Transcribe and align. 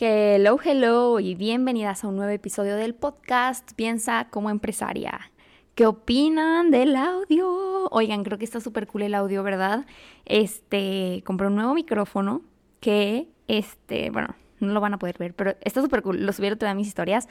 Hello, 0.00 0.58
hello 0.64 1.20
y 1.20 1.34
bienvenidas 1.34 2.02
a 2.02 2.08
un 2.08 2.16
nuevo 2.16 2.32
episodio 2.32 2.76
del 2.76 2.94
podcast 2.94 3.72
Piensa 3.74 4.26
como 4.30 4.48
empresaria. 4.48 5.30
¿Qué 5.74 5.84
opinan 5.84 6.70
del 6.70 6.96
audio? 6.96 7.88
Oigan, 7.90 8.24
creo 8.24 8.38
que 8.38 8.46
está 8.46 8.58
súper 8.60 8.86
cool 8.86 9.02
el 9.02 9.14
audio, 9.14 9.42
¿verdad? 9.42 9.84
Este, 10.24 11.22
compré 11.26 11.48
un 11.48 11.56
nuevo 11.56 11.74
micrófono 11.74 12.40
que, 12.80 13.28
este, 13.48 14.08
bueno, 14.08 14.34
no 14.60 14.72
lo 14.72 14.80
van 14.80 14.94
a 14.94 14.98
poder 14.98 15.18
ver, 15.18 15.34
pero 15.34 15.56
está 15.60 15.82
súper 15.82 16.00
cool. 16.00 16.24
Lo 16.24 16.32
subieron 16.32 16.58
todas 16.58 16.74
mis 16.74 16.88
historias 16.88 17.28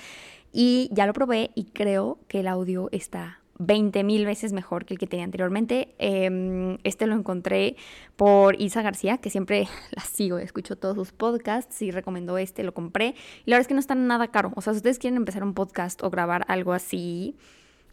y 0.54 0.88
ya 0.94 1.08
lo 1.08 1.14
probé 1.14 1.50
y 1.56 1.66
creo 1.66 2.20
que 2.28 2.42
el 2.42 2.48
audio 2.48 2.90
está 2.92 3.41
20 3.66 4.04
mil 4.04 4.26
veces 4.26 4.54
mejor 4.54 4.86
que 4.86 4.94
el 4.94 5.00
que 5.00 5.08
tenía 5.08 5.26
anteriormente. 5.26 5.94
Em, 6.00 6.78
este 6.84 7.06
lo 7.08 7.16
encontré 7.16 7.76
por 8.16 8.60
Isa 8.60 8.82
García, 8.82 9.18
que 9.20 9.30
siempre 9.30 9.68
la 9.92 10.04
sigo, 10.04 10.38
escucho 10.40 10.76
todos 10.76 10.96
sus 10.96 11.12
podcasts 11.12 11.82
y 11.82 11.92
recomendó 11.92 12.38
este, 12.38 12.64
lo 12.64 12.74
compré. 12.74 13.16
Y 13.46 13.52
la 13.52 13.56
verdad 13.56 13.62
es 13.62 13.68
que 13.68 13.74
no 13.74 13.80
está 13.80 13.96
nada 13.96 14.30
caro. 14.30 14.52
O 14.56 14.62
sea, 14.62 14.74
si 14.74 14.78
ustedes 14.78 15.00
quieren 15.00 15.18
empezar 15.18 15.44
un 15.44 15.54
podcast 15.54 16.04
o 16.04 16.10
grabar 16.10 16.44
algo 16.48 16.74
así, 16.74 17.36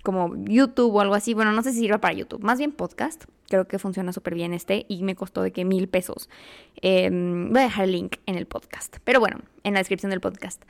como 0.02 0.34
YouTube 0.44 0.94
o 0.94 1.00
algo 1.00 1.14
así, 1.14 1.34
bueno, 1.34 1.52
no 1.52 1.62
sé 1.62 1.72
si 1.72 1.80
sirva 1.80 1.98
para 1.98 2.14
YouTube, 2.14 2.42
más 2.42 2.58
bien 2.58 2.72
podcast. 2.72 3.25
Creo 3.48 3.66
que 3.66 3.78
funciona 3.78 4.12
súper 4.12 4.34
bien 4.34 4.55
este 4.55 4.86
y 4.88 5.03
me 5.03 5.14
costó 5.14 5.42
de 5.42 5.53
que 5.53 5.64
mil 5.64 5.88
pesos. 5.88 6.30
Em, 6.80 7.50
voy 7.50 7.60
a 7.60 7.64
dejar 7.64 7.84
el 7.84 7.92
link 7.92 8.16
en 8.27 8.36
el 8.36 8.47
podcast, 8.47 8.98
pero 9.05 9.20
bueno, 9.20 9.41
en 9.64 9.75
la 9.75 9.80
descripción 9.80 10.10
del 10.10 10.20
podcast. 10.20 10.62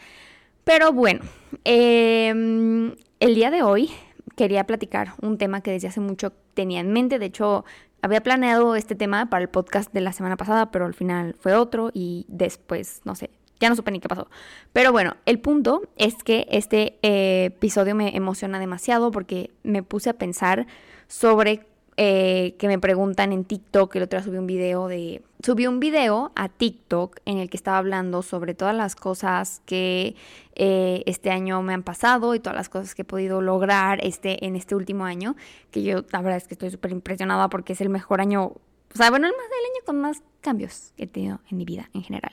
Pero 0.64 0.92
bueno, 0.92 1.20
em, 1.64 2.94
el 3.20 3.34
día 3.34 3.50
de 3.50 3.62
hoy 3.62 3.90
quería 4.38 4.64
platicar 4.64 5.14
un 5.20 5.36
tema 5.36 5.62
que 5.62 5.72
desde 5.72 5.88
hace 5.88 6.00
mucho 6.00 6.32
tenía 6.54 6.78
en 6.78 6.92
mente. 6.92 7.18
De 7.18 7.26
hecho, 7.26 7.64
había 8.02 8.22
planeado 8.22 8.76
este 8.76 8.94
tema 8.94 9.28
para 9.28 9.42
el 9.42 9.48
podcast 9.48 9.92
de 9.92 10.00
la 10.00 10.12
semana 10.12 10.36
pasada, 10.36 10.70
pero 10.70 10.86
al 10.86 10.94
final 10.94 11.34
fue 11.40 11.56
otro 11.56 11.90
y 11.92 12.24
después, 12.28 13.00
no 13.04 13.16
sé, 13.16 13.30
ya 13.58 13.68
no 13.68 13.74
supe 13.74 13.90
ni 13.90 13.98
qué 13.98 14.08
pasó. 14.08 14.30
Pero 14.72 14.92
bueno, 14.92 15.16
el 15.26 15.40
punto 15.40 15.82
es 15.96 16.14
que 16.22 16.46
este 16.50 17.00
eh, 17.02 17.46
episodio 17.46 17.96
me 17.96 18.16
emociona 18.16 18.60
demasiado 18.60 19.10
porque 19.10 19.50
me 19.64 19.82
puse 19.82 20.08
a 20.08 20.14
pensar 20.14 20.68
sobre 21.08 21.66
eh, 22.00 22.54
que 22.60 22.68
me 22.68 22.78
preguntan 22.78 23.32
en 23.32 23.44
TikTok, 23.44 23.96
el 23.96 24.04
otro 24.04 24.20
día 24.20 24.24
subí 24.24 24.38
un 24.38 24.46
video 24.46 24.86
de... 24.86 25.20
Subí 25.44 25.66
un 25.66 25.80
video 25.80 26.30
a 26.36 26.48
TikTok 26.48 27.18
en 27.24 27.38
el 27.38 27.50
que 27.50 27.56
estaba 27.56 27.78
hablando 27.78 28.22
sobre 28.22 28.54
todas 28.54 28.74
las 28.74 28.94
cosas 28.94 29.62
que 29.66 30.14
eh, 30.54 31.02
este 31.06 31.32
año 31.32 31.60
me 31.60 31.74
han 31.74 31.82
pasado 31.82 32.36
y 32.36 32.40
todas 32.40 32.56
las 32.56 32.68
cosas 32.68 32.94
que 32.94 33.02
he 33.02 33.04
podido 33.04 33.40
lograr 33.40 33.98
este, 34.04 34.46
en 34.46 34.54
este 34.54 34.76
último 34.76 35.06
año, 35.06 35.34
que 35.72 35.82
yo 35.82 36.04
la 36.12 36.22
verdad 36.22 36.36
es 36.36 36.46
que 36.46 36.54
estoy 36.54 36.70
súper 36.70 36.92
impresionada 36.92 37.48
porque 37.48 37.72
es 37.72 37.80
el 37.80 37.88
mejor 37.88 38.20
año, 38.20 38.44
o 38.44 38.60
sea, 38.94 39.10
bueno, 39.10 39.26
el 39.26 39.32
más 39.32 39.48
del 39.48 39.58
año 39.58 39.84
con 39.84 40.00
más 40.00 40.22
cambios 40.40 40.92
que 40.96 41.04
he 41.04 41.06
tenido 41.08 41.40
en 41.50 41.56
mi 41.56 41.64
vida 41.64 41.90
en 41.94 42.04
general. 42.04 42.32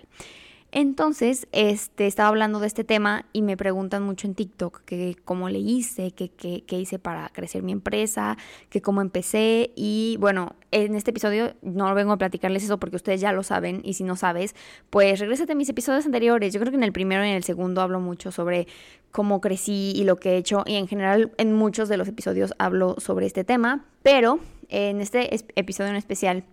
Entonces, 0.78 1.48
este, 1.54 2.06
estaba 2.06 2.28
hablando 2.28 2.60
de 2.60 2.68
este 2.68 2.84
tema 2.84 3.24
y 3.32 3.44
me 3.44 3.56
preguntan 3.56 4.04
mucho 4.04 4.28
en 4.28 4.36
TikTok 4.36 4.82
que 4.84 5.16
cómo 5.24 5.48
le 5.48 5.60
hice, 5.60 6.12
que 6.12 6.28
qué 6.28 6.78
hice 6.78 7.00
para 7.00 7.30
crecer 7.30 7.64
mi 7.64 7.72
empresa, 7.72 8.38
que 8.70 8.82
cómo 8.82 9.00
empecé. 9.00 9.72
Y 9.78 10.18
bueno, 10.20 10.58
en 10.72 10.96
este 10.96 11.12
episodio 11.12 11.54
no 11.62 11.96
vengo 11.96 12.12
a 12.12 12.18
platicarles 12.18 12.66
eso 12.66 12.78
porque 12.78 12.98
ustedes 12.98 13.22
ya 13.22 13.32
lo 13.32 13.42
saben 13.42 13.80
y 13.86 13.94
si 13.94 14.04
no 14.04 14.18
sabes, 14.18 14.54
pues 14.90 15.18
regrésate 15.22 15.54
a 15.54 15.56
mis 15.56 15.70
episodios 15.70 16.06
anteriores. 16.06 16.54
Yo 16.54 16.60
creo 16.60 16.72
que 16.72 16.78
en 16.78 16.84
el 16.84 16.92
primero 16.92 17.24
y 17.24 17.30
en 17.30 17.36
el 17.36 17.46
segundo 17.46 17.80
hablo 17.80 18.02
mucho 18.02 18.34
sobre 18.34 18.68
cómo 19.12 19.40
crecí 19.40 19.94
y 19.96 20.04
lo 20.04 20.18
que 20.18 20.32
he 20.32 20.38
hecho 20.38 20.64
y 20.66 20.76
en 20.76 20.90
general 20.90 21.32
en 21.38 21.54
muchos 21.54 21.88
de 21.88 21.96
los 21.96 22.10
episodios 22.10 22.54
hablo 22.58 22.96
sobre 22.98 23.28
este 23.28 23.46
tema, 23.46 23.86
pero 24.04 24.42
en 24.68 25.00
este 25.00 25.34
episodio 25.56 25.92
en 25.92 25.96
especial 25.96 26.44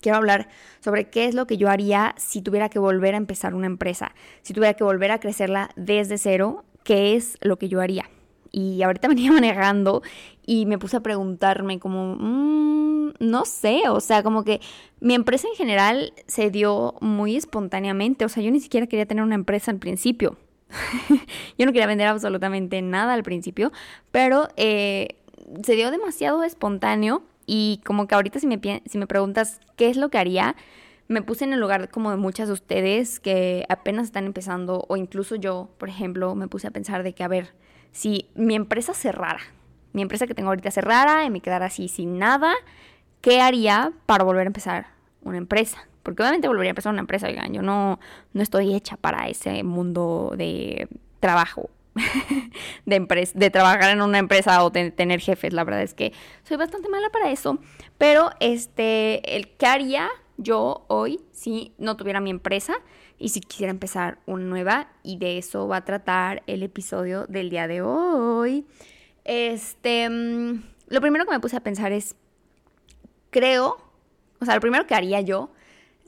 quiero 0.00 0.18
hablar 0.18 0.48
sobre 0.80 1.08
qué 1.08 1.26
es 1.26 1.34
lo 1.34 1.46
que 1.46 1.56
yo 1.56 1.68
haría 1.68 2.14
si 2.18 2.42
tuviera 2.42 2.68
que 2.68 2.78
volver 2.78 3.14
a 3.14 3.18
empezar 3.18 3.54
una 3.54 3.66
empresa, 3.66 4.14
si 4.42 4.52
tuviera 4.52 4.74
que 4.74 4.84
volver 4.84 5.10
a 5.10 5.20
crecerla 5.20 5.70
desde 5.76 6.18
cero, 6.18 6.64
qué 6.84 7.16
es 7.16 7.36
lo 7.40 7.58
que 7.58 7.68
yo 7.68 7.80
haría. 7.80 8.08
Y 8.52 8.82
ahorita 8.82 9.08
venía 9.08 9.32
manejando 9.32 10.02
y 10.44 10.66
me 10.66 10.78
puse 10.78 10.96
a 10.96 11.00
preguntarme 11.00 11.78
como, 11.78 12.16
mm, 12.18 13.12
no 13.20 13.44
sé, 13.44 13.82
o 13.88 14.00
sea, 14.00 14.22
como 14.22 14.44
que 14.44 14.60
mi 15.00 15.14
empresa 15.14 15.48
en 15.48 15.54
general 15.54 16.12
se 16.26 16.50
dio 16.50 16.94
muy 17.00 17.36
espontáneamente, 17.36 18.24
o 18.24 18.28
sea, 18.28 18.42
yo 18.42 18.50
ni 18.50 18.60
siquiera 18.60 18.86
quería 18.86 19.06
tener 19.06 19.24
una 19.24 19.34
empresa 19.34 19.70
al 19.70 19.78
principio. 19.78 20.36
yo 21.58 21.66
no 21.66 21.72
quería 21.72 21.86
vender 21.86 22.06
absolutamente 22.06 22.80
nada 22.80 23.14
al 23.14 23.22
principio, 23.22 23.72
pero 24.12 24.48
eh, 24.56 25.16
se 25.64 25.74
dio 25.74 25.90
demasiado 25.90 26.44
espontáneo 26.44 27.22
y 27.46 27.80
como 27.84 28.06
que 28.06 28.14
ahorita 28.14 28.38
si 28.38 28.46
me, 28.46 28.60
si 28.86 28.98
me 28.98 29.06
preguntas 29.06 29.60
qué 29.76 29.90
es 29.90 29.96
lo 29.96 30.08
que 30.08 30.18
haría, 30.18 30.56
me 31.08 31.22
puse 31.22 31.44
en 31.44 31.52
el 31.52 31.58
lugar 31.58 31.90
como 31.90 32.12
de 32.12 32.16
muchas 32.16 32.46
de 32.46 32.54
ustedes 32.54 33.18
que 33.18 33.66
apenas 33.68 34.06
están 34.06 34.26
empezando 34.26 34.84
o 34.88 34.96
incluso 34.96 35.34
yo, 35.34 35.68
por 35.76 35.88
ejemplo, 35.88 36.36
me 36.36 36.46
puse 36.46 36.68
a 36.68 36.70
pensar 36.70 37.02
de 37.02 37.14
que, 37.14 37.24
a 37.24 37.28
ver, 37.28 37.52
si 37.90 38.30
mi 38.36 38.54
empresa 38.54 38.94
cerrara, 38.94 39.40
mi 39.92 40.02
empresa 40.02 40.28
que 40.28 40.34
tengo 40.34 40.50
ahorita 40.50 40.70
cerrara 40.70 41.24
y 41.24 41.30
me 41.30 41.40
quedara 41.40 41.66
así 41.66 41.88
sin 41.88 42.18
nada, 42.18 42.54
¿qué 43.20 43.40
haría 43.40 43.92
para 44.06 44.22
volver 44.22 44.42
a 44.42 44.46
empezar 44.46 44.86
una 45.22 45.38
empresa? 45.38 45.88
Porque 46.04 46.22
obviamente 46.22 46.46
volvería 46.46 46.70
a 46.70 46.74
empezar 46.74 46.92
una 46.92 47.00
empresa, 47.00 47.26
oigan, 47.26 47.52
yo 47.52 47.62
no, 47.62 47.98
no 48.32 48.42
estoy 48.42 48.74
hecha 48.74 48.96
para 48.96 49.28
ese 49.28 49.64
mundo 49.64 50.32
de 50.36 50.88
trabajo 51.18 51.70
de, 52.86 53.30
de 53.34 53.50
trabajar 53.50 53.90
en 53.90 54.02
una 54.02 54.18
empresa 54.18 54.62
o 54.64 54.70
tener 54.70 55.20
jefes. 55.20 55.52
La 55.52 55.64
verdad 55.64 55.82
es 55.82 55.94
que 55.94 56.12
soy 56.44 56.56
bastante 56.56 56.88
mala 56.88 57.10
para 57.10 57.30
eso. 57.30 57.58
Pero 57.98 58.30
este, 58.40 59.36
el 59.36 59.48
que 59.56 59.66
haría 59.66 60.08
yo 60.36 60.84
hoy 60.88 61.20
si 61.32 61.74
no 61.78 61.96
tuviera 61.96 62.20
mi 62.20 62.30
empresa 62.30 62.74
y 63.18 63.30
si 63.30 63.40
quisiera 63.40 63.70
empezar 63.70 64.18
una 64.26 64.44
nueva. 64.44 64.88
Y 65.02 65.18
de 65.18 65.38
eso 65.38 65.68
va 65.68 65.78
a 65.78 65.84
tratar 65.84 66.42
el 66.46 66.62
episodio 66.62 67.26
del 67.26 67.50
día 67.50 67.68
de 67.68 67.82
hoy. 67.82 68.66
Este, 69.24 70.08
mm, 70.08 70.62
lo 70.88 71.00
primero 71.00 71.24
que 71.24 71.32
me 71.32 71.40
puse 71.40 71.56
a 71.56 71.60
pensar 71.60 71.92
es, 71.92 72.16
creo, 73.30 73.76
o 74.40 74.44
sea, 74.44 74.54
lo 74.54 74.60
primero 74.60 74.86
que 74.86 74.94
haría 74.94 75.20
yo 75.20 75.50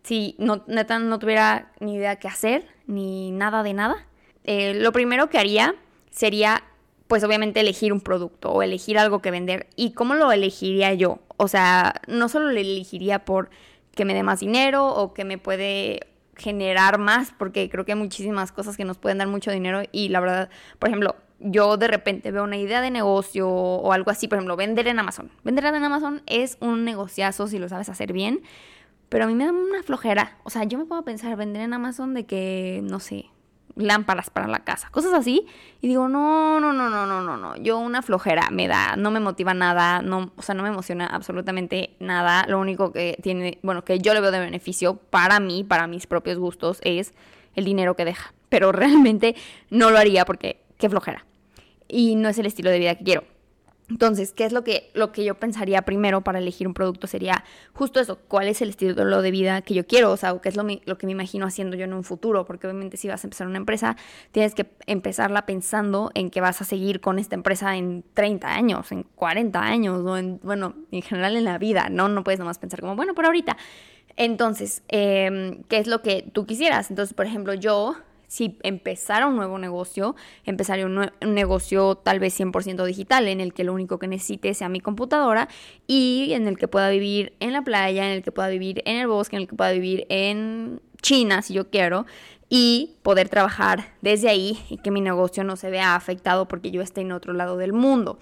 si 0.03 0.35
no, 0.39 0.65
no 0.67 1.19
tuviera 1.19 1.73
ni 1.81 1.95
idea 1.95 2.17
qué 2.17 2.29
hacer, 2.29 2.67
ni 2.87 3.31
nada 3.31 3.63
de 3.63 3.73
nada, 3.73 4.07
eh, 4.45 4.75
lo 4.75 4.93
primero 4.93 5.31
que 5.31 5.39
haría 5.39 5.75
sería, 6.11 6.65
pues 7.07 7.25
obviamente, 7.25 7.61
elegir 7.61 7.93
un 7.93 8.01
producto 8.01 8.51
o 8.53 8.63
elegir 8.63 8.99
algo 8.99 9.21
que 9.21 9.31
vender. 9.31 9.67
¿Y 9.77 9.93
cómo 9.93 10.15
lo 10.15 10.33
elegiría 10.33 10.93
yo? 10.95 11.21
O 11.37 11.49
sea, 11.49 12.01
no 12.07 12.29
solo 12.29 12.51
lo 12.51 12.59
elegiría 12.59 13.25
por 13.25 13.51
que 13.95 14.05
me 14.05 14.15
dé 14.15 14.23
más 14.23 14.41
dinero 14.41 14.87
o 14.89 15.13
que 15.13 15.25
me 15.25 15.39
puede 15.39 16.07
generar 16.37 16.99
más, 16.99 17.33
porque 17.37 17.69
creo 17.69 17.85
que 17.85 17.93
hay 17.93 17.99
muchísimas 17.99 18.53
cosas 18.53 18.77
que 18.77 18.85
nos 18.85 18.99
pueden 18.99 19.19
dar 19.19 19.29
mucho 19.29 19.51
dinero 19.51 19.83
y 19.93 20.09
la 20.09 20.21
verdad, 20.21 20.51
por 20.79 20.89
ejemplo, 20.89 21.17
yo 21.41 21.77
de 21.77 21.89
repente 21.89 22.31
veo 22.31 22.45
una 22.45 22.57
idea 22.57 22.81
de 22.81 22.91
negocio 22.91 23.49
o 23.49 23.93
algo 23.93 24.11
así, 24.11 24.29
por 24.29 24.39
ejemplo, 24.39 24.57
vender 24.57 24.89
en 24.89 24.99
Amazon. 24.99 25.31
Vender 25.45 25.65
en 25.67 25.85
Amazon 25.85 26.23
es 26.27 26.57
un 26.61 26.85
negociazo 26.85 27.49
si 27.49 27.59
lo 27.59 27.69
sabes 27.69 27.89
hacer 27.89 28.13
bien, 28.13 28.41
pero 29.09 29.25
a 29.25 29.27
mí 29.27 29.35
me 29.35 29.45
da 29.45 29.53
una 29.53 29.83
flojera. 29.83 30.39
O 30.45 30.51
sea, 30.51 30.65
yo 30.65 30.79
me 30.79 30.85
puedo 30.85 31.03
pensar 31.03 31.37
vender 31.37 31.63
en 31.63 31.75
Amazon 31.75 32.15
de 32.15 32.25
que, 32.25 32.81
no 32.85 33.01
sé, 33.01 33.27
lámparas 33.77 34.31
para 34.31 34.47
la 34.49 34.61
casa, 34.61 34.89
cosas 34.91 35.13
así. 35.15 35.47
Y 35.81 35.89
digo, 35.89 36.09
no, 36.09 36.61
no, 36.61 36.73
no, 36.73 36.91
no, 36.91 37.07
no, 37.07 37.23
no, 37.23 37.37
no. 37.37 37.57
Yo 37.57 37.79
una 37.79 38.03
flojera 38.03 38.51
me 38.51 38.69
da, 38.69 38.97
no 38.97 39.11
me 39.11 39.21
motiva 39.21 39.55
nada, 39.55 40.03
no, 40.03 40.33
o 40.37 40.43
sea, 40.43 40.55
no 40.55 40.63
me 40.63 40.69
emociona 40.69 41.07
absolutamente 41.07 41.97
nada. 42.01 42.47
Lo 42.49 42.59
único 42.59 42.93
que 42.93 43.19
tiene, 43.23 43.59
bueno, 43.63 43.85
que 43.85 43.99
yo 43.99 44.15
le 44.15 44.21
veo 44.21 44.31
de 44.31 44.41
beneficio 44.41 44.97
para 44.97 45.41
mí, 45.41 45.65
para 45.65 45.87
mis 45.87 46.07
propios 46.07 46.39
gustos, 46.39 46.81
es 46.83 47.15
el 47.55 47.65
dinero 47.65 47.97
que 47.97 48.05
deja. 48.05 48.35
Pero 48.49 48.73
realmente 48.73 49.35
no 49.71 49.91
lo 49.91 49.99
haría 49.99 50.25
porque 50.25 50.61
qué 50.79 50.89
flojera. 50.89 51.25
Y 51.89 52.17
no 52.17 52.29
es 52.29 52.39
el 52.39 52.47
estilo 52.47 52.71
de 52.71 52.79
vida 52.79 52.95
que 52.95 53.05
quiero. 53.05 53.32
Entonces, 53.89 54.33
¿qué 54.33 54.45
es 54.45 54.53
lo 54.53 54.65
que, 54.65 54.91
lo 54.95 55.13
que 55.13 55.25
yo 55.25 55.35
pensaría 55.35 55.83
primero 55.83 56.23
para 56.23 56.39
elegir 56.39 56.67
un 56.67 56.75
producto? 56.75 57.07
Sería 57.07 57.45
justo 57.75 58.01
eso, 58.01 58.19
¿cuál 58.29 58.49
es 58.49 58.63
el 58.63 58.71
estilo 58.71 59.23
de 59.23 59.31
vida 59.31 59.61
que 59.63 59.75
yo 59.75 59.87
quiero? 59.87 60.11
O 60.13 60.17
sea, 60.17 60.39
¿qué 60.41 60.49
es 60.49 60.57
lo, 60.57 60.65
lo, 60.85 60.99
que 60.99 61.07
me 61.07 61.13
imagino 61.13 61.47
haciendo 61.47 61.77
yo 61.77 61.85
en 61.85 61.93
un 61.93 62.05
futuro? 62.05 62.45
Porque 62.47 62.67
obviamente 62.67 62.97
si 62.97 63.09
vas 63.09 63.23
a 63.25 63.27
empezar 63.27 63.47
una 63.47 63.59
empresa, 63.59 63.97
tienes 64.31 64.55
que 64.55 64.67
empezarla 64.87 65.45
pensando 65.45 66.11
en 66.15 66.31
que 66.31 66.41
vas 66.41 66.61
a 66.63 66.65
seguir 66.65 67.01
con 67.01 67.19
esta 67.19 67.35
empresa 67.35 67.77
en 67.77 68.05
30 68.15 68.49
años, 68.49 68.93
en 68.93 69.03
40 69.03 69.61
años, 69.61 70.01
o 70.05 70.17
en, 70.17 70.41
bueno, 70.43 70.75
en 70.91 71.03
general 71.03 71.37
en 71.37 71.45
la 71.45 71.59
vida, 71.59 71.89
¿no? 71.91 72.09
No 72.09 72.25
puedes 72.25 72.39
nomás 72.39 72.59
pensar 72.59 72.81
como, 72.81 72.97
bueno, 72.97 73.15
por 73.15 73.27
ahorita. 73.27 73.57
Entonces, 74.17 74.83
em, 74.89 75.63
¿qué 75.65 75.79
es 75.79 75.87
lo 75.87 76.03
que 76.03 76.23
tú 76.33 76.47
quisieras? 76.47 76.91
Entonces, 76.91 77.15
por 77.15 77.27
ejemplo, 77.27 77.55
yo 77.55 77.97
si 78.33 78.57
empezara 78.63 79.27
un 79.27 79.37
nuevo 79.37 79.59
negocio, 79.59 80.17
empezaría 80.47 80.87
un, 80.87 81.11
negocio 81.21 81.97
tal 81.97 82.19
vez 82.19 82.41
100% 82.41 82.83
digital, 82.87 83.29
en 83.29 83.43
el 83.43 83.53
que 83.53 83.63
lo 83.63 83.75
único 83.75 83.99
que 83.99 84.09
necesite 84.09 84.55
sea 84.55 84.71
mi 84.71 84.81
computadora 84.81 85.49
y 85.87 86.31
en 86.33 86.49
el 86.49 86.57
que 86.57 86.67
pueda 86.67 86.89
vivir 86.89 87.35
en 87.41 87.53
la 87.53 87.61
playa, 87.61 88.07
en 88.07 88.13
el 88.13 88.23
que 88.23 88.33
pueda 88.33 88.49
vivir 88.49 88.81
en 88.87 88.97
el 88.97 89.07
bosque, 89.07 89.37
en 89.37 89.43
el 89.43 89.49
que 89.49 89.55
pueda 89.55 89.73
vivir 89.73 90.07
en 90.09 90.81
China, 91.03 91.43
si 91.43 91.53
yo 91.53 91.69
quiero, 91.69 92.07
y 92.49 92.97
poder 93.03 93.29
trabajar 93.29 93.93
desde 94.01 94.31
ahí 94.31 94.59
y 94.71 94.79
que 94.79 94.91
mi 94.91 95.03
negocio 95.03 95.45
no 95.45 95.57
se 95.57 95.69
vea 95.69 95.95
afectado 95.95 96.49
porque 96.49 96.71
yo 96.71 96.81
esté 96.81 97.03
en 97.03 97.13
otro 97.13 97.35
lado 97.35 97.59
del 97.59 97.75
mundo. 97.75 98.19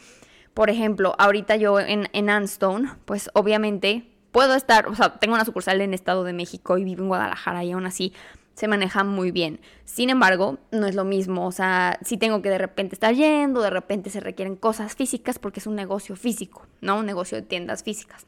Por 0.55 0.71
ejemplo, 0.71 1.15
ahorita 1.19 1.55
yo 1.55 1.79
en, 1.79 2.09
en 2.13 2.31
Anstone, 2.31 2.91
pues 3.05 3.31
obviamente 3.33 4.11
puedo 4.33 4.57
estar, 4.57 4.89
o 4.89 4.97
sea, 4.97 5.21
tengo 5.21 5.35
una 5.35 5.45
sucursal 5.45 5.81
en 5.81 5.95
Estado 5.95 6.25
de 6.25 6.33
México 6.33 6.79
y 6.79 6.83
vivo 6.83 7.03
en 7.03 7.09
Guadalajara 7.09 7.63
y 7.63 7.71
aún 7.71 7.87
así 7.87 8.13
se 8.55 8.69
maneja 8.69 9.05
muy 9.05 9.31
bien. 9.31 9.61
Sin 9.85 10.11
embargo, 10.11 10.59
no 10.71 10.87
es 10.87 10.95
lo 10.95 11.05
mismo, 11.05 11.47
o 11.47 11.53
sea, 11.53 11.99
si 12.03 12.17
tengo 12.17 12.43
que 12.43 12.51
de 12.51 12.59
repente 12.59 12.95
estar 12.95 13.15
yendo, 13.15 13.63
de 13.63 13.71
repente 13.71 14.11
se 14.11 14.21
requieren 14.21 14.57
cosas 14.57 14.95
físicas 14.95 15.39
porque 15.39 15.61
es 15.61 15.67
un 15.67 15.75
negocio 15.75 16.17
físico, 16.17 16.67
¿no? 16.81 16.99
Un 16.99 17.07
negocio 17.07 17.37
de 17.37 17.43
tiendas 17.43 17.83
físicas. 17.83 18.27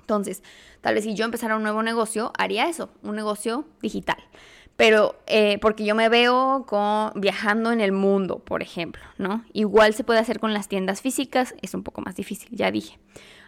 Entonces, 0.00 0.42
tal 0.80 0.94
vez 0.94 1.04
si 1.04 1.14
yo 1.14 1.24
empezara 1.24 1.56
un 1.56 1.62
nuevo 1.62 1.82
negocio, 1.82 2.32
haría 2.38 2.68
eso, 2.68 2.90
un 3.02 3.16
negocio 3.16 3.64
digital 3.80 4.18
pero 4.76 5.16
eh, 5.26 5.58
porque 5.60 5.84
yo 5.84 5.94
me 5.94 6.08
veo 6.08 6.64
con, 6.66 7.12
viajando 7.14 7.70
en 7.72 7.80
el 7.80 7.92
mundo, 7.92 8.40
por 8.40 8.62
ejemplo, 8.62 9.02
¿no? 9.18 9.44
Igual 9.52 9.94
se 9.94 10.04
puede 10.04 10.18
hacer 10.18 10.40
con 10.40 10.52
las 10.52 10.68
tiendas 10.68 11.00
físicas, 11.00 11.54
es 11.62 11.74
un 11.74 11.82
poco 11.82 12.00
más 12.00 12.16
difícil, 12.16 12.48
ya 12.52 12.70
dije. 12.70 12.98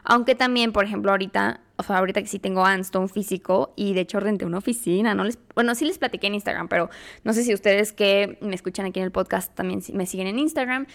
Aunque 0.08 0.36
también, 0.36 0.72
por 0.72 0.84
ejemplo, 0.84 1.10
ahorita, 1.10 1.60
o 1.76 1.82
sea, 1.82 1.98
ahorita 1.98 2.22
que 2.22 2.28
sí 2.28 2.38
tengo 2.38 2.64
Anstone 2.64 3.08
físico 3.08 3.72
y 3.74 3.92
de 3.92 4.02
hecho 4.02 4.20
renté 4.20 4.44
una 4.44 4.58
oficina, 4.58 5.14
no 5.14 5.24
les, 5.24 5.36
bueno, 5.54 5.74
sí 5.74 5.84
les 5.84 5.98
platiqué 5.98 6.28
en 6.28 6.36
Instagram, 6.36 6.68
pero 6.68 6.90
no 7.24 7.32
sé 7.32 7.42
si 7.42 7.52
ustedes 7.52 7.92
que 7.92 8.38
me 8.40 8.54
escuchan 8.54 8.86
aquí 8.86 9.00
en 9.00 9.04
el 9.04 9.10
podcast 9.10 9.52
también 9.54 9.82
me 9.92 10.06
siguen 10.06 10.28
en 10.28 10.38
Instagram. 10.38 10.86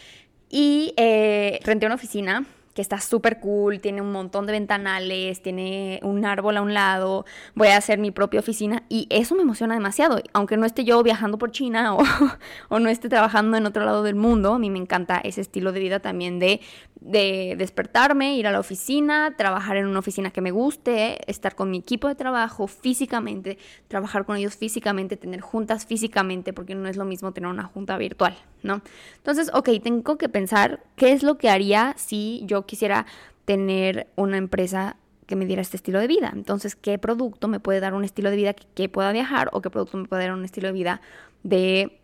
Y 0.50 0.94
eh, 0.98 1.60
renté 1.64 1.86
una 1.86 1.96
oficina 1.96 2.46
que 2.74 2.82
está 2.82 3.00
súper 3.00 3.40
cool, 3.40 3.80
tiene 3.80 4.02
un 4.02 4.12
montón 4.12 4.46
de 4.46 4.54
ventanales, 4.54 5.42
tiene 5.42 6.00
un 6.04 6.26
árbol 6.26 6.58
a 6.58 6.62
un 6.62 6.74
lado, 6.74 7.26
voy 7.56 7.70
a 7.70 7.78
hacer 7.78 8.00
mi 8.00 8.12
propia 8.12 8.40
oficina 8.40 8.84
y 8.90 9.08
eso 9.10 9.36
me 9.36 9.42
emociona 9.42 9.74
demasiado, 9.74 10.22
aunque 10.34 10.58
no 10.58 10.66
esté 10.66 10.84
yo 10.84 11.02
viajando 11.04 11.38
por 11.38 11.52
China 11.52 11.96
o, 12.70 12.80
no 12.80 12.90
esté 12.90 13.10
trabajando 13.10 13.58
en 13.58 13.66
otro 13.66 13.86
lado 13.86 14.04
del 14.04 14.16
mundo, 14.16 14.54
a 14.54 14.60
mí 14.60 14.70
me 14.70 14.80
encanta 14.80 15.20
ese 15.24 15.42
estilo 15.42 15.72
de 15.72 15.80
vida 15.80 16.00
también 16.00 16.40
de, 16.40 16.62
de 17.02 17.56
despertarme, 17.58 18.36
ir 18.36 18.48
a 18.48 18.52
la 18.52 18.60
oficina, 18.60 19.36
trabajar 19.38 19.78
en 19.78 19.88
una 19.88 20.00
oficina 20.00 20.32
que 20.32 20.42
me 20.42 20.52
guste, 20.52 21.20
estar 21.30 21.56
con 21.56 21.70
mi 21.72 21.80
equipo 21.80 22.08
de 22.08 22.16
trabajo 22.16 22.68
físicamente, 22.68 23.58
trabajar 23.88 24.26
con 24.26 24.38
ellos 24.38 24.56
físicamente, 24.56 25.18
tener 25.18 25.42
juntas 25.42 25.86
físicamente, 25.86 26.54
porque 26.54 26.76
no 26.76 26.88
es 26.88 26.98
lo 26.98 27.06
mismo 27.06 27.34
tener 27.34 27.50
una 27.50 27.64
junta 27.64 27.98
virtual, 27.98 28.38
¿no? 28.64 28.82
Entonces, 29.18 29.52
ok, 29.54 29.70
tengo 29.84 30.18
que 30.18 30.30
pensar 30.30 30.84
qué 30.96 31.12
es 31.12 31.24
lo 31.24 31.38
que 31.38 31.50
haría 31.50 31.94
si 31.98 32.44
yo 32.46 32.61
quisiera 32.66 33.06
tener 33.46 34.08
una 34.16 34.38
empresa 34.38 34.98
que 35.28 35.36
me 35.36 35.46
diera 35.46 35.62
este 35.62 35.78
estilo 35.78 36.00
de 36.00 36.08
vida. 36.08 36.32
Entonces, 36.36 36.76
¿qué 36.76 36.98
producto 36.98 37.48
me 37.48 37.60
puede 37.60 37.80
dar 37.80 37.94
un 37.94 38.04
estilo 38.04 38.30
de 38.30 38.36
vida 38.36 38.54
que, 38.54 38.90
pueda 38.90 39.12
viajar 39.12 39.50
o 39.54 39.62
qué 39.62 39.70
producto 39.70 39.98
me 39.98 40.08
puede 40.08 40.24
dar 40.24 40.34
un 40.34 40.44
estilo 40.44 40.68
de 40.68 40.74
vida 40.74 41.02
de 41.44 42.02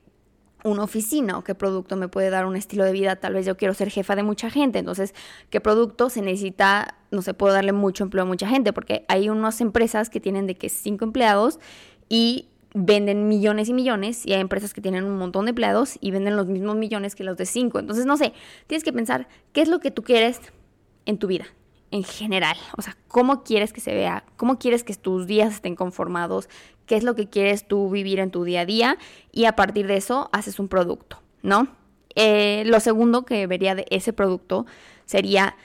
una 0.64 0.84
oficina 0.84 1.38
o 1.38 1.44
qué 1.44 1.54
producto 1.54 1.98
me 1.98 2.08
puede 2.08 2.30
dar 2.30 2.46
un 2.46 2.56
estilo 2.56 2.84
de 2.84 2.92
vida, 2.92 3.18
tal 3.18 3.34
vez 3.34 3.46
yo 3.46 3.58
quiero 3.58 3.74
ser 3.74 3.90
jefa 3.90 4.16
de 4.16 4.24
mucha 4.24 4.50
gente, 4.50 4.80
entonces, 4.80 5.14
¿qué 5.50 5.62
producto 5.62 6.10
se 6.10 6.22
necesita? 6.22 6.96
No 7.12 7.22
se 7.22 7.34
puede 7.34 7.54
darle 7.54 7.74
mucho 7.74 8.04
empleo 8.04 8.24
a 8.24 8.26
mucha 8.26 8.48
gente, 8.48 8.74
porque 8.74 9.06
hay 9.08 9.30
unas 9.30 9.62
empresas 9.62 10.10
que 10.10 10.20
tienen 10.20 10.48
de 10.48 10.56
que 10.56 10.70
cinco 10.70 11.06
empleados 11.06 11.60
y 12.10 12.48
venden 12.74 13.28
millones 13.28 13.70
y 13.70 13.74
millones 13.74 14.26
y 14.26 14.34
hay 14.34 14.42
empresas 14.42 14.74
que 14.74 14.82
tienen 14.82 15.06
un 15.06 15.18
montón 15.18 15.46
de 15.46 15.50
empleados 15.50 15.98
y 16.02 16.12
venden 16.12 16.36
los 16.36 16.48
mismos 16.48 16.76
millones 16.76 17.16
que 17.16 17.24
los 17.24 17.38
de 17.38 17.46
cinco. 17.46 17.80
Entonces, 17.80 18.06
no 18.06 18.18
sé, 18.18 18.34
tienes 18.68 18.84
que 18.84 18.94
pensar 18.94 19.28
qué 19.54 19.62
es 19.62 19.68
lo 19.68 19.80
que 19.80 19.92
tú 19.92 20.04
quieres 20.04 20.40
en 21.06 21.18
tu 21.18 21.28
vida 21.28 21.46
en 21.92 22.04
general. 22.04 22.58
O 22.78 22.82
sea, 22.82 22.98
cómo 23.08 23.44
quieres 23.44 23.74
que 23.74 23.82
se 23.82 23.94
vea, 23.94 24.24
cómo 24.36 24.60
quieres 24.60 24.84
que 24.84 24.94
tus 24.96 25.28
días 25.28 25.54
estén 25.54 25.76
conformados, 25.76 26.50
qué 26.86 26.96
es 26.96 27.04
lo 27.04 27.16
que 27.16 27.30
quieres 27.30 27.68
tú 27.68 27.90
vivir 27.90 28.20
en 28.20 28.32
tu 28.32 28.44
día 28.44 28.62
a 28.62 28.66
día 28.66 28.98
y 29.32 29.46
a 29.46 29.56
partir 29.56 29.88
de 29.88 29.98
eso 29.98 30.30
haces 30.32 30.60
un 30.60 30.68
producto, 30.68 31.22
¿no? 31.42 31.68
Eh, 32.16 32.64
lo 32.66 32.80
segundo 32.80 33.26
que 33.26 33.46
vería 33.48 33.76
de 33.76 33.86
ese 33.90 34.12
producto 34.12 34.66
sería 35.06 35.56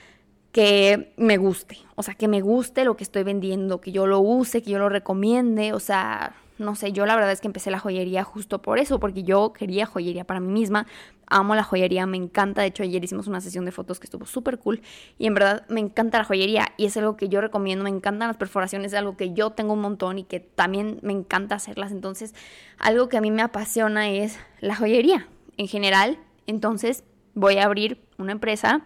que 0.51 1.13
me 1.17 1.37
guste, 1.37 1.79
o 1.95 2.03
sea, 2.03 2.13
que 2.13 2.27
me 2.27 2.41
guste 2.41 2.85
lo 2.85 2.95
que 2.95 3.03
estoy 3.03 3.23
vendiendo, 3.23 3.81
que 3.81 3.91
yo 3.91 4.05
lo 4.05 4.19
use, 4.19 4.61
que 4.61 4.69
yo 4.69 4.77
lo 4.77 4.87
recomiende, 4.87 5.73
o 5.73 5.79
sea, 5.79 6.35
no 6.57 6.75
sé, 6.75 6.91
yo 6.91 7.05
la 7.05 7.15
verdad 7.15 7.31
es 7.31 7.41
que 7.41 7.47
empecé 7.47 7.71
la 7.71 7.79
joyería 7.79 8.23
justo 8.23 8.61
por 8.61 8.79
eso, 8.79 8.99
porque 8.99 9.23
yo 9.23 9.53
quería 9.53 9.85
joyería 9.85 10.25
para 10.25 10.39
mí 10.39 10.51
misma. 10.51 10.85
Amo 11.27 11.55
la 11.55 11.63
joyería, 11.63 12.05
me 12.05 12.17
encanta. 12.17 12.61
De 12.61 12.67
hecho, 12.67 12.83
ayer 12.83 13.03
hicimos 13.03 13.27
una 13.27 13.41
sesión 13.41 13.65
de 13.65 13.71
fotos 13.71 13.99
que 13.99 14.05
estuvo 14.05 14.25
súper 14.25 14.59
cool. 14.59 14.81
Y 15.17 15.25
en 15.25 15.33
verdad 15.33 15.65
me 15.67 15.79
encanta 15.79 16.19
la 16.19 16.23
joyería 16.25 16.67
y 16.77 16.85
es 16.85 16.95
algo 16.97 17.17
que 17.17 17.29
yo 17.29 17.41
recomiendo. 17.41 17.83
Me 17.83 17.89
encantan 17.89 18.27
las 18.27 18.37
perforaciones, 18.37 18.93
es 18.93 18.99
algo 18.99 19.17
que 19.17 19.33
yo 19.33 19.51
tengo 19.51 19.73
un 19.73 19.81
montón 19.81 20.19
y 20.19 20.23
que 20.23 20.39
también 20.39 20.99
me 21.01 21.13
encanta 21.13 21.55
hacerlas. 21.55 21.91
Entonces, 21.91 22.35
algo 22.77 23.09
que 23.09 23.17
a 23.17 23.21
mí 23.21 23.31
me 23.31 23.41
apasiona 23.41 24.09
es 24.09 24.37
la 24.59 24.75
joyería 24.75 25.27
en 25.57 25.67
general. 25.67 26.19
Entonces, 26.45 27.03
voy 27.33 27.57
a 27.57 27.65
abrir 27.65 27.99
una 28.17 28.31
empresa 28.31 28.85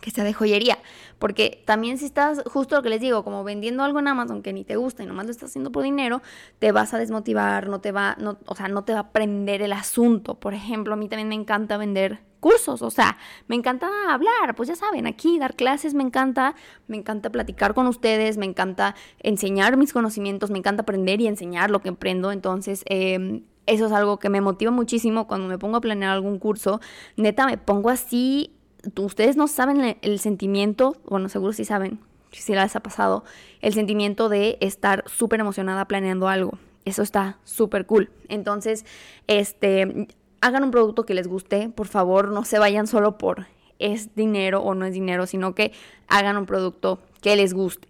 que 0.00 0.10
sea 0.10 0.24
de 0.24 0.32
joyería. 0.32 0.78
Porque 1.18 1.62
también 1.64 1.98
si 1.98 2.04
estás, 2.04 2.42
justo 2.46 2.76
lo 2.76 2.82
que 2.82 2.88
les 2.88 3.00
digo, 3.00 3.24
como 3.24 3.44
vendiendo 3.44 3.82
algo 3.82 3.98
en 3.98 4.08
Amazon 4.08 4.42
que 4.42 4.52
ni 4.52 4.64
te 4.64 4.76
gusta 4.76 5.02
y 5.02 5.06
nomás 5.06 5.26
lo 5.26 5.32
estás 5.32 5.50
haciendo 5.50 5.72
por 5.72 5.82
dinero, 5.82 6.22
te 6.58 6.72
vas 6.72 6.94
a 6.94 6.98
desmotivar, 6.98 7.68
no 7.68 7.80
te 7.80 7.92
va, 7.92 8.16
no, 8.18 8.38
o 8.46 8.54
sea, 8.54 8.68
no 8.68 8.84
te 8.84 8.92
va 8.92 8.98
a 8.98 9.02
aprender 9.02 9.62
el 9.62 9.72
asunto. 9.72 10.34
Por 10.34 10.54
ejemplo, 10.54 10.94
a 10.94 10.96
mí 10.96 11.08
también 11.08 11.28
me 11.28 11.34
encanta 11.34 11.76
vender 11.76 12.20
cursos, 12.40 12.82
o 12.82 12.90
sea, 12.90 13.16
me 13.48 13.56
encanta 13.56 13.88
hablar, 14.08 14.54
pues 14.54 14.68
ya 14.68 14.76
saben, 14.76 15.06
aquí 15.06 15.38
dar 15.38 15.56
clases 15.56 15.94
me 15.94 16.04
encanta, 16.04 16.54
me 16.86 16.96
encanta 16.96 17.30
platicar 17.30 17.74
con 17.74 17.86
ustedes, 17.88 18.36
me 18.36 18.46
encanta 18.46 18.94
enseñar 19.18 19.76
mis 19.76 19.92
conocimientos, 19.92 20.50
me 20.50 20.58
encanta 20.58 20.82
aprender 20.82 21.20
y 21.20 21.26
enseñar 21.26 21.70
lo 21.70 21.80
que 21.80 21.88
aprendo, 21.88 22.30
entonces... 22.32 22.84
Eh, 22.86 23.42
eso 23.66 23.86
es 23.86 23.92
algo 23.92 24.20
que 24.20 24.28
me 24.28 24.40
motiva 24.40 24.70
muchísimo 24.70 25.26
cuando 25.26 25.48
me 25.48 25.58
pongo 25.58 25.78
a 25.78 25.80
planear 25.80 26.12
algún 26.12 26.38
curso. 26.38 26.80
Neta, 27.16 27.46
me 27.46 27.58
pongo 27.58 27.90
así 27.90 28.55
ustedes 28.96 29.36
no 29.36 29.48
saben 29.48 29.98
el, 30.00 30.18
sentimiento, 30.18 30.96
bueno, 31.08 31.28
seguro 31.28 31.52
sí 31.52 31.64
saben, 31.64 32.00
si 32.32 32.54
les 32.54 32.76
ha 32.76 32.80
pasado, 32.80 33.24
el 33.60 33.74
sentimiento 33.74 34.28
de 34.28 34.58
estar 34.60 35.04
súper 35.06 35.40
emocionada 35.40 35.86
planeando 35.86 36.28
algo. 36.28 36.58
Eso 36.84 37.02
está 37.02 37.38
súper 37.44 37.86
cool. 37.86 38.10
Entonces, 38.28 38.84
este, 39.26 40.08
hagan 40.40 40.64
un 40.64 40.70
producto 40.70 41.04
que 41.04 41.14
les 41.14 41.26
guste, 41.26 41.68
por 41.68 41.88
favor, 41.88 42.30
no 42.30 42.44
se 42.44 42.58
vayan 42.58 42.86
solo 42.86 43.18
por 43.18 43.46
es 43.78 44.14
dinero 44.14 44.60
o 44.62 44.74
no 44.74 44.86
es 44.86 44.94
dinero, 44.94 45.26
sino 45.26 45.54
que 45.54 45.72
hagan 46.08 46.36
un 46.36 46.46
producto 46.46 47.00
que 47.20 47.36
les 47.36 47.54
guste. 47.54 47.88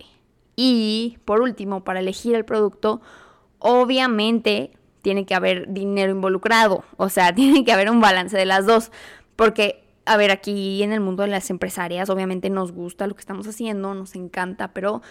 Y 0.57 1.19
por 1.25 1.41
último, 1.41 1.85
para 1.85 2.01
elegir 2.01 2.35
el 2.35 2.45
producto, 2.45 3.01
obviamente 3.59 4.73
tiene 5.03 5.27
que 5.27 5.35
haber 5.35 5.73
dinero 5.73 6.13
involucrado, 6.13 6.85
o 6.97 7.09
sea, 7.09 7.33
tiene 7.35 7.65
que 7.65 7.73
haber 7.73 7.91
un 7.91 8.01
balance 8.01 8.37
de 8.37 8.47
las 8.47 8.67
dos, 8.67 8.91
porque 9.37 9.85
a 10.07 10.17
ver, 10.17 10.31
aquí 10.31 10.83
en 10.83 10.93
el 10.93 11.01
mundo 11.01 11.25
de 11.25 11.29
las 11.29 11.51
empresarias, 11.51 12.09
obviamente 12.11 12.49
nos 12.49 12.73
gusta 12.73 13.07
lo 13.07 13.15
que 13.15 13.21
estamos 13.21 13.47
haciendo, 13.47 13.95
nos 13.95 14.15
encanta, 14.15 14.69
pero 14.73 15.03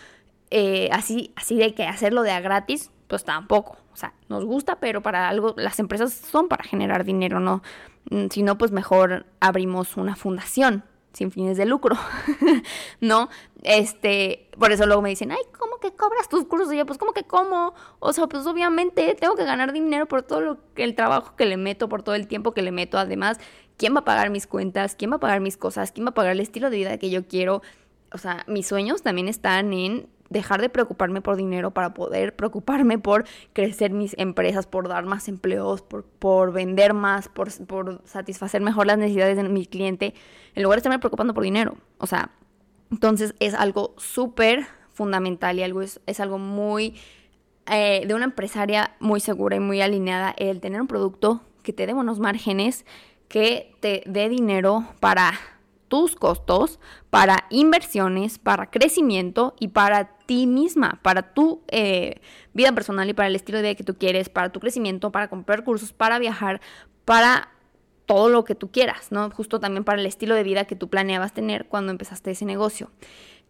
eh, 0.50 0.90
así, 0.92 1.34
así 1.36 1.58
de 1.58 1.74
que 1.74 1.84
hacerlo 1.84 2.24
de 2.24 2.32
a 2.32 2.40
gratis, 2.40 2.92
pues 3.08 3.24
tampoco. 3.24 3.78
O 3.94 3.98
sea, 3.98 4.14
nos 4.30 4.46
gusta, 4.46 4.80
pero 4.80 5.02
para 5.02 5.30
algo, 5.30 5.54
las 5.58 5.80
empresas 5.80 6.14
son 6.14 6.48
para 6.48 6.64
generar 6.64 7.04
dinero, 7.04 7.40
¿no? 7.40 7.62
Mm, 8.10 8.28
si 8.30 8.44
no, 8.44 8.58
pues 8.58 8.72
mejor 8.72 9.26
abrimos 9.40 9.98
una 9.98 10.16
fundación 10.16 10.84
sin 11.16 11.32
fines 11.32 11.58
de 11.58 11.66
lucro, 11.66 11.96
¿no? 13.00 13.30
Este, 13.64 14.50
por 14.60 14.72
eso 14.72 14.86
luego 14.86 15.02
me 15.02 15.10
dicen, 15.10 15.32
ay, 15.32 15.42
¿cómo 15.58 15.78
que 15.78 15.94
cobras 15.96 16.28
tus 16.30 16.46
cursos? 16.46 16.72
Y 16.74 16.78
yo, 16.78 16.86
pues, 16.86 17.00
¿cómo 17.00 17.14
que 17.14 17.24
cómo? 17.24 17.74
O 18.00 18.12
sea, 18.14 18.28
pues 18.28 18.46
obviamente 18.46 19.16
tengo 19.16 19.36
que 19.36 19.46
ganar 19.46 19.72
dinero 19.72 20.08
por 20.08 20.24
todo 20.24 20.42
lo 20.42 20.74
que, 20.74 20.84
el 20.84 20.94
trabajo 20.94 21.36
que 21.36 21.46
le 21.46 21.58
meto, 21.58 21.90
por 21.90 22.04
todo 22.04 22.16
el 22.16 22.28
tiempo 22.28 22.54
que 22.54 22.62
le 22.62 22.72
meto. 22.72 22.98
Además, 22.98 23.40
¿quién 23.78 23.96
va 23.96 24.00
a 24.00 24.06
pagar 24.06 24.30
mis 24.30 24.48
cuentas? 24.48 24.96
¿Quién 24.96 25.12
va 25.12 25.16
a 25.18 25.20
pagar 25.20 25.40
mis 25.42 25.58
cosas? 25.58 25.92
¿Quién 25.92 26.06
va 26.06 26.10
a 26.12 26.14
pagar 26.14 26.34
el 26.34 26.40
estilo 26.40 26.70
de 26.70 26.78
vida 26.78 26.98
que 26.98 27.10
yo 27.10 27.28
quiero? 27.28 27.62
O 28.12 28.18
sea, 28.18 28.44
mis 28.48 28.68
sueños 28.68 29.02
también 29.02 29.28
están 29.28 29.74
en 29.74 30.08
dejar 30.30 30.62
de 30.62 30.70
preocuparme 30.70 31.22
por 31.22 31.36
dinero 31.36 31.72
para 31.72 31.94
poder 31.94 32.36
preocuparme 32.36 32.98
por 32.98 33.26
crecer 33.54 33.92
mis 33.92 34.16
empresas, 34.18 34.66
por 34.66 34.88
dar 34.88 35.06
más 35.06 35.28
empleos, 35.28 35.82
por, 35.82 36.52
vender 36.52 36.94
más, 36.94 37.30
por, 37.30 37.52
por 37.66 38.02
satisfacer 38.06 38.62
mejor 38.62 38.88
las 38.88 38.98
necesidades 38.98 39.38
de 39.38 39.44
mi 39.44 39.66
cliente, 39.66 40.14
en 40.56 40.64
lugar 40.64 40.78
de 40.78 40.80
estarme 40.80 41.00
preocupando 41.00 41.34
por 41.34 41.44
dinero. 41.44 41.78
O 42.00 42.08
sea, 42.08 42.32
entonces 42.92 43.36
es 43.40 43.54
algo 43.54 43.94
súper 43.98 44.66
fundamental 44.94 45.60
y 45.60 45.64
algo 45.64 45.82
es, 45.82 46.00
es 46.06 46.20
algo 46.20 46.40
muy 46.40 46.96
eh, 47.72 48.04
de 48.08 48.14
una 48.14 48.26
empresaria 48.26 48.96
muy 49.00 49.20
segura 49.20 49.56
y 49.56 49.60
muy 49.60 49.82
alineada 49.82 50.34
el 50.38 50.62
tener 50.62 50.82
un 50.82 50.88
producto 50.88 51.42
que 51.64 51.74
te 51.74 51.88
dé 51.88 51.94
buenos 51.94 52.20
márgenes, 52.20 52.86
que 53.36 53.76
te 53.82 54.02
dé 54.06 54.30
dinero 54.30 54.86
para 55.02 55.34
tus 55.90 56.16
costos, 56.16 56.80
para 57.10 57.48
inversiones, 57.50 58.40
para 58.40 58.72
crecimiento 58.72 59.56
y 59.60 59.68
para 59.68 60.16
ti 60.20 60.48
misma, 60.48 61.02
para 61.04 61.34
tu 61.34 61.62
eh, 61.68 62.22
vida 62.54 62.72
personal 62.72 63.10
y 63.10 63.14
para 63.14 63.28
el 63.28 63.36
estilo 63.36 63.58
de 63.58 63.64
vida 63.64 63.76
que 63.76 63.84
tú 63.84 63.96
quieres, 63.96 64.30
para 64.30 64.54
tu 64.54 64.62
crecimiento, 64.62 65.12
para 65.12 65.28
comprar 65.28 65.66
cursos, 65.66 65.92
para 65.92 66.18
viajar, 66.18 66.62
para 67.04 67.50
todo 68.06 68.30
lo 68.30 68.46
que 68.46 68.56
tú 68.56 68.72
quieras, 68.72 69.12
¿no? 69.12 69.30
Justo 69.32 69.60
también 69.60 69.84
para 69.84 70.00
el 70.00 70.06
estilo 70.06 70.34
de 70.34 70.44
vida 70.44 70.64
que 70.64 70.78
tú 70.78 70.88
planeabas 70.88 71.34
tener 71.34 71.66
cuando 71.66 71.92
empezaste 71.92 72.32
ese 72.32 72.46
negocio. 72.46 72.90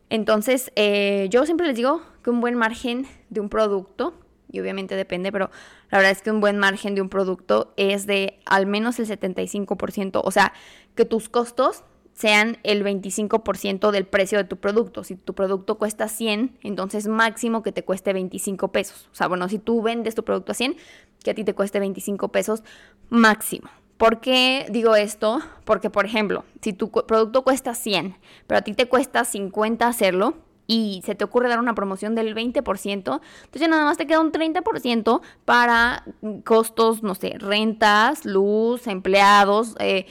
Entonces, 0.10 0.72
eh, 0.76 1.28
yo 1.30 1.46
siempre 1.46 1.68
les 1.68 1.76
digo 1.76 2.02
que 2.24 2.32
un 2.32 2.42
buen 2.42 2.56
margen 2.56 3.06
de 3.30 3.40
un 3.40 3.50
producto, 3.50 4.16
y 4.56 4.60
obviamente 4.60 4.96
depende, 4.96 5.32
pero 5.32 5.52
la 5.90 5.98
verdad 5.98 6.12
es 6.12 6.22
que 6.22 6.32
un 6.32 6.40
buen 6.40 6.58
margen 6.58 6.96
de 6.96 7.02
un 7.02 7.10
producto 7.10 7.74
es 7.78 8.08
de 8.08 8.40
al 8.46 8.66
menos 8.66 9.00
el 9.00 9.08
75%, 9.08 10.22
o 10.24 10.32
sea, 10.32 10.54
que 10.96 11.06
tus 11.06 11.30
costos 11.30 11.84
sean 12.14 12.58
el 12.64 12.84
25% 12.84 13.92
del 13.92 14.06
precio 14.06 14.38
de 14.38 14.46
tu 14.46 14.58
producto. 14.58 15.04
Si 15.04 15.16
tu 15.18 15.36
producto 15.36 15.78
cuesta 15.78 16.08
100, 16.08 16.60
entonces 16.64 17.08
máximo 17.08 17.62
que 17.62 17.74
te 17.74 17.84
cueste 17.84 18.14
25 18.14 18.70
pesos. 18.70 19.10
O 19.12 19.16
sea, 19.16 19.28
bueno, 19.28 19.50
si 19.50 19.60
tú 19.60 19.82
vendes 19.82 20.16
tu 20.16 20.24
producto 20.24 20.54
a 20.54 20.56
100, 20.56 20.78
que 21.24 21.32
a 21.32 21.34
ti 21.36 21.44
te 21.44 21.54
cueste 21.54 21.80
25 21.80 22.30
pesos 22.30 22.64
máximo. 23.10 23.70
¿Por 23.98 24.22
qué 24.22 24.66
digo 24.70 24.96
esto? 24.96 25.42
Porque, 25.66 25.90
por 25.90 26.06
ejemplo, 26.06 26.46
si 26.62 26.72
tu 26.72 26.90
producto 26.90 27.44
cuesta 27.44 27.76
100, 27.76 28.16
pero 28.48 28.60
a 28.60 28.62
ti 28.62 28.74
te 28.74 28.88
cuesta 28.88 29.26
50 29.26 29.88
hacerlo, 29.88 30.36
y 30.68 31.02
se 31.06 31.16
te 31.16 31.24
ocurre 31.24 31.50
dar 31.50 31.60
una 31.60 31.76
promoción 31.76 32.16
del 32.16 32.36
20%, 32.36 32.94
entonces 32.94 33.22
ya 33.54 33.68
nada 33.68 33.86
más 33.86 33.98
te 33.98 34.08
queda 34.08 34.20
un 34.20 34.32
30% 34.32 35.22
para 35.46 36.04
costos, 36.44 37.04
no 37.04 37.16
sé, 37.16 37.36
rentas, 37.38 38.26
luz, 38.26 38.88
empleados, 38.88 39.76
eh, 39.80 40.06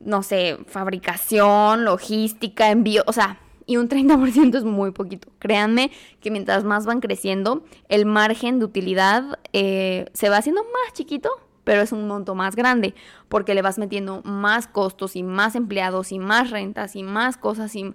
no 0.00 0.22
sé, 0.22 0.58
fabricación, 0.66 1.84
logística, 1.84 2.70
envío, 2.70 3.02
o 3.06 3.12
sea, 3.12 3.40
y 3.66 3.78
un 3.78 3.88
30% 3.88 4.56
es 4.56 4.64
muy 4.64 4.92
poquito. 4.92 5.28
Créanme 5.40 5.90
que 6.20 6.30
mientras 6.30 6.62
más 6.62 6.86
van 6.86 7.00
creciendo, 7.00 7.64
el 7.88 8.06
margen 8.06 8.60
de 8.60 8.64
utilidad 8.64 9.40
eh, 9.52 10.06
se 10.12 10.28
va 10.28 10.36
haciendo 10.36 10.62
más 10.62 10.92
chiquito, 10.92 11.30
pero 11.64 11.82
es 11.82 11.90
un 11.90 12.06
monto 12.06 12.36
más 12.36 12.54
grande, 12.54 12.94
porque 13.28 13.54
le 13.54 13.62
vas 13.62 13.76
metiendo 13.76 14.22
más 14.22 14.68
costos 14.68 15.16
y 15.16 15.24
más 15.24 15.56
empleados 15.56 16.12
y 16.12 16.20
más 16.20 16.50
rentas 16.50 16.94
y 16.94 17.02
más 17.02 17.36
cosas 17.36 17.74
y, 17.74 17.92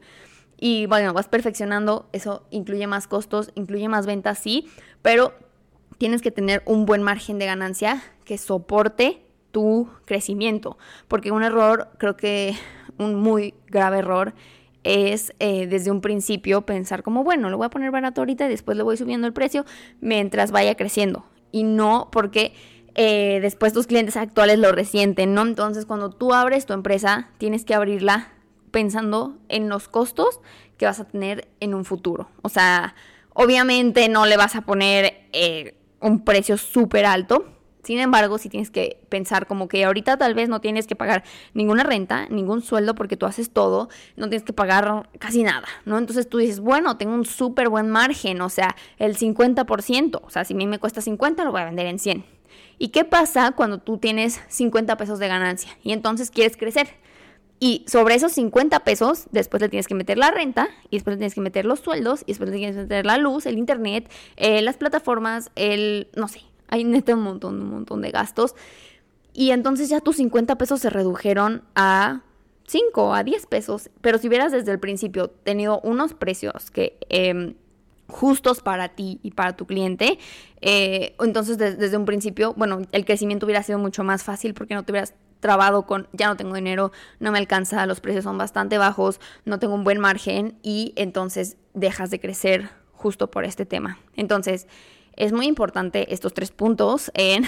y 0.64 0.86
bueno, 0.86 1.12
vas 1.12 1.28
perfeccionando, 1.28 2.08
eso 2.14 2.46
incluye 2.52 2.86
más 2.86 3.08
costos, 3.08 3.52
incluye 3.56 3.90
más 3.90 4.06
ventas, 4.06 4.38
sí, 4.38 4.70
pero 5.02 5.34
tienes 5.98 6.22
que 6.22 6.30
tener 6.30 6.62
un 6.68 6.86
buen 6.86 7.02
margen 7.02 7.40
de 7.40 7.48
ganancia 7.48 8.04
que 8.26 8.38
soporte 8.38 9.24
tu 9.50 9.90
crecimiento. 10.06 10.78
Porque 11.08 11.32
un 11.32 11.42
error, 11.42 11.90
creo 11.98 12.16
que 12.16 12.56
un 13.00 13.16
muy 13.16 13.56
grave 13.70 13.98
error, 13.98 14.36
es 14.84 15.34
eh, 15.40 15.66
desde 15.66 15.90
un 15.90 16.00
principio 16.00 16.62
pensar 16.62 17.02
como, 17.02 17.24
bueno, 17.24 17.50
lo 17.50 17.58
voy 17.58 17.66
a 17.66 17.72
poner 17.72 17.90
barato 17.90 18.22
ahorita 18.22 18.46
y 18.46 18.50
después 18.50 18.78
le 18.78 18.84
voy 18.84 18.98
subiendo 18.98 19.26
el 19.26 19.34
precio 19.34 19.66
mientras 20.00 20.52
vaya 20.52 20.76
creciendo. 20.76 21.26
Y 21.52 21.64
no 21.64 22.10
porque 22.12 22.54
eh, 22.94 23.40
después 23.42 23.74
tus 23.74 23.88
clientes 23.88 24.16
actuales 24.16 24.60
lo 24.60 24.72
resienten, 24.72 25.34
¿no? 25.34 25.42
Entonces, 25.42 25.88
cuando 25.88 26.12
tú 26.12 26.36
abres 26.36 26.68
tu 26.68 26.74
empresa, 26.74 27.30
tienes 27.40 27.66
que 27.66 27.74
abrirla 27.74 28.32
pensando 28.72 29.38
en 29.50 29.70
los 29.70 29.88
costos 29.88 30.40
que 30.78 30.86
vas 30.86 31.00
a 31.00 31.06
tener 31.06 31.48
en 31.60 31.74
un 31.74 31.86
futuro. 31.86 32.30
O 32.42 32.50
sea, 32.50 32.96
obviamente 33.34 34.10
no 34.10 34.26
le 34.26 34.38
vas 34.38 34.56
a 34.56 34.62
poner 34.62 35.28
eh, 35.34 35.76
un 36.00 36.24
precio 36.24 36.58
súper 36.58 37.06
alto, 37.06 37.46
sin 37.84 38.00
embargo, 38.00 38.38
si 38.38 38.50
tienes 38.50 38.70
que 38.70 39.00
pensar 39.10 39.48
como 39.48 39.68
que 39.68 39.84
ahorita 39.86 40.18
tal 40.18 40.36
vez 40.36 40.50
no 40.50 40.62
tienes 40.62 40.86
que 40.86 40.96
pagar 40.96 41.24
ninguna 41.54 41.84
renta, 41.84 42.28
ningún 42.30 42.62
sueldo 42.62 42.94
porque 42.94 43.18
tú 43.18 43.26
haces 43.26 43.50
todo, 43.50 43.90
no 44.16 44.30
tienes 44.30 44.44
que 44.44 44.54
pagar 44.54 45.10
casi 45.18 45.44
nada, 45.44 45.68
¿no? 45.86 45.98
Entonces 45.98 46.30
tú 46.30 46.38
dices, 46.38 46.60
bueno, 46.60 46.98
tengo 46.98 47.14
un 47.14 47.26
súper 47.26 47.70
buen 47.70 47.90
margen, 47.90 48.42
o 48.42 48.50
sea, 48.50 48.76
el 49.00 49.18
50%, 49.18 50.22
o 50.24 50.30
sea, 50.30 50.46
si 50.46 50.54
a 50.54 50.58
mí 50.58 50.68
me 50.68 50.78
cuesta 50.78 51.02
50, 51.02 51.44
lo 51.44 51.52
voy 51.52 51.62
a 51.62 51.66
vender 51.66 51.88
en 51.88 51.98
100. 51.98 52.24
¿Y 52.78 52.90
qué 52.90 53.04
pasa 53.04 53.52
cuando 53.52 53.80
tú 53.80 53.98
tienes 53.98 54.42
50 54.48 54.96
pesos 54.98 55.20
de 55.20 55.28
ganancia 55.28 55.72
y 55.84 55.92
entonces 55.92 56.30
quieres 56.30 56.58
crecer? 56.58 56.96
Y 57.64 57.86
sobre 57.88 58.16
esos 58.16 58.32
50 58.32 58.80
pesos, 58.80 59.28
después 59.30 59.62
le 59.62 59.70
tienes 59.70 59.88
que 59.88 59.94
meter 59.94 60.18
la 60.18 60.32
renta, 60.32 60.68
y 60.90 60.98
después 60.98 61.14
le 61.14 61.18
tienes 61.20 61.36
que 61.36 61.42
meter 61.42 61.64
los 61.66 61.80
sueldos, 61.80 62.24
y 62.26 62.32
después 62.32 62.50
le 62.50 62.58
tienes 62.58 62.76
que 62.76 62.82
meter 62.82 63.06
la 63.06 63.20
luz, 63.20 63.46
el 63.46 63.60
internet, 63.60 64.12
eh, 64.36 64.64
las 64.64 64.78
plataformas, 64.78 65.52
el, 65.56 66.08
no 66.16 66.28
sé, 66.28 66.42
hay 66.70 66.84
neta 66.84 67.14
un 67.14 67.22
montón, 67.22 67.62
un 67.62 67.70
montón 67.70 68.02
de 68.02 68.10
gastos. 68.10 68.56
Y 69.32 69.52
entonces 69.52 69.90
ya 69.90 70.02
tus 70.02 70.16
50 70.16 70.58
pesos 70.58 70.80
se 70.82 70.90
redujeron 70.90 71.62
a 71.76 72.24
5, 72.66 73.14
a 73.14 73.24
10 73.24 73.46
pesos. 73.46 73.92
Pero 74.02 74.18
si 74.18 74.28
hubieras 74.28 74.52
desde 74.52 74.72
el 74.72 74.80
principio 74.80 75.30
tenido 75.30 75.80
unos 75.82 76.16
precios 76.16 76.72
que... 76.72 76.98
Em, 77.10 77.54
justos 78.08 78.60
para 78.60 78.90
ti 78.90 79.22
y 79.24 79.32
para 79.32 79.56
tu 79.56 79.66
cliente, 79.66 80.20
eh, 80.60 81.16
entonces 81.22 81.58
desde 81.58 81.96
un 81.96 82.04
principio, 82.04 82.54
bueno, 82.58 82.82
el 82.92 83.06
crecimiento 83.06 83.46
hubiera 83.46 83.64
sido 83.64 83.80
mucho 83.80 84.04
más 84.04 84.24
fácil 84.24 84.54
porque 84.54 84.76
no 84.76 84.84
te 84.84 84.92
hubieras 84.92 85.14
trabado 85.42 85.86
con 85.86 86.08
ya 86.14 86.28
no 86.28 86.38
tengo 86.38 86.56
dinero, 86.56 86.94
no 87.20 87.34
me 87.34 87.40
alcanza, 87.40 87.86
los 87.86 88.00
precios 88.00 88.24
son 88.24 88.38
bastante 88.38 88.78
bajos, 88.78 89.20
no 89.44 89.60
tengo 89.60 89.74
un 89.74 89.84
buen 89.84 90.00
margen 90.00 90.58
y 90.64 90.94
entonces 90.96 91.58
dejas 91.74 92.10
de 92.10 92.22
crecer 92.22 92.70
justo 92.94 93.30
por 93.30 93.44
este 93.44 93.66
tema. 93.66 94.00
Entonces, 94.16 94.68
es 95.18 95.34
muy 95.34 95.48
importante 95.48 96.14
estos 96.14 96.34
tres 96.34 96.52
puntos 96.52 97.12
en, 97.16 97.46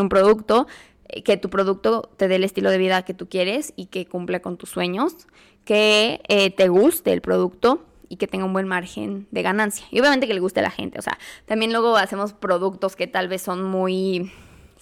un 0.00 0.08
producto, 0.08 0.66
eh, 1.08 1.22
que 1.22 1.36
tu 1.36 1.50
producto 1.50 2.10
te 2.16 2.28
dé 2.28 2.36
el 2.36 2.44
estilo 2.44 2.70
de 2.70 2.78
vida 2.78 3.04
que 3.04 3.12
tú 3.12 3.28
quieres 3.28 3.74
y 3.76 3.86
que 3.86 4.06
cumpla 4.06 4.40
con 4.40 4.56
tus 4.56 4.70
sueños, 4.70 5.28
que 5.64 6.22
eh, 6.28 6.50
te 6.50 6.68
guste 6.68 7.12
el 7.12 7.20
producto 7.20 7.84
y 8.08 8.16
que 8.16 8.26
tenga 8.26 8.44
un 8.44 8.52
buen 8.52 8.68
margen 8.68 9.26
de 9.30 9.42
ganancia. 9.42 9.86
Y 9.90 10.00
obviamente 10.00 10.26
que 10.26 10.34
le 10.34 10.40
guste 10.40 10.60
a 10.60 10.62
la 10.62 10.70
gente. 10.70 10.98
O 10.98 11.02
sea, 11.02 11.18
también 11.46 11.72
luego 11.72 11.96
hacemos 11.96 12.32
productos 12.32 12.94
que 12.94 13.06
tal 13.06 13.28
vez 13.28 13.42
son 13.42 13.62
muy 13.62 14.30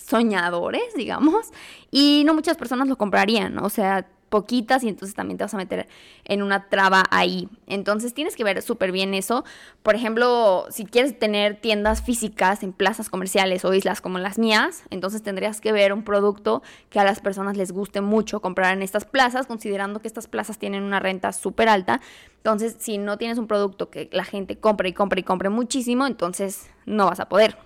soñadores, 0.05 0.95
digamos, 0.95 1.51
y 1.91 2.23
no 2.25 2.35
muchas 2.35 2.57
personas 2.57 2.89
lo 2.89 2.97
comprarían. 2.97 3.59
O 3.59 3.69
sea, 3.69 4.07
poquitas 4.31 4.85
y 4.85 4.89
entonces 4.89 5.15
también 5.15 5.37
te 5.37 5.45
vas 5.45 5.53
a 5.53 5.59
meter 5.59 5.89
en 6.25 6.43
una 6.43 6.69
traba 6.69 7.05
ahí. 7.11 7.49
Entonces 7.67 8.15
tienes 8.15 8.37
que 8.37 8.45
ver 8.45 8.63
súper 8.63 8.93
bien 8.93 9.13
eso. 9.13 9.45
Por 9.83 9.97
ejemplo, 9.97 10.67
si 10.71 10.87
quieres 10.87 11.19
tener 11.19 11.61
tiendas 11.61 12.03
físicas 12.03 12.63
en 12.63 12.73
plazas 12.73 13.11
comerciales 13.11 13.65
o 13.65 13.75
islas 13.75 14.01
como 14.01 14.19
las 14.19 14.39
mías, 14.39 14.85
entonces 14.91 15.23
tendrías 15.23 15.61
que 15.61 15.73
ver 15.73 15.93
un 15.93 16.05
producto 16.05 16.63
que 16.89 17.01
a 17.01 17.05
las 17.05 17.21
personas 17.21 17.57
les 17.57 17.73
guste 17.73 18.01
mucho 18.01 18.41
comprar 18.41 18.73
en 18.73 18.83
estas 18.83 19.05
plazas, 19.05 19.47
considerando 19.47 20.01
que 20.01 20.09
estas 20.09 20.29
plazas 20.29 20.59
tienen 20.59 20.85
una 20.85 21.01
renta 21.01 21.33
súper 21.33 21.69
alta. 21.69 22.01
Entonces, 22.37 22.77
si 22.79 22.99
no 22.99 23.19
tienes 23.19 23.37
un 23.37 23.49
producto 23.49 23.91
que 23.91 24.09
la 24.13 24.25
gente 24.25 24.59
compre 24.59 24.91
y 24.91 24.93
compre 24.93 25.21
y 25.21 25.25
compre 25.25 25.51
muchísimo, 25.51 26.07
entonces 26.07 26.71
no 26.87 27.07
vas 27.07 27.21
a 27.21 27.29
poder. 27.29 27.59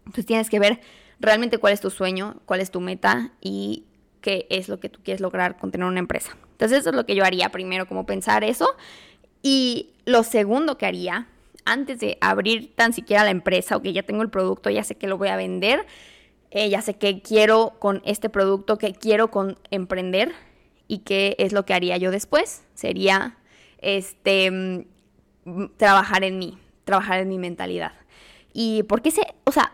Entonces 0.00 0.26
tienes 0.26 0.50
que 0.50 0.58
ver 0.58 0.80
realmente 1.20 1.58
cuál 1.58 1.72
es 1.72 1.80
tu 1.80 1.90
sueño, 1.90 2.40
cuál 2.46 2.60
es 2.60 2.70
tu 2.70 2.80
meta 2.80 3.32
y 3.40 3.84
qué 4.20 4.46
es 4.50 4.68
lo 4.68 4.80
que 4.80 4.88
tú 4.88 5.00
quieres 5.02 5.20
lograr 5.20 5.58
con 5.58 5.70
tener 5.70 5.86
una 5.86 6.00
empresa. 6.00 6.36
Entonces 6.52 6.78
eso 6.78 6.90
es 6.90 6.96
lo 6.96 7.04
que 7.04 7.14
yo 7.14 7.24
haría 7.24 7.50
primero, 7.50 7.86
como 7.86 8.06
pensar 8.06 8.44
eso. 8.44 8.74
Y 9.42 9.90
lo 10.06 10.22
segundo 10.22 10.78
que 10.78 10.86
haría, 10.86 11.28
antes 11.64 12.00
de 12.00 12.16
abrir 12.20 12.74
tan 12.74 12.92
siquiera 12.92 13.24
la 13.24 13.30
empresa, 13.30 13.76
o 13.76 13.82
que 13.82 13.92
ya 13.92 14.02
tengo 14.02 14.22
el 14.22 14.30
producto, 14.30 14.70
ya 14.70 14.82
sé 14.84 14.94
que 14.94 15.06
lo 15.06 15.18
voy 15.18 15.28
a 15.28 15.36
vender, 15.36 15.84
eh, 16.50 16.70
ya 16.70 16.80
sé 16.80 16.94
qué 16.94 17.20
quiero 17.20 17.74
con 17.78 18.00
este 18.04 18.30
producto, 18.30 18.78
qué 18.78 18.94
quiero 18.94 19.30
con 19.30 19.58
emprender 19.70 20.32
y 20.88 20.98
qué 20.98 21.34
es 21.38 21.52
lo 21.52 21.64
que 21.66 21.74
haría 21.74 21.96
yo 21.96 22.10
después, 22.10 22.62
sería 22.74 23.36
este 23.78 24.50
mm, 24.50 24.84
trabajar 25.76 26.24
en 26.24 26.38
mí, 26.38 26.58
trabajar 26.84 27.20
en 27.20 27.28
mi 27.28 27.38
mentalidad. 27.38 27.92
¿Y 28.52 28.84
por 28.84 29.02
qué 29.02 29.10
se, 29.10 29.22
o 29.44 29.52
sea, 29.52 29.72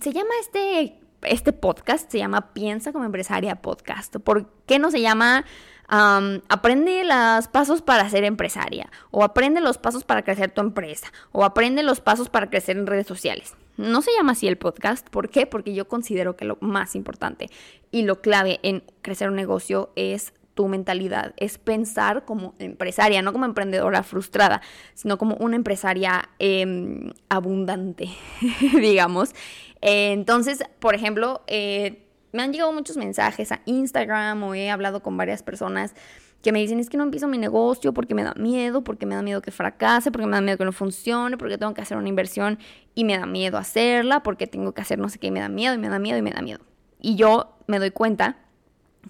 se 0.00 0.12
llama 0.12 0.30
este 0.40 0.98
este 1.22 1.52
podcast 1.52 2.10
se 2.10 2.18
llama 2.18 2.52
Piensa 2.52 2.92
como 2.92 3.04
empresaria 3.04 3.56
podcast. 3.56 4.16
¿Por 4.16 4.50
qué 4.66 4.78
no 4.78 4.90
se 4.90 5.00
llama 5.00 5.44
Aprende 5.88 7.04
los 7.04 7.48
pasos 7.48 7.82
para 7.82 8.08
ser 8.10 8.24
empresaria? 8.24 8.90
O 9.10 9.24
Aprende 9.24 9.60
los 9.60 9.78
pasos 9.78 10.04
para 10.04 10.22
crecer 10.22 10.50
tu 10.50 10.60
empresa? 10.60 11.12
O 11.30 11.44
Aprende 11.44 11.82
los 11.82 12.00
pasos 12.00 12.28
para 12.28 12.50
crecer 12.50 12.76
en 12.76 12.86
redes 12.86 13.06
sociales. 13.06 13.54
No 13.76 14.02
se 14.02 14.10
llama 14.16 14.32
así 14.32 14.48
el 14.48 14.58
podcast. 14.58 15.08
¿Por 15.10 15.28
qué? 15.28 15.46
Porque 15.46 15.74
yo 15.74 15.88
considero 15.88 16.36
que 16.36 16.44
lo 16.44 16.58
más 16.60 16.94
importante 16.94 17.50
y 17.90 18.02
lo 18.02 18.20
clave 18.20 18.58
en 18.62 18.82
crecer 19.02 19.28
un 19.28 19.36
negocio 19.36 19.92
es 19.96 20.34
tu 20.54 20.68
mentalidad, 20.68 21.32
es 21.38 21.56
pensar 21.56 22.26
como 22.26 22.54
empresaria, 22.58 23.22
no 23.22 23.32
como 23.32 23.46
emprendedora 23.46 24.02
frustrada, 24.02 24.60
sino 24.92 25.16
como 25.16 25.36
una 25.36 25.56
empresaria 25.56 26.28
em, 26.38 27.12
abundante, 27.30 28.10
digamos. 28.80 29.34
Eh, 29.82 30.12
entonces, 30.12 30.62
por 30.78 30.94
ejemplo, 30.94 31.42
eh, 31.46 32.06
me 32.32 32.42
han 32.42 32.52
llegado 32.52 32.72
muchos 32.72 32.96
mensajes 32.96 33.52
a 33.52 33.60
Instagram 33.66 34.42
o 34.42 34.54
he 34.54 34.70
hablado 34.70 35.02
con 35.02 35.16
varias 35.16 35.42
personas 35.42 35.94
que 36.42 36.50
me 36.50 36.58
dicen 36.58 36.80
es 36.80 36.90
que 36.90 36.96
no 36.96 37.04
empiezo 37.04 37.28
mi 37.28 37.38
negocio 37.38 37.94
porque 37.94 38.14
me 38.14 38.24
da 38.24 38.34
miedo, 38.34 38.82
porque 38.82 39.06
me 39.06 39.14
da 39.14 39.22
miedo 39.22 39.42
que 39.42 39.52
fracase, 39.52 40.10
porque 40.10 40.26
me 40.26 40.32
da 40.32 40.40
miedo 40.40 40.58
que 40.58 40.64
no 40.64 40.72
funcione, 40.72 41.36
porque 41.36 41.56
tengo 41.56 41.72
que 41.72 41.80
hacer 41.80 41.96
una 41.96 42.08
inversión 42.08 42.58
y 42.94 43.04
me 43.04 43.16
da 43.16 43.26
miedo 43.26 43.58
hacerla, 43.58 44.22
porque 44.22 44.46
tengo 44.48 44.72
que 44.72 44.80
hacer 44.80 44.98
no 44.98 45.08
sé 45.08 45.18
qué 45.18 45.28
y 45.28 45.30
me 45.30 45.40
da 45.40 45.48
miedo 45.48 45.74
y 45.74 45.78
me 45.78 45.88
da 45.88 45.98
miedo 46.00 46.18
y 46.18 46.22
me 46.22 46.32
da 46.32 46.42
miedo. 46.42 46.60
Y 47.00 47.14
yo 47.14 47.56
me 47.68 47.78
doy 47.78 47.92
cuenta 47.92 48.38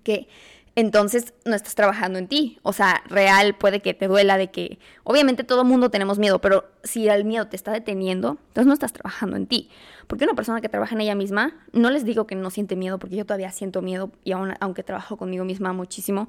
que 0.02 0.28
entonces 0.74 1.34
no 1.44 1.54
estás 1.54 1.74
trabajando 1.74 2.18
en 2.18 2.28
ti. 2.28 2.58
O 2.62 2.72
sea, 2.72 3.02
real 3.08 3.54
puede 3.54 3.80
que 3.80 3.94
te 3.94 4.08
duela 4.08 4.38
de 4.38 4.50
que, 4.50 4.78
obviamente 5.04 5.44
todo 5.44 5.64
mundo 5.64 5.90
tenemos 5.90 6.18
miedo, 6.18 6.40
pero 6.40 6.64
si 6.82 7.08
el 7.08 7.24
miedo 7.24 7.46
te 7.46 7.56
está 7.56 7.72
deteniendo, 7.72 8.38
entonces 8.48 8.66
no 8.66 8.72
estás 8.72 8.92
trabajando 8.92 9.36
en 9.36 9.46
ti. 9.46 9.68
Porque 10.06 10.24
una 10.24 10.34
persona 10.34 10.60
que 10.60 10.68
trabaja 10.68 10.94
en 10.94 11.02
ella 11.02 11.14
misma, 11.14 11.54
no 11.72 11.90
les 11.90 12.04
digo 12.04 12.26
que 12.26 12.34
no 12.34 12.50
siente 12.50 12.76
miedo, 12.76 12.98
porque 12.98 13.16
yo 13.16 13.26
todavía 13.26 13.50
siento 13.50 13.82
miedo, 13.82 14.10
y 14.24 14.32
aún, 14.32 14.54
aunque 14.60 14.82
trabajo 14.82 15.16
conmigo 15.16 15.44
misma 15.44 15.72
muchísimo, 15.72 16.28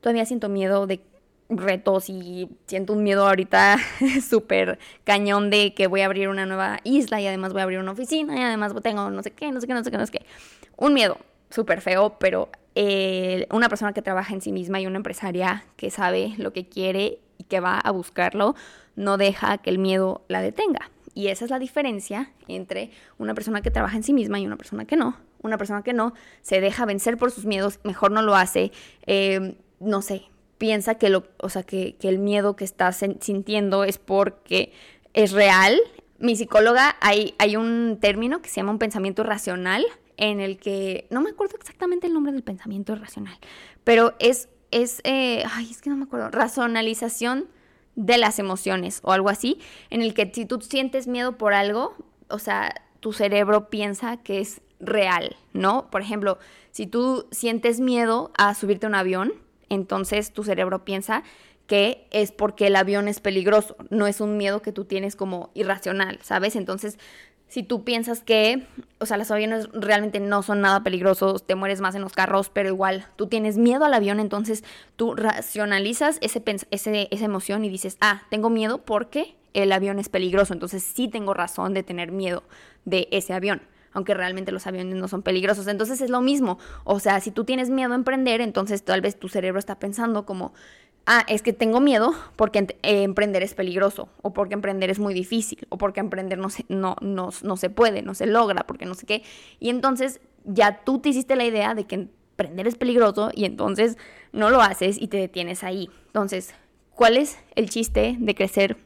todavía 0.00 0.24
siento 0.24 0.48
miedo 0.48 0.86
de 0.86 1.02
retos 1.50 2.08
y 2.08 2.48
siento 2.66 2.94
un 2.94 3.02
miedo 3.02 3.28
ahorita 3.28 3.76
súper 4.26 4.78
cañón 5.04 5.50
de 5.50 5.74
que 5.74 5.88
voy 5.88 6.00
a 6.00 6.06
abrir 6.06 6.28
una 6.28 6.46
nueva 6.46 6.80
isla 6.84 7.20
y 7.20 7.26
además 7.26 7.52
voy 7.52 7.60
a 7.60 7.64
abrir 7.64 7.78
una 7.78 7.92
oficina 7.92 8.34
y 8.38 8.42
además 8.42 8.72
tengo 8.82 9.10
no 9.10 9.22
sé 9.22 9.30
qué, 9.30 9.52
no 9.52 9.60
sé 9.60 9.66
qué, 9.66 9.74
no 9.74 9.84
sé 9.84 9.90
qué, 9.90 9.98
no 9.98 10.06
sé 10.06 10.12
qué. 10.12 10.26
Un 10.76 10.94
miedo 10.94 11.18
súper 11.54 11.80
feo, 11.80 12.18
pero 12.18 12.48
eh, 12.74 13.46
una 13.50 13.68
persona 13.68 13.92
que 13.92 14.02
trabaja 14.02 14.34
en 14.34 14.40
sí 14.40 14.52
misma 14.52 14.80
y 14.80 14.86
una 14.86 14.96
empresaria 14.96 15.64
que 15.76 15.90
sabe 15.90 16.34
lo 16.36 16.52
que 16.52 16.68
quiere 16.68 17.20
y 17.38 17.44
que 17.44 17.60
va 17.60 17.78
a 17.78 17.90
buscarlo, 17.92 18.54
no 18.96 19.16
deja 19.16 19.58
que 19.58 19.70
el 19.70 19.78
miedo 19.78 20.24
la 20.28 20.42
detenga. 20.42 20.90
Y 21.14 21.28
esa 21.28 21.44
es 21.44 21.50
la 21.50 21.60
diferencia 21.60 22.32
entre 22.48 22.90
una 23.18 23.34
persona 23.34 23.62
que 23.62 23.70
trabaja 23.70 23.96
en 23.96 24.02
sí 24.02 24.12
misma 24.12 24.40
y 24.40 24.46
una 24.46 24.56
persona 24.56 24.84
que 24.84 24.96
no. 24.96 25.16
Una 25.42 25.58
persona 25.58 25.82
que 25.82 25.92
no 25.92 26.12
se 26.42 26.60
deja 26.60 26.86
vencer 26.86 27.16
por 27.16 27.30
sus 27.30 27.44
miedos, 27.44 27.78
mejor 27.84 28.10
no 28.10 28.22
lo 28.22 28.34
hace, 28.34 28.72
eh, 29.06 29.56
no 29.78 30.02
sé, 30.02 30.22
piensa 30.58 30.96
que, 30.96 31.10
lo, 31.10 31.24
o 31.38 31.48
sea, 31.50 31.62
que, 31.62 31.96
que 31.96 32.08
el 32.08 32.18
miedo 32.18 32.56
que 32.56 32.64
está 32.64 32.90
sintiendo 32.92 33.84
es 33.84 33.98
porque 33.98 34.72
es 35.12 35.32
real. 35.32 35.78
Mi 36.18 36.34
psicóloga, 36.34 36.96
hay, 37.00 37.34
hay 37.38 37.56
un 37.56 37.98
término 38.00 38.40
que 38.40 38.48
se 38.48 38.56
llama 38.56 38.72
un 38.72 38.78
pensamiento 38.78 39.22
racional, 39.22 39.84
en 40.16 40.40
el 40.40 40.58
que, 40.58 41.06
no 41.10 41.20
me 41.20 41.30
acuerdo 41.30 41.56
exactamente 41.56 42.06
el 42.06 42.14
nombre 42.14 42.32
del 42.32 42.42
pensamiento 42.42 42.94
racional, 42.94 43.36
pero 43.84 44.14
es, 44.18 44.48
es, 44.70 45.00
eh, 45.04 45.44
ay, 45.52 45.70
es 45.70 45.80
que 45.82 45.90
no 45.90 45.96
me 45.96 46.04
acuerdo, 46.04 46.30
racionalización 46.30 47.48
de 47.96 48.18
las 48.18 48.38
emociones 48.38 49.00
o 49.02 49.12
algo 49.12 49.28
así, 49.28 49.58
en 49.90 50.02
el 50.02 50.14
que 50.14 50.30
si 50.34 50.46
tú 50.46 50.60
sientes 50.60 51.06
miedo 51.06 51.38
por 51.38 51.54
algo, 51.54 51.94
o 52.28 52.38
sea, 52.38 52.74
tu 53.00 53.12
cerebro 53.12 53.68
piensa 53.70 54.16
que 54.18 54.40
es 54.40 54.60
real, 54.80 55.36
¿no? 55.52 55.90
Por 55.90 56.00
ejemplo, 56.00 56.38
si 56.70 56.86
tú 56.86 57.26
sientes 57.30 57.80
miedo 57.80 58.32
a 58.36 58.54
subirte 58.54 58.86
a 58.86 58.88
un 58.88 58.94
avión, 58.94 59.32
entonces 59.68 60.32
tu 60.32 60.44
cerebro 60.44 60.84
piensa 60.84 61.22
que 61.66 62.06
es 62.10 62.32
porque 62.32 62.66
el 62.66 62.76
avión 62.76 63.08
es 63.08 63.20
peligroso, 63.20 63.76
no 63.90 64.06
es 64.06 64.20
un 64.20 64.36
miedo 64.36 64.60
que 64.60 64.72
tú 64.72 64.84
tienes 64.84 65.16
como 65.16 65.50
irracional, 65.54 66.18
¿sabes? 66.22 66.56
Entonces 66.56 66.98
si 67.48 67.62
tú 67.62 67.84
piensas 67.84 68.22
que, 68.22 68.66
o 68.98 69.06
sea, 69.06 69.16
los 69.16 69.30
aviones 69.30 69.68
realmente 69.72 70.18
no 70.20 70.42
son 70.42 70.60
nada 70.60 70.82
peligrosos, 70.82 71.46
te 71.46 71.54
mueres 71.54 71.80
más 71.80 71.94
en 71.94 72.02
los 72.02 72.12
carros, 72.12 72.50
pero 72.50 72.68
igual 72.68 73.06
tú 73.16 73.26
tienes 73.26 73.58
miedo 73.58 73.84
al 73.84 73.94
avión, 73.94 74.18
entonces 74.18 74.64
tú 74.96 75.14
racionalizas 75.14 76.18
ese, 76.20 76.42
ese, 76.70 77.08
esa 77.10 77.24
emoción 77.24 77.64
y 77.64 77.68
dices, 77.68 77.96
ah, 78.00 78.22
tengo 78.30 78.50
miedo 78.50 78.78
porque 78.78 79.36
el 79.52 79.70
avión 79.70 79.98
es 79.98 80.08
peligroso, 80.08 80.52
entonces 80.52 80.82
sí 80.82 81.08
tengo 81.08 81.32
razón 81.32 81.74
de 81.74 81.82
tener 81.82 82.10
miedo 82.10 82.42
de 82.84 83.08
ese 83.10 83.32
avión 83.32 83.62
aunque 83.94 84.12
realmente 84.12 84.52
los 84.52 84.66
aviones 84.66 84.96
no 84.96 85.08
son 85.08 85.22
peligrosos. 85.22 85.68
Entonces 85.68 86.00
es 86.00 86.10
lo 86.10 86.20
mismo. 86.20 86.58
O 86.82 86.98
sea, 86.98 87.20
si 87.20 87.30
tú 87.30 87.44
tienes 87.44 87.70
miedo 87.70 87.92
a 87.92 87.94
emprender, 87.94 88.40
entonces 88.40 88.84
tal 88.84 89.00
vez 89.00 89.16
tu 89.18 89.28
cerebro 89.28 89.58
está 89.58 89.78
pensando 89.78 90.26
como, 90.26 90.52
ah, 91.06 91.24
es 91.28 91.42
que 91.42 91.52
tengo 91.52 91.80
miedo 91.80 92.14
porque 92.36 92.58
eh, 92.82 93.02
emprender 93.02 93.42
es 93.42 93.54
peligroso, 93.54 94.08
o 94.22 94.32
porque 94.32 94.54
emprender 94.54 94.90
es 94.90 94.98
muy 94.98 95.14
difícil, 95.14 95.66
o 95.68 95.78
porque 95.78 96.00
emprender 96.00 96.38
no 96.38 96.50
se, 96.50 96.64
no, 96.68 96.96
no, 97.00 97.30
no 97.42 97.56
se 97.56 97.70
puede, 97.70 98.02
no 98.02 98.14
se 98.14 98.26
logra, 98.26 98.66
porque 98.66 98.86
no 98.86 98.94
sé 98.94 99.06
qué. 99.06 99.22
Y 99.60 99.70
entonces 99.70 100.20
ya 100.44 100.84
tú 100.84 100.98
te 100.98 101.10
hiciste 101.10 101.36
la 101.36 101.44
idea 101.44 101.74
de 101.74 101.84
que 101.84 101.94
emprender 101.96 102.66
es 102.66 102.76
peligroso 102.76 103.30
y 103.34 103.44
entonces 103.44 103.96
no 104.32 104.50
lo 104.50 104.60
haces 104.60 105.00
y 105.00 105.08
te 105.08 105.18
detienes 105.18 105.64
ahí. 105.64 105.88
Entonces, 106.06 106.54
¿cuál 106.94 107.16
es 107.16 107.38
el 107.54 107.70
chiste 107.70 108.16
de 108.18 108.34
crecer 108.34 108.76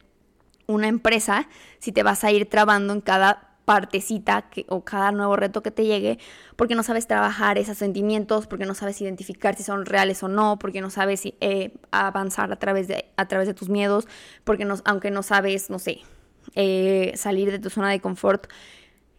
una 0.67 0.87
empresa 0.87 1.49
si 1.79 1.93
te 1.93 2.03
vas 2.03 2.25
a 2.25 2.31
ir 2.31 2.49
trabando 2.49 2.93
en 2.93 3.01
cada 3.01 3.48
partecita 3.69 4.49
que, 4.49 4.65
o 4.71 4.83
cada 4.83 5.13
nuevo 5.13 5.37
reto 5.37 5.63
que 5.63 5.71
te 5.71 5.85
llegue, 5.85 6.19
porque 6.57 6.75
no 6.75 6.83
sabes 6.83 7.07
trabajar 7.07 7.59
esos 7.59 7.77
sentimientos, 7.77 8.47
porque 8.47 8.65
no 8.65 8.73
sabes 8.73 8.99
identificar 9.03 9.57
si 9.57 9.63
son 9.63 9.85
reales 9.85 10.23
o 10.23 10.29
no, 10.29 10.59
porque 10.59 10.81
no 10.81 10.89
sabes 10.89 11.25
eh, 11.27 11.75
avanzar 11.91 12.51
a 12.51 12.57
través, 12.57 12.89
de, 12.89 13.05
a 13.19 13.29
través 13.29 13.47
de 13.47 13.53
tus 13.53 13.69
miedos, 13.69 14.09
porque 14.45 14.65
no, 14.65 14.77
aunque 14.87 15.11
no 15.11 15.23
sabes, 15.23 15.69
no 15.69 15.79
sé, 15.79 15.99
eh, 16.55 17.13
salir 17.15 17.51
de 17.51 17.59
tu 17.59 17.69
zona 17.69 17.91
de 17.91 18.01
confort. 18.01 18.47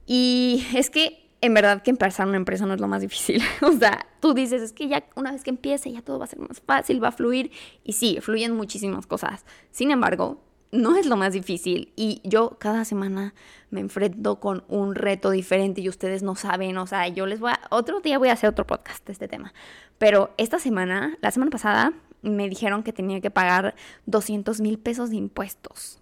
Y 0.07 0.65
es 0.73 0.89
que 0.89 1.29
en 1.41 1.53
verdad 1.53 1.83
que 1.83 1.91
empezar 1.91 2.27
una 2.27 2.37
empresa 2.37 2.65
no 2.65 2.73
es 2.73 2.81
lo 2.81 2.87
más 2.87 3.03
difícil. 3.03 3.43
o 3.61 3.71
sea, 3.73 4.07
tú 4.19 4.33
dices, 4.33 4.63
es 4.63 4.73
que 4.73 4.87
ya 4.87 5.03
una 5.15 5.31
vez 5.31 5.43
que 5.43 5.51
empiece 5.51 5.91
ya 5.91 6.01
todo 6.01 6.17
va 6.17 6.25
a 6.25 6.27
ser 6.27 6.39
más 6.39 6.59
fácil, 6.59 7.03
va 7.03 7.09
a 7.09 7.11
fluir. 7.11 7.51
Y 7.83 7.93
sí, 7.93 8.17
fluyen 8.19 8.55
muchísimas 8.55 9.05
cosas. 9.05 9.45
Sin 9.69 9.91
embargo, 9.91 10.41
no 10.71 10.95
es 10.95 11.05
lo 11.05 11.15
más 11.17 11.33
difícil 11.33 11.91
y 11.95 12.21
yo 12.23 12.57
cada 12.59 12.85
semana 12.85 13.33
me 13.71 13.79
enfrento 13.79 14.39
con 14.39 14.63
un 14.67 14.95
reto 14.95 15.31
diferente 15.31 15.81
y 15.81 15.89
ustedes 15.89 16.23
no 16.23 16.35
saben, 16.35 16.77
o 16.77 16.87
sea, 16.87 17.07
yo 17.07 17.25
les 17.25 17.39
voy 17.39 17.51
a, 17.51 17.59
otro 17.69 18.01
día 18.01 18.17
voy 18.17 18.29
a 18.29 18.33
hacer 18.33 18.49
otro 18.49 18.65
podcast 18.67 19.05
de 19.05 19.13
este 19.13 19.27
tema, 19.27 19.53
pero 19.97 20.31
esta 20.37 20.59
semana, 20.59 21.17
la 21.21 21.31
semana 21.31 21.51
pasada, 21.51 21.93
me 22.21 22.49
dijeron 22.49 22.83
que 22.83 22.93
tenía 22.93 23.21
que 23.21 23.31
pagar 23.31 23.75
200 24.05 24.59
mil 24.61 24.77
pesos 24.77 25.09
de 25.09 25.15
impuestos. 25.15 25.99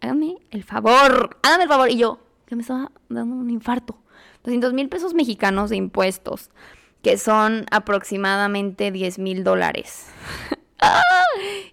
Hágame 0.00 0.36
el 0.50 0.64
favor, 0.64 1.38
hágame 1.42 1.64
el 1.64 1.68
favor. 1.68 1.90
Y 1.90 1.96
yo, 1.96 2.20
que 2.46 2.54
me 2.54 2.62
estaba 2.62 2.92
dando 3.08 3.34
un 3.34 3.50
infarto. 3.50 3.98
200 4.44 4.72
mil 4.72 4.88
pesos 4.88 5.14
mexicanos 5.14 5.70
de 5.70 5.76
impuestos, 5.76 6.50
que 7.02 7.18
son 7.18 7.66
aproximadamente 7.70 8.92
10 8.92 9.18
mil 9.18 9.42
dólares. 9.42 10.06
¡Ah! 10.80 11.02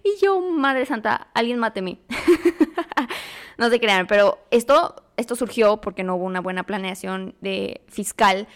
Y 0.02 0.22
yo, 0.22 0.40
Madre 0.40 0.86
Santa, 0.86 1.28
alguien 1.34 1.58
máteme. 1.58 1.98
no 3.58 3.70
se 3.70 3.80
crean, 3.80 4.06
pero 4.06 4.38
esto, 4.50 4.96
esto 5.16 5.36
surgió 5.36 5.80
porque 5.80 6.04
no 6.04 6.16
hubo 6.16 6.24
una 6.24 6.40
buena 6.40 6.64
planeación 6.64 7.34
de 7.40 7.82
fiscal. 7.88 8.46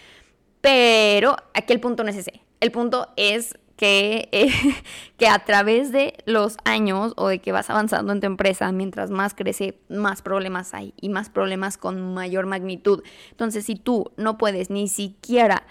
Pero 0.60 1.36
aquí 1.54 1.72
el 1.72 1.80
punto 1.80 2.04
no 2.04 2.10
es 2.10 2.16
ese. 2.16 2.42
El 2.60 2.72
punto 2.72 3.08
es 3.16 3.56
que, 3.78 4.28
eh, 4.32 4.50
que 5.16 5.28
a 5.28 5.38
través 5.38 5.92
de 5.92 6.14
los 6.26 6.58
años 6.64 7.14
o 7.16 7.28
de 7.28 7.38
que 7.38 7.52
vas 7.52 7.70
avanzando 7.70 8.12
en 8.12 8.20
tu 8.20 8.26
empresa, 8.26 8.70
mientras 8.72 9.10
más 9.10 9.34
crece, 9.34 9.78
más 9.88 10.20
problemas 10.20 10.74
hay 10.74 10.92
y 11.00 11.08
más 11.08 11.30
problemas 11.30 11.78
con 11.78 12.12
mayor 12.12 12.46
magnitud. 12.46 13.02
Entonces, 13.30 13.64
si 13.64 13.76
tú 13.76 14.12
no 14.16 14.36
puedes 14.36 14.68
ni 14.68 14.88
siquiera 14.88 15.62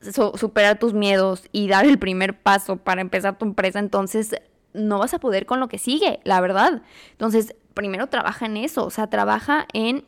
superar 0.00 0.78
tus 0.78 0.94
miedos 0.94 1.44
y 1.52 1.68
dar 1.68 1.84
el 1.84 1.98
primer 1.98 2.38
paso 2.38 2.76
para 2.76 3.00
empezar 3.00 3.38
tu 3.38 3.44
empresa, 3.44 3.78
entonces 3.78 4.34
no 4.72 4.98
vas 4.98 5.14
a 5.14 5.20
poder 5.20 5.46
con 5.46 5.60
lo 5.60 5.68
que 5.68 5.78
sigue, 5.78 6.20
la 6.24 6.40
verdad. 6.40 6.82
Entonces, 7.12 7.54
primero 7.74 8.06
trabaja 8.06 8.46
en 8.46 8.56
eso, 8.56 8.84
o 8.84 8.90
sea, 8.90 9.08
trabaja 9.08 9.66
en 9.72 10.04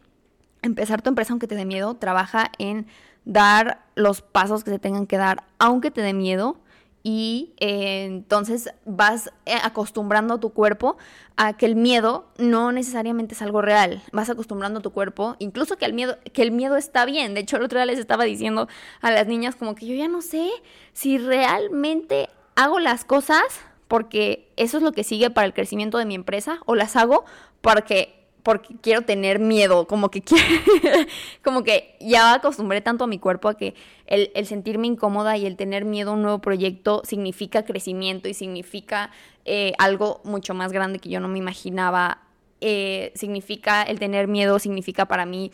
empezar 0.62 1.02
tu 1.02 1.10
empresa 1.10 1.32
aunque 1.32 1.46
te 1.46 1.56
dé 1.56 1.64
miedo, 1.64 1.94
trabaja 1.94 2.50
en 2.58 2.86
dar 3.24 3.82
los 3.94 4.22
pasos 4.22 4.64
que 4.64 4.70
se 4.70 4.78
tengan 4.78 5.06
que 5.06 5.16
dar 5.16 5.44
aunque 5.58 5.90
te 5.90 6.00
dé 6.00 6.12
miedo 6.12 6.56
y 7.02 7.54
eh, 7.58 8.04
entonces 8.04 8.70
vas 8.84 9.32
eh, 9.46 9.54
acostumbrando 9.62 10.34
a 10.34 10.40
tu 10.40 10.50
cuerpo 10.50 10.96
a 11.36 11.56
que 11.56 11.66
el 11.66 11.74
miedo 11.74 12.26
no 12.38 12.70
necesariamente 12.70 13.34
es 13.34 13.42
algo 13.42 13.60
real. 13.62 14.02
Vas 14.12 14.30
acostumbrando 14.30 14.78
a 14.78 14.82
tu 14.82 14.92
cuerpo, 14.92 15.36
incluso 15.38 15.76
que 15.76 15.84
el 15.84 15.94
miedo, 15.94 16.18
que 16.32 16.42
el 16.42 16.52
miedo 16.52 16.76
está 16.76 17.04
bien. 17.04 17.34
De 17.34 17.40
hecho, 17.40 17.56
el 17.56 17.62
otro 17.62 17.78
día 17.78 17.86
les 17.86 17.98
estaba 17.98 18.24
diciendo 18.24 18.68
a 19.00 19.10
las 19.10 19.26
niñas 19.26 19.56
como 19.56 19.74
que 19.74 19.86
yo 19.86 19.94
ya 19.94 20.08
no 20.08 20.22
sé 20.22 20.50
si 20.92 21.18
realmente 21.18 22.28
hago 22.54 22.78
las 22.78 23.04
cosas 23.04 23.42
porque 23.88 24.50
eso 24.56 24.76
es 24.76 24.82
lo 24.82 24.92
que 24.92 25.04
sigue 25.04 25.30
para 25.30 25.46
el 25.46 25.54
crecimiento 25.54 25.98
de 25.98 26.06
mi 26.06 26.14
empresa 26.14 26.60
o 26.66 26.74
las 26.74 26.96
hago 26.96 27.24
porque 27.60 28.21
porque 28.42 28.74
quiero 28.80 29.02
tener 29.02 29.38
miedo, 29.38 29.86
como 29.86 30.10
que 30.10 30.22
como 31.44 31.62
que 31.62 31.96
ya 32.00 32.34
acostumbré 32.34 32.80
tanto 32.80 33.04
a 33.04 33.06
mi 33.06 33.18
cuerpo 33.18 33.48
a 33.48 33.56
que 33.56 33.74
el, 34.06 34.30
sentirme 34.46 34.88
incómoda 34.88 35.36
y 35.36 35.46
el 35.46 35.56
tener 35.56 35.84
miedo 35.84 36.10
a 36.10 36.14
un 36.14 36.22
nuevo 36.22 36.40
proyecto 36.40 37.02
significa 37.04 37.64
crecimiento 37.64 38.28
y 38.28 38.34
significa 38.34 39.10
eh, 39.44 39.72
algo 39.78 40.20
mucho 40.24 40.54
más 40.54 40.72
grande 40.72 40.98
que 40.98 41.08
yo 41.08 41.20
no 41.20 41.28
me 41.28 41.38
imaginaba. 41.38 42.22
Eh, 42.60 43.12
significa, 43.14 43.82
el 43.82 43.98
tener 43.98 44.28
miedo 44.28 44.58
significa 44.58 45.06
para 45.06 45.26
mí 45.26 45.50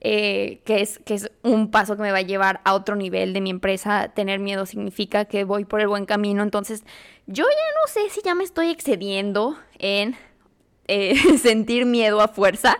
eh, 0.00 0.60
que, 0.64 0.80
es, 0.80 0.98
que 1.00 1.14
es 1.14 1.30
un 1.42 1.70
paso 1.70 1.96
que 1.96 2.02
me 2.02 2.12
va 2.12 2.18
a 2.18 2.22
llevar 2.22 2.60
a 2.64 2.74
otro 2.74 2.94
nivel 2.94 3.32
de 3.32 3.40
mi 3.40 3.50
empresa. 3.50 4.08
Tener 4.14 4.38
miedo 4.38 4.64
significa 4.66 5.24
que 5.24 5.44
voy 5.44 5.64
por 5.64 5.80
el 5.80 5.88
buen 5.88 6.06
camino. 6.06 6.42
Entonces, 6.42 6.84
yo 7.26 7.44
ya 7.44 7.80
no 7.80 7.92
sé 7.92 8.10
si 8.10 8.20
ya 8.24 8.34
me 8.34 8.44
estoy 8.44 8.70
excediendo 8.70 9.56
en 9.78 10.16
eh, 10.88 11.14
sentir 11.38 11.86
miedo 11.86 12.20
a 12.20 12.28
fuerza. 12.28 12.78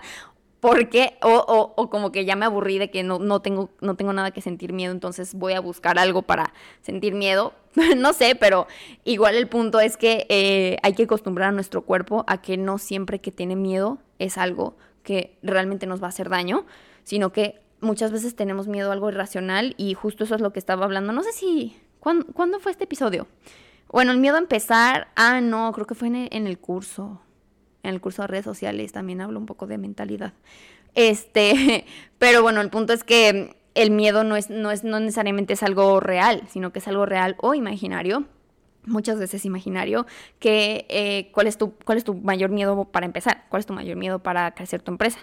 Porque, 0.60 1.16
o, 1.22 1.72
o, 1.76 1.88
como 1.88 2.10
que 2.10 2.24
ya 2.24 2.34
me 2.34 2.44
aburrí 2.44 2.78
de 2.78 2.90
que 2.90 3.04
no, 3.04 3.20
no, 3.20 3.40
tengo, 3.40 3.70
no 3.80 3.94
tengo 3.94 4.12
nada 4.12 4.32
que 4.32 4.40
sentir 4.40 4.72
miedo, 4.72 4.90
entonces 4.90 5.34
voy 5.34 5.52
a 5.52 5.60
buscar 5.60 6.00
algo 6.00 6.22
para 6.22 6.52
sentir 6.82 7.14
miedo. 7.14 7.52
no 7.96 8.12
sé, 8.12 8.34
pero 8.34 8.66
igual 9.04 9.36
el 9.36 9.46
punto 9.46 9.78
es 9.78 9.96
que 9.96 10.26
eh, 10.28 10.78
hay 10.82 10.94
que 10.94 11.04
acostumbrar 11.04 11.50
a 11.50 11.52
nuestro 11.52 11.82
cuerpo 11.82 12.24
a 12.26 12.42
que 12.42 12.56
no 12.56 12.78
siempre 12.78 13.20
que 13.20 13.30
tiene 13.30 13.54
miedo 13.54 13.98
es 14.18 14.36
algo 14.36 14.76
que 15.04 15.38
realmente 15.42 15.86
nos 15.86 16.02
va 16.02 16.06
a 16.06 16.08
hacer 16.08 16.28
daño, 16.28 16.66
sino 17.04 17.30
que 17.32 17.60
muchas 17.80 18.10
veces 18.10 18.34
tenemos 18.34 18.66
miedo 18.66 18.90
a 18.90 18.94
algo 18.94 19.10
irracional 19.10 19.74
y 19.76 19.94
justo 19.94 20.24
eso 20.24 20.34
es 20.34 20.40
lo 20.40 20.52
que 20.52 20.58
estaba 20.58 20.84
hablando. 20.84 21.12
No 21.12 21.22
sé 21.22 21.30
si 21.30 21.76
¿Cuándo, 22.00 22.60
fue 22.60 22.72
este 22.72 22.84
episodio? 22.84 23.26
Bueno, 23.90 24.12
el 24.12 24.18
miedo 24.18 24.36
a 24.36 24.40
empezar. 24.40 25.08
Ah, 25.16 25.40
no, 25.40 25.72
creo 25.72 25.86
que 25.86 25.94
fue 25.94 26.08
en 26.08 26.46
el, 26.46 26.58
curso. 26.58 27.20
En 27.82 27.94
el 27.94 28.00
curso 28.00 28.22
de 28.22 28.28
redes 28.28 28.44
sociales 28.44 28.92
también 28.92 29.20
hablo 29.20 29.38
un 29.38 29.46
poco 29.46 29.66
de 29.66 29.78
mentalidad. 29.78 30.32
Este, 30.94 31.84
pero 32.18 32.42
bueno, 32.42 32.60
el 32.60 32.70
punto 32.70 32.92
es 32.92 33.04
que 33.04 33.56
el 33.74 33.90
miedo 33.90 34.24
no 34.24 34.36
es, 34.36 34.50
no 34.50 34.70
es, 34.70 34.84
no 34.84 34.98
necesariamente 35.00 35.52
es 35.52 35.62
algo 35.62 36.00
real, 36.00 36.42
sino 36.48 36.72
que 36.72 36.80
es 36.80 36.88
algo 36.88 37.06
real 37.06 37.36
o 37.38 37.54
imaginario 37.54 38.24
muchas 38.88 39.18
veces 39.18 39.44
imaginario, 39.44 40.06
que 40.38 40.86
eh, 40.88 41.30
¿cuál, 41.32 41.46
es 41.46 41.58
tu, 41.58 41.74
cuál 41.84 41.98
es 41.98 42.04
tu 42.04 42.14
mayor 42.14 42.50
miedo 42.50 42.84
para 42.86 43.06
empezar, 43.06 43.44
cuál 43.48 43.60
es 43.60 43.66
tu 43.66 43.74
mayor 43.74 43.96
miedo 43.96 44.18
para 44.20 44.52
crecer 44.54 44.82
tu 44.82 44.90
empresa, 44.90 45.18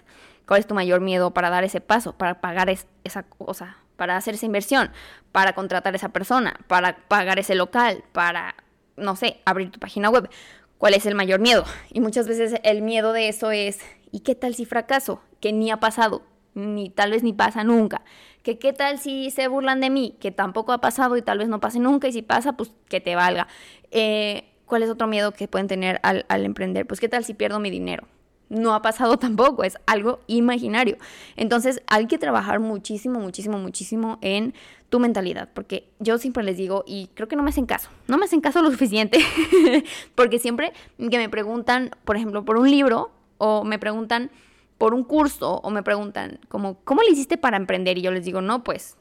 cuál 0.47 0.59
es 0.59 0.67
tu 0.67 0.75
mayor 0.75 1.01
miedo 1.01 1.31
para 1.31 1.49
dar 1.49 1.63
ese 1.63 1.81
paso, 1.81 2.13
para 2.13 2.41
pagar 2.41 2.69
esa 2.69 3.23
cosa, 3.23 3.77
para 3.97 4.17
hacer 4.17 4.35
esa 4.35 4.45
inversión, 4.45 4.91
para 5.31 5.53
contratar 5.53 5.93
a 5.93 5.97
esa 5.97 6.09
persona, 6.09 6.59
para 6.67 6.97
pagar 7.07 7.39
ese 7.39 7.55
local, 7.55 8.03
para, 8.11 8.55
no 8.95 9.15
sé, 9.15 9.41
abrir 9.45 9.71
tu 9.71 9.79
página 9.79 10.09
web. 10.09 10.29
¿Cuál 10.77 10.93
es 10.93 11.05
el 11.05 11.15
mayor 11.15 11.39
miedo? 11.39 11.63
Y 11.91 12.01
muchas 12.01 12.27
veces 12.27 12.59
el 12.63 12.81
miedo 12.81 13.13
de 13.13 13.29
eso 13.29 13.51
es, 13.51 13.79
¿y 14.11 14.21
qué 14.21 14.35
tal 14.35 14.55
si 14.55 14.65
fracaso? 14.65 15.21
Que 15.39 15.53
ni 15.53 15.71
ha 15.71 15.77
pasado, 15.77 16.23
ni 16.53 16.89
tal 16.89 17.11
vez 17.11 17.23
ni 17.23 17.33
pasa 17.33 17.63
nunca 17.63 18.03
que 18.45 18.59
qué 18.59 18.73
tal 18.73 18.99
si 18.99 19.31
se 19.31 19.47
burlan 19.47 19.81
de 19.81 19.89
mí, 19.89 20.15
que 20.21 20.31
tampoco 20.31 20.71
ha 20.71 20.79
pasado 20.79 21.17
y 21.17 21.23
tal 21.23 21.39
vez 21.39 21.49
no 21.49 21.59
pase 21.59 21.79
nunca, 21.79 22.07
y 22.07 22.13
si 22.13 22.21
pasa, 22.21 22.53
pues 22.53 22.71
que 22.87 23.01
te 23.01 23.15
valga. 23.15 23.47
Eh, 23.89 24.45
¿Cuál 24.67 24.83
es 24.83 24.89
otro 24.89 25.07
miedo 25.07 25.31
que 25.31 25.47
pueden 25.47 25.67
tener 25.67 25.99
al, 26.03 26.23
emprender? 26.29 26.85
Pues 26.85 26.99
qué 26.99 27.09
tal 27.09 27.25
si 27.25 27.33
pierdo 27.33 27.59
mi 27.59 27.71
dinero. 27.71 28.07
No 28.49 28.73
ha 28.73 28.81
pasado 28.81 29.17
tampoco, 29.19 29.63
es 29.63 29.77
algo 29.85 30.19
imaginario. 30.27 30.97
Entonces 31.35 31.81
hay 31.87 32.07
que 32.07 32.17
trabajar 32.17 32.59
muchísimo, 32.59 33.19
muchísimo, 33.19 33.57
muchísimo 33.57 34.17
en 34.21 34.53
tu 34.89 34.99
mentalidad, 34.99 35.49
porque 35.53 35.89
yo 35.99 36.17
siempre 36.17 36.43
les 36.43 36.57
digo, 36.57 36.83
y 36.85 37.09
creo 37.15 37.27
que 37.27 37.35
no 37.35 37.43
me 37.43 37.49
hacen 37.49 37.65
caso, 37.65 37.89
no 38.07 38.17
me 38.17 38.25
hacen 38.25 38.39
caso 38.39 38.61
lo 38.61 38.69
suficiente, 38.69 39.19
porque 40.15 40.39
siempre 40.39 40.73
que 40.97 41.17
me 41.17 41.27
preguntan, 41.27 41.91
por 42.05 42.15
ejemplo, 42.15 42.45
por 42.45 42.57
un 42.57 42.69
libro, 42.69 43.11
o 43.37 43.63
me 43.63 43.79
preguntan, 43.79 44.31
por 44.77 44.93
un 44.93 45.03
curso 45.03 45.55
o 45.63 45.69
me 45.69 45.83
preguntan 45.83 46.39
como, 46.49 46.79
¿cómo 46.83 47.01
le 47.01 47.11
hiciste 47.11 47.37
para 47.37 47.57
emprender? 47.57 47.97
Y 47.97 48.01
yo 48.01 48.11
les 48.11 48.25
digo, 48.25 48.41
no, 48.41 48.63
pues, 48.63 48.97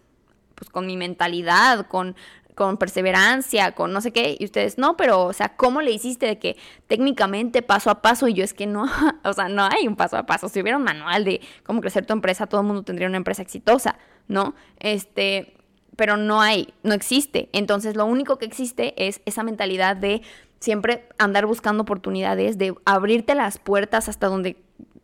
pues 0.55 0.71
con 0.71 0.87
mi 0.87 0.97
mentalidad, 0.97 1.87
con, 1.87 2.15
con 2.55 2.77
perseverancia, 2.77 3.73
con 3.73 3.93
no 3.93 4.01
sé 4.01 4.13
qué, 4.13 4.37
y 4.39 4.45
ustedes 4.45 4.79
no, 4.79 4.97
pero, 4.97 5.25
o 5.25 5.33
sea, 5.33 5.57
¿cómo 5.57 5.83
le 5.83 5.91
hiciste 5.91 6.27
de 6.27 6.39
que 6.39 6.57
técnicamente 6.87 7.63
paso 7.63 7.91
a 7.91 8.01
paso? 8.01 8.29
Y 8.29 8.35
yo 8.35 8.45
es 8.45 8.55
que 8.55 8.67
no, 8.67 8.85
o 9.25 9.33
sea, 9.33 9.49
no 9.49 9.65
hay 9.65 9.89
un 9.89 9.97
paso 9.97 10.17
a 10.17 10.25
paso. 10.25 10.49
Si 10.49 10.61
hubiera 10.61 10.79
un 10.79 10.85
manual 10.85 11.25
de 11.25 11.41
cómo 11.65 11.81
crecer 11.81 12.07
tu 12.07 12.13
empresa, 12.13 12.47
todo 12.47 12.61
el 12.61 12.67
mundo 12.67 12.83
tendría 12.83 13.09
una 13.09 13.17
empresa 13.17 13.43
exitosa, 13.43 13.97
¿no? 14.29 14.55
Este, 14.79 15.55
pero 15.97 16.17
no 16.17 16.41
hay, 16.41 16.75
no 16.83 16.95
existe. 16.95 17.49
Entonces, 17.53 17.97
lo 17.97 18.07
único 18.07 18.39
que 18.39 18.47
existe 18.47 18.95
es 19.07 19.21
esa 19.25 19.43
mentalidad 19.43 19.97
de 19.97 20.23
siempre 20.61 21.07
andar 21.19 21.47
buscando 21.47 21.83
oportunidades, 21.83 22.57
de 22.57 22.75
abrirte 22.85 23.35
las 23.35 23.59
puertas 23.59 24.09
hasta 24.09 24.29
donde 24.29 24.57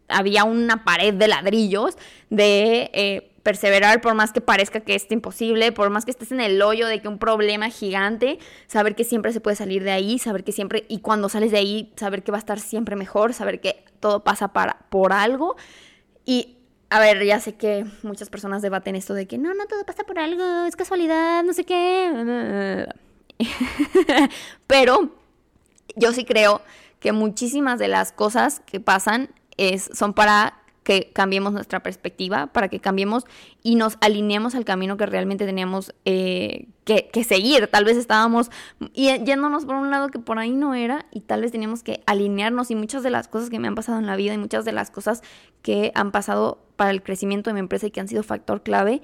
había 0.08 0.44
una 0.44 0.84
pared 0.84 1.14
de 1.14 1.28
ladrillos 1.28 1.96
de 2.30 2.90
eh, 2.92 3.29
perseverar 3.42 4.00
por 4.00 4.14
más 4.14 4.32
que 4.32 4.40
parezca 4.40 4.80
que 4.80 4.94
es 4.94 5.10
imposible, 5.10 5.72
por 5.72 5.90
más 5.90 6.04
que 6.04 6.10
estés 6.10 6.32
en 6.32 6.40
el 6.40 6.60
hoyo 6.62 6.86
de 6.86 7.00
que 7.00 7.08
un 7.08 7.18
problema 7.18 7.70
gigante, 7.70 8.38
saber 8.66 8.94
que 8.94 9.04
siempre 9.04 9.32
se 9.32 9.40
puede 9.40 9.56
salir 9.56 9.82
de 9.82 9.92
ahí, 9.92 10.18
saber 10.18 10.44
que 10.44 10.52
siempre, 10.52 10.84
y 10.88 11.00
cuando 11.00 11.28
sales 11.28 11.50
de 11.50 11.58
ahí, 11.58 11.92
saber 11.96 12.22
que 12.22 12.32
va 12.32 12.38
a 12.38 12.40
estar 12.40 12.60
siempre 12.60 12.96
mejor, 12.96 13.32
saber 13.32 13.60
que 13.60 13.84
todo 14.00 14.24
pasa 14.24 14.52
para, 14.52 14.86
por 14.90 15.12
algo. 15.12 15.56
Y 16.26 16.58
a 16.90 17.00
ver, 17.00 17.24
ya 17.24 17.40
sé 17.40 17.54
que 17.54 17.86
muchas 18.02 18.28
personas 18.28 18.62
debaten 18.62 18.96
esto 18.96 19.14
de 19.14 19.26
que 19.26 19.38
no, 19.38 19.54
no, 19.54 19.66
todo 19.66 19.84
pasa 19.84 20.04
por 20.04 20.18
algo, 20.18 20.64
es 20.66 20.76
casualidad, 20.76 21.42
no 21.42 21.52
sé 21.52 21.64
qué. 21.64 22.86
Pero 24.66 25.10
yo 25.96 26.12
sí 26.12 26.24
creo 26.24 26.62
que 26.98 27.12
muchísimas 27.12 27.78
de 27.78 27.88
las 27.88 28.12
cosas 28.12 28.60
que 28.60 28.80
pasan 28.80 29.30
son 29.92 30.14
para 30.14 30.59
que 30.82 31.10
cambiemos 31.12 31.52
nuestra 31.52 31.82
perspectiva, 31.82 32.48
para 32.48 32.68
que 32.68 32.80
cambiemos 32.80 33.24
y 33.62 33.74
nos 33.74 33.98
alineemos 34.00 34.54
al 34.54 34.64
camino 34.64 34.96
que 34.96 35.06
realmente 35.06 35.44
teníamos 35.44 35.94
eh, 36.04 36.68
que, 36.84 37.24
seguir. 37.24 37.68
Tal 37.68 37.84
vez 37.84 37.96
estábamos 37.96 38.50
yéndonos 38.94 39.64
por 39.64 39.76
un 39.76 39.90
lado 39.90 40.08
que 40.08 40.18
por 40.18 40.38
ahí 40.38 40.52
no 40.52 40.74
era 40.74 41.06
y 41.12 41.20
tal 41.20 41.42
vez 41.42 41.52
teníamos 41.52 41.82
que 41.82 42.02
alinearnos 42.06 42.70
y 42.70 42.74
muchas 42.74 43.02
de 43.02 43.10
las 43.10 43.28
cosas 43.28 43.50
que 43.50 43.58
me 43.58 43.68
han 43.68 43.74
pasado 43.74 43.98
en 43.98 44.06
la 44.06 44.16
vida 44.16 44.34
y 44.34 44.38
muchas 44.38 44.64
de 44.64 44.72
las 44.72 44.90
cosas 44.90 45.22
que 45.62 45.92
han 45.94 46.10
pasado 46.10 46.58
para 46.76 46.90
el 46.90 47.02
crecimiento 47.02 47.50
de 47.50 47.54
mi 47.54 47.60
empresa 47.60 47.86
y 47.86 47.90
que 47.90 48.00
han 48.00 48.08
sido 48.08 48.22
factor 48.22 48.62
clave, 48.62 49.02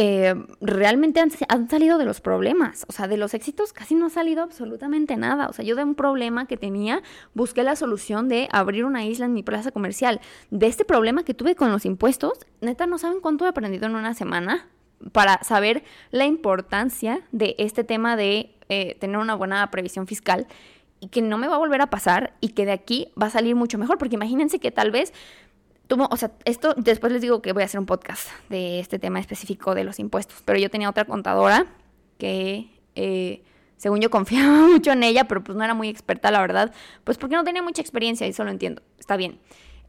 eh, 0.00 0.32
realmente 0.60 1.18
han, 1.18 1.68
salido 1.68 1.98
de 1.98 2.04
los 2.04 2.20
problemas. 2.20 2.86
O 2.88 2.92
sea, 2.92 3.08
de 3.08 3.16
los 3.16 3.34
éxitos 3.34 3.72
casi 3.72 3.96
no 3.96 4.06
ha 4.06 4.10
salido 4.10 4.44
absolutamente 4.44 5.16
nada. 5.16 5.48
O 5.48 5.52
sea, 5.52 5.64
yo 5.64 5.74
de 5.74 5.82
un 5.82 5.96
problema 5.96 6.46
que 6.46 6.56
tenía 6.56 7.02
busqué 7.34 7.64
la 7.64 7.74
solución 7.74 8.28
de 8.28 8.48
abrir 8.52 8.84
una 8.84 9.04
isla 9.04 9.26
en 9.26 9.32
mi 9.32 9.42
plaza 9.42 9.72
comercial. 9.72 10.20
De 10.52 10.68
este 10.68 10.84
problema 10.84 11.24
que 11.24 11.34
tuve 11.34 11.56
con 11.56 11.72
los 11.72 11.84
impuestos, 11.84 12.38
neta, 12.60 12.86
no 12.86 12.98
saben 12.98 13.20
cuánto 13.20 13.44
he 13.44 13.48
aprendido 13.48 13.86
en 13.86 13.96
una 13.96 14.14
semana 14.14 14.68
para 15.10 15.42
saber 15.42 15.82
la 16.12 16.26
importancia 16.26 17.22
de 17.32 17.56
este 17.58 17.82
tema 17.82 18.14
de 18.14 18.54
eh, 18.68 18.96
tener 19.00 19.18
una 19.18 19.34
buena 19.34 19.68
previsión 19.72 20.06
fiscal 20.06 20.46
y 21.00 21.08
que 21.08 21.22
no 21.22 21.38
me 21.38 21.48
va 21.48 21.56
a 21.56 21.58
volver 21.58 21.80
a 21.80 21.90
pasar 21.90 22.34
y 22.40 22.50
que 22.50 22.66
de 22.66 22.72
aquí 22.72 23.08
va 23.20 23.26
a 23.26 23.30
salir 23.30 23.56
mucho 23.56 23.78
mejor. 23.78 23.98
Porque 23.98 24.14
imagínense 24.14 24.60
que 24.60 24.70
tal 24.70 24.92
vez 24.92 25.12
o 25.88 26.16
sea, 26.16 26.32
esto 26.44 26.74
después 26.76 27.12
les 27.12 27.22
digo 27.22 27.40
que 27.42 27.52
voy 27.52 27.62
a 27.62 27.66
hacer 27.66 27.80
un 27.80 27.86
podcast 27.86 28.28
de 28.48 28.80
este 28.80 28.98
tema 28.98 29.20
específico 29.20 29.74
de 29.74 29.84
los 29.84 29.98
impuestos, 29.98 30.42
pero 30.44 30.58
yo 30.58 30.70
tenía 30.70 30.90
otra 30.90 31.04
contadora 31.04 31.66
que, 32.18 32.70
eh, 32.94 33.42
según 33.76 34.00
yo 34.00 34.10
confiaba 34.10 34.66
mucho 34.66 34.92
en 34.92 35.02
ella, 35.02 35.24
pero 35.24 35.42
pues 35.42 35.56
no 35.56 35.64
era 35.64 35.74
muy 35.74 35.88
experta, 35.88 36.30
la 36.30 36.40
verdad, 36.40 36.72
pues 37.04 37.18
porque 37.18 37.36
no 37.36 37.44
tenía 37.44 37.62
mucha 37.62 37.80
experiencia 37.80 38.26
eso 38.26 38.44
lo 38.44 38.50
entiendo, 38.50 38.82
está 38.98 39.16
bien. 39.16 39.38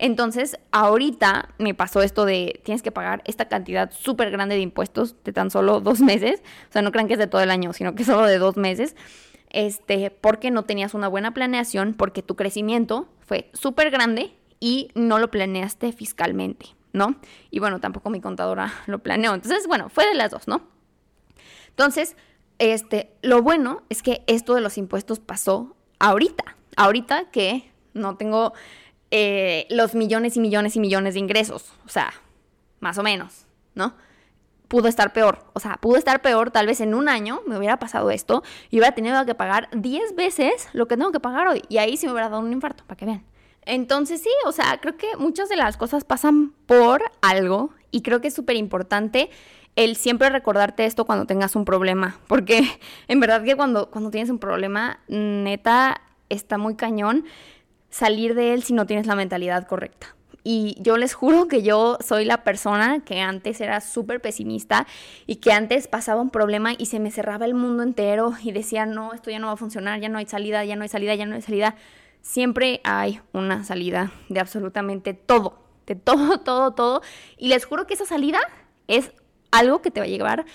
Entonces, 0.02 0.58
ahorita 0.72 1.50
me 1.58 1.74
pasó 1.74 2.02
esto 2.02 2.24
de 2.24 2.62
tienes 2.64 2.82
que 2.82 2.90
pagar 2.90 3.22
esta 3.26 3.50
cantidad 3.50 3.92
súper 3.92 4.32
grande 4.32 4.56
de 4.56 4.62
impuestos 4.62 5.22
de 5.26 5.34
tan 5.34 5.52
solo 5.52 5.82
dos 5.82 6.00
meses, 6.00 6.42
o 6.70 6.72
sea, 6.72 6.82
no 6.82 6.94
crean 6.94 7.08
que 7.08 7.14
es 7.14 7.20
de 7.20 7.28
todo 7.28 7.42
el 7.42 7.52
año, 7.52 7.74
sino 7.74 7.96
que 7.96 8.04
es 8.04 8.08
solo 8.08 8.26
de 8.26 8.38
dos 8.38 8.56
meses 8.56 8.96
este, 9.50 10.12
porque 10.12 10.52
no 10.52 10.64
tenías 10.64 10.94
una 10.94 11.08
buena 11.08 11.34
planeación, 11.34 11.94
porque 11.94 12.22
tu 12.22 12.36
crecimiento 12.36 13.10
fue 13.20 13.50
súper 13.54 13.90
grande 13.92 14.32
y 14.60 14.90
no 14.96 15.20
lo 15.20 15.32
planeaste 15.32 15.92
fiscalmente, 15.92 16.68
¿no? 16.94 17.16
Y 17.52 17.60
bueno, 17.60 17.80
tampoco 17.80 18.10
mi 18.10 18.22
contadora 18.22 18.74
lo 18.88 19.00
planeó. 19.00 19.34
Entonces, 19.34 19.68
bueno, 19.68 19.90
fue 19.90 20.08
de 20.08 20.16
las 20.16 20.32
dos, 20.32 20.48
¿no? 20.48 20.62
Entonces, 21.70 22.16
este, 22.58 23.12
lo 23.22 23.42
bueno 23.42 23.84
es 23.90 24.04
que 24.04 24.24
esto 24.28 24.54
de 24.54 24.62
los 24.62 24.78
impuestos 24.78 25.20
pasó 25.20 25.76
ahorita, 26.00 26.58
ahorita 26.76 27.32
que 27.32 27.72
no 27.94 28.18
tengo 28.18 28.54
eh, 29.12 29.66
los 29.70 29.96
millones 29.96 30.36
y 30.36 30.40
millones 30.40 30.76
y 30.76 30.80
millones 30.80 31.14
de 31.14 31.20
ingresos, 31.20 31.72
o 31.86 31.90
sea, 31.90 32.14
más 32.80 32.98
o 32.98 33.04
menos, 33.04 33.46
¿no? 33.76 33.96
Pudo 34.68 34.88
estar 34.88 35.14
peor, 35.14 35.46
o 35.54 35.60
sea, 35.60 35.78
pudo 35.78 35.98
estar 35.98 36.22
peor, 36.22 36.52
tal 36.52 36.68
vez 36.68 36.80
en 36.82 36.94
un 36.94 37.10
año 37.10 37.42
me 37.48 37.58
hubiera 37.58 37.80
pasado 37.80 38.12
esto 38.12 38.44
y 38.70 38.78
hubiera 38.78 38.94
tenido 38.94 39.26
que 39.26 39.34
pagar 39.34 39.70
10 39.72 40.16
veces 40.16 40.70
lo 40.74 40.88
que 40.88 40.96
tengo 40.96 41.12
que 41.12 41.20
pagar 41.20 41.48
hoy 41.48 41.64
y 41.70 41.78
ahí 41.78 41.98
sí 41.98 42.06
me 42.06 42.12
hubiera 42.12 42.30
dado 42.30 42.42
un 42.42 42.54
infarto, 42.54 42.84
para 42.86 42.98
que 42.98 43.06
vean. 43.06 43.29
Entonces 43.70 44.24
sí, 44.24 44.32
o 44.46 44.52
sea, 44.52 44.80
creo 44.82 44.98
que 44.98 45.16
muchas 45.18 45.48
de 45.48 45.56
las 45.56 45.78
cosas 45.78 46.04
pasan 46.04 46.54
por 46.66 47.04
algo 47.22 47.70
y 47.92 48.02
creo 48.02 48.20
que 48.20 48.30
es 48.30 48.34
súper 48.34 48.56
importante 48.56 49.30
el 49.76 49.96
siempre 49.96 50.32
recordarte 50.32 50.86
esto 50.86 51.06
cuando 51.06 51.28
tengas 51.28 51.56
un 51.56 51.66
problema, 51.66 52.18
porque 52.28 52.64
en 53.08 53.20
verdad 53.20 53.44
que 53.44 53.56
cuando, 53.56 53.92
cuando 53.92 54.10
tienes 54.10 54.32
un 54.32 54.40
problema, 54.40 55.02
neta, 55.08 56.02
está 56.30 56.58
muy 56.58 56.76
cañón 56.78 57.26
salir 57.92 58.34
de 58.34 58.56
él 58.56 58.64
si 58.64 58.74
no 58.74 58.88
tienes 58.88 59.06
la 59.06 59.14
mentalidad 59.14 59.68
correcta. 59.68 60.16
Y 60.44 60.76
yo 60.80 60.98
les 60.98 61.14
juro 61.14 61.48
que 61.48 61.62
yo 61.62 62.00
soy 62.04 62.26
la 62.26 62.44
persona 62.44 63.02
que 63.02 63.22
antes 63.22 63.62
era 63.62 63.82
súper 63.82 64.20
pesimista 64.20 64.88
y 65.28 65.36
que 65.36 65.52
antes 65.52 65.88
pasaba 65.88 66.22
un 66.22 66.32
problema 66.32 66.74
y 66.76 66.88
se 66.88 67.00
me 67.00 67.12
cerraba 67.12 67.46
el 67.46 67.54
mundo 67.54 67.84
entero 67.84 68.34
y 68.42 68.52
decía, 68.52 68.88
no, 68.88 69.14
esto 69.14 69.30
ya 69.30 69.38
no 69.38 69.46
va 69.46 69.54
a 69.54 69.58
funcionar, 69.58 70.00
ya 70.00 70.10
no 70.10 70.18
hay 70.18 70.26
salida, 70.26 70.66
ya 70.66 70.76
no 70.76 70.82
hay 70.82 70.90
salida, 70.90 71.14
ya 71.14 71.28
no 71.28 71.36
hay 71.36 71.44
salida 71.44 71.76
siempre 72.22 72.82
hay 72.84 73.22
una 73.34 73.64
salida 73.64 74.12
de 74.30 74.40
absolutamente 74.40 75.14
todo, 75.14 75.60
de 75.86 75.96
todo, 75.96 76.40
todo, 76.44 76.72
todo. 76.72 77.02
Y 77.38 77.50
les 77.50 77.66
juro 77.66 77.88
que 77.88 77.94
esa 77.94 78.06
salida 78.06 78.40
es 78.88 79.12
algo 79.52 79.82
que 79.82 79.92
te 79.92 80.00
va 80.00 80.06
a 80.06 80.10
llevar 80.10 80.46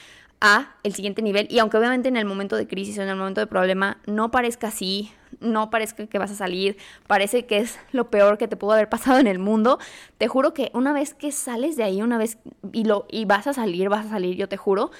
a 0.41 0.77
el 0.83 0.95
siguiente 0.95 1.23
nivel 1.23 1.47
y 1.51 1.59
aunque 1.59 1.79
obviamente 1.79 2.09
en 2.09 2.17
el 2.17 2.27
momento 2.27 2.57
de 2.57 2.67
crisis 2.67 2.99
o 2.99 3.03
en 3.03 3.09
el 3.09 3.17
momento 3.17 3.41
de 3.41 3.47
problema 3.47 3.99
no 4.07 4.31
parezca 4.31 4.69
así, 4.69 5.11
no 5.41 5.71
parezca 5.71 6.07
que 6.07 6.19
vas 6.19 6.31
a 6.31 6.35
salir, 6.35 6.77
parece 7.07 7.47
que 7.47 7.59
es 7.59 7.79
lo 7.93 8.11
peor 8.11 8.37
que 8.37 8.47
te 8.47 8.57
pudo 8.57 8.73
haber 8.73 8.89
pasado 8.89 9.19
en 9.19 9.27
el 9.27 9.39
mundo, 9.39 9.79
te 10.19 10.29
juro 10.29 10.53
que 10.53 10.71
una 10.75 10.93
vez 10.93 11.15
que 11.15 11.33
sales 11.33 11.77
de 11.77 11.85
ahí, 11.85 12.03
una 12.03 12.19
vez 12.19 12.39
y 12.73 12.85
lo 12.85 13.07
y 13.11 13.25
vas 13.25 13.47
a 13.47 13.55
salir, 13.55 13.89
vas 13.89 14.07
a 14.07 14.11
salir, 14.11 14.37
yo 14.37 14.49
te 14.49 14.57
juro, 14.57 14.91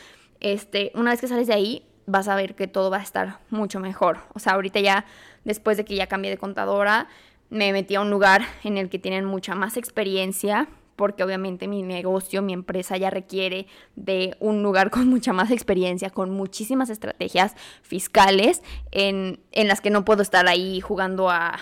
este, 0.41 0.93
una 0.95 1.11
vez 1.11 1.21
que 1.21 1.29
sales 1.29 1.47
de 1.47 1.55
ahí 1.55 1.87
vas 2.07 2.29
a 2.29 2.37
ver 2.37 2.55
que 2.55 2.67
todo 2.67 2.91
va 2.91 2.99
a 2.99 3.03
estar 3.03 3.39
mucho 3.51 3.81
mejor. 3.81 4.19
O 4.35 4.39
sea, 4.39 4.55
ahorita 4.55 4.81
ya 4.81 5.05
después 5.45 5.77
de 5.77 5.85
que 5.85 5.95
ya 5.95 6.07
cambié 6.07 6.31
de 6.31 6.39
contadora, 6.39 7.09
me 7.51 7.73
metí 7.73 7.95
a 7.95 8.01
un 8.01 8.11
lugar 8.11 8.43
en 8.65 8.79
el 8.79 8.89
que 8.89 8.99
tienen 8.99 9.25
mucha 9.25 9.55
más 9.55 9.77
experiencia 9.77 10.69
porque 10.97 11.25
obviamente 11.25 11.69
mi 11.69 11.83
negocio, 11.83 12.43
mi 12.43 12.53
empresa 12.53 12.97
ya 12.97 13.11
requiere 13.11 13.67
de 13.97 14.37
un 14.41 14.63
lugar 14.63 14.91
con 14.93 15.09
mucha 15.09 15.33
más 15.33 15.51
experiencia, 15.51 16.11
con 16.11 16.31
muchísimas 16.31 16.91
estrategias 16.91 17.55
fiscales 17.83 18.63
en, 18.91 19.41
las 19.53 19.81
que 19.81 19.91
no 19.91 20.05
puedo 20.05 20.23
estar 20.23 20.47
ahí 20.47 20.81
jugando 20.81 21.31
a 21.31 21.59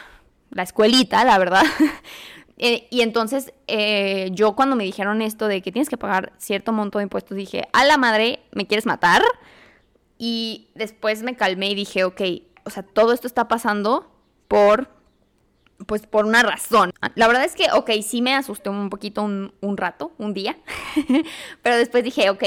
la 0.50 0.62
escuelita, 0.62 1.24
la 1.24 1.38
verdad. 1.38 1.64
Eh, 2.58 2.86
y 2.90 3.00
entonces 3.00 3.52
eh, 3.66 4.28
yo 4.32 4.54
cuando 4.54 4.76
me 4.76 4.84
dijeron 4.84 5.20
esto 5.20 5.48
de 5.48 5.62
que 5.62 5.72
tienes 5.72 5.88
que 5.88 5.96
pagar 5.96 6.32
cierto 6.38 6.70
monto 6.70 6.98
de 6.98 7.04
impuestos, 7.04 7.36
dije, 7.36 7.66
a 7.72 7.84
la 7.84 7.96
madre, 7.96 8.40
¿me 8.52 8.68
quieres 8.68 8.86
matar? 8.86 9.22
Y 10.16 10.68
después 10.76 11.24
me 11.24 11.34
calmé 11.34 11.70
y 11.70 11.74
dije, 11.74 12.04
ok, 12.04 12.20
o 12.64 12.70
sea, 12.70 12.82
todo 12.82 13.12
esto 13.12 13.26
está 13.26 13.48
pasando 13.48 14.10
por, 14.48 14.88
pues 15.86 16.06
por 16.06 16.26
una 16.26 16.42
razón. 16.42 16.92
La 17.14 17.26
verdad 17.26 17.44
es 17.44 17.54
que, 17.54 17.70
ok, 17.72 17.90
sí 18.02 18.22
me 18.22 18.34
asusté 18.34 18.70
un 18.70 18.90
poquito 18.90 19.22
un, 19.22 19.76
rato, 19.76 20.12
un 20.18 20.34
día, 20.34 20.56
pero 21.62 21.76
después 21.76 22.04
dije, 22.04 22.30
ok, 22.30 22.44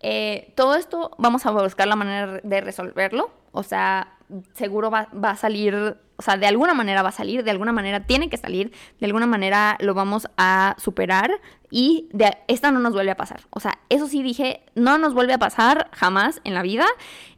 eh, 0.00 0.52
todo 0.56 0.74
esto 0.74 1.12
vamos 1.18 1.46
a 1.46 1.50
buscar 1.50 1.86
la 1.86 1.96
manera 1.96 2.40
de 2.42 2.60
resolverlo. 2.60 3.30
O 3.52 3.62
sea, 3.62 4.11
seguro 4.54 4.90
va, 4.90 5.08
va 5.12 5.30
a 5.30 5.36
salir 5.36 5.96
o 6.22 6.24
sea, 6.24 6.36
de 6.36 6.46
alguna 6.46 6.72
manera 6.72 7.02
va 7.02 7.08
a 7.08 7.12
salir, 7.12 7.42
de 7.42 7.50
alguna 7.50 7.72
manera 7.72 8.06
tiene 8.06 8.30
que 8.30 8.36
salir, 8.36 8.70
de 9.00 9.06
alguna 9.06 9.26
manera 9.26 9.76
lo 9.80 9.92
vamos 9.92 10.28
a 10.36 10.76
superar 10.78 11.32
y 11.68 12.08
de 12.12 12.38
esta 12.46 12.70
no 12.70 12.78
nos 12.78 12.92
vuelve 12.92 13.10
a 13.10 13.16
pasar. 13.16 13.40
O 13.50 13.58
sea, 13.58 13.80
eso 13.88 14.06
sí 14.06 14.22
dije, 14.22 14.62
no 14.76 14.98
nos 14.98 15.14
vuelve 15.14 15.32
a 15.32 15.38
pasar 15.38 15.90
jamás 15.92 16.40
en 16.44 16.54
la 16.54 16.62
vida. 16.62 16.86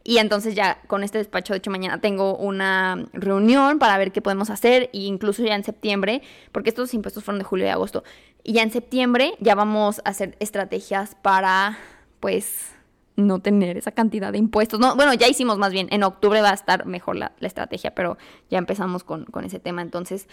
Y 0.03 0.19
entonces 0.19 0.53
ya 0.53 0.83
con 0.85 1.03
este 1.03 1.17
despacho, 1.17 1.53
de 1.53 1.57
hecho 1.57 1.71
mañana 1.71 1.99
tengo 1.99 2.37
una 2.37 3.07
reunión 3.13 3.79
para 3.79 3.97
ver 3.97 4.11
qué 4.11 4.21
podemos 4.21 4.51
hacer 4.51 4.91
e 4.93 4.99
incluso 4.99 5.43
ya 5.43 5.55
en 5.55 5.63
septiembre, 5.63 6.21
porque 6.51 6.69
estos 6.69 6.93
impuestos 6.93 7.23
fueron 7.23 7.39
de 7.39 7.45
julio 7.45 7.65
y 7.65 7.69
agosto, 7.69 8.03
y 8.43 8.53
ya 8.53 8.61
en 8.61 8.71
septiembre 8.71 9.33
ya 9.39 9.55
vamos 9.55 9.99
a 10.05 10.09
hacer 10.09 10.37
estrategias 10.39 11.15
para, 11.15 11.79
pues, 12.19 12.74
no 13.15 13.39
tener 13.39 13.77
esa 13.77 13.91
cantidad 13.91 14.31
de 14.31 14.37
impuestos. 14.37 14.79
No, 14.79 14.95
bueno, 14.95 15.13
ya 15.13 15.27
hicimos 15.27 15.57
más 15.57 15.71
bien, 15.71 15.87
en 15.91 16.03
octubre 16.03 16.41
va 16.41 16.51
a 16.51 16.53
estar 16.53 16.85
mejor 16.85 17.15
la, 17.15 17.31
estrategia, 17.41 17.93
pero 17.95 18.17
ya 18.49 18.57
empezamos 18.57 19.03
con, 19.03 19.25
ese 19.43 19.59
tema. 19.59 19.81
Entonces, 19.81 20.27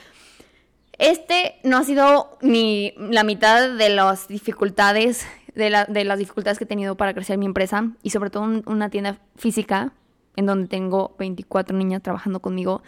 este 0.99 1.57
no 1.64 1.77
ha 1.79 1.85
sido 1.85 2.38
ni 2.42 2.95
la 2.97 3.25
mitad 3.25 3.71
de 3.71 3.88
las 3.88 4.29
dificultades, 4.29 5.27
de, 5.55 5.71
las 5.71 6.18
dificultades 6.18 6.59
que 6.59 6.64
he 6.64 6.66
tenido 6.66 6.97
para 6.97 7.14
crecer 7.14 7.38
mi 7.38 7.47
empresa 7.47 7.90
y 8.03 8.11
sobre 8.11 8.31
todo 8.31 8.62
una 8.66 8.90
tienda 8.90 9.18
física 9.37 9.92
en 10.37 10.47
donde 10.47 10.68
tengo 10.68 11.14
24 11.18 11.77
niñas 11.77 12.03
trabajando 12.03 12.40
conmigo. 12.40 12.83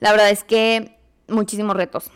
La 0.00 0.12
verdad 0.12 0.30
es 0.30 0.44
que 0.44 0.96
muchísimos 1.28 1.76
retos. 1.76 2.10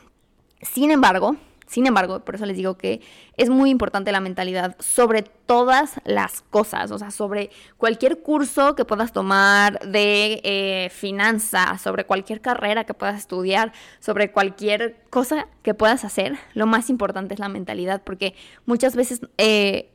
Sin 0.62 0.90
embargo, 0.90 1.36
sin 1.68 1.86
embargo, 1.86 2.20
por 2.20 2.34
eso 2.34 2.46
les 2.46 2.56
digo 2.56 2.78
que 2.78 3.02
es 3.36 3.50
muy 3.50 3.70
importante 3.70 4.10
la 4.10 4.20
mentalidad 4.20 4.74
sobre 4.80 5.22
todas 5.22 6.00
las 6.04 6.40
cosas, 6.40 6.90
o 6.90 6.98
sea, 6.98 7.10
sobre 7.10 7.50
cualquier 7.76 8.22
curso 8.22 8.74
que 8.74 8.86
puedas 8.86 9.12
tomar 9.12 9.78
de 9.80 10.40
eh, 10.44 10.90
finanzas, 10.90 11.82
sobre 11.82 12.04
cualquier 12.04 12.40
carrera 12.40 12.84
que 12.84 12.94
puedas 12.94 13.18
estudiar, 13.18 13.72
sobre 14.00 14.32
cualquier 14.32 14.96
cosa 15.10 15.46
que 15.62 15.74
puedas 15.74 16.04
hacer, 16.04 16.38
lo 16.54 16.66
más 16.66 16.88
importante 16.88 17.34
es 17.34 17.40
la 17.40 17.48
mentalidad, 17.48 18.02
porque 18.02 18.34
muchas 18.64 18.96
veces... 18.96 19.20
Eh, 19.36 19.90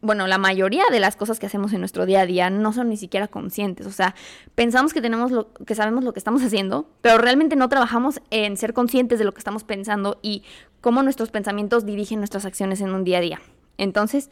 bueno, 0.00 0.26
la 0.26 0.38
mayoría 0.38 0.84
de 0.90 1.00
las 1.00 1.16
cosas 1.16 1.38
que 1.38 1.46
hacemos 1.46 1.72
en 1.72 1.80
nuestro 1.80 2.06
día 2.06 2.20
a 2.20 2.26
día 2.26 2.50
no 2.50 2.72
son 2.72 2.88
ni 2.88 2.96
siquiera 2.96 3.28
conscientes. 3.28 3.86
O 3.86 3.90
sea, 3.90 4.14
pensamos 4.54 4.92
que 4.92 5.00
tenemos 5.00 5.30
lo, 5.30 5.52
que 5.52 5.74
sabemos 5.74 6.04
lo 6.04 6.12
que 6.12 6.20
estamos 6.20 6.42
haciendo, 6.42 6.88
pero 7.00 7.18
realmente 7.18 7.56
no 7.56 7.68
trabajamos 7.68 8.20
en 8.30 8.56
ser 8.56 8.72
conscientes 8.72 9.18
de 9.18 9.24
lo 9.24 9.32
que 9.32 9.38
estamos 9.38 9.64
pensando 9.64 10.18
y 10.22 10.42
cómo 10.80 11.02
nuestros 11.02 11.30
pensamientos 11.30 11.86
dirigen 11.86 12.18
nuestras 12.18 12.44
acciones 12.44 12.80
en 12.80 12.90
un 12.90 13.04
día 13.04 13.18
a 13.18 13.22
día. 13.22 13.40
Entonces, 13.78 14.30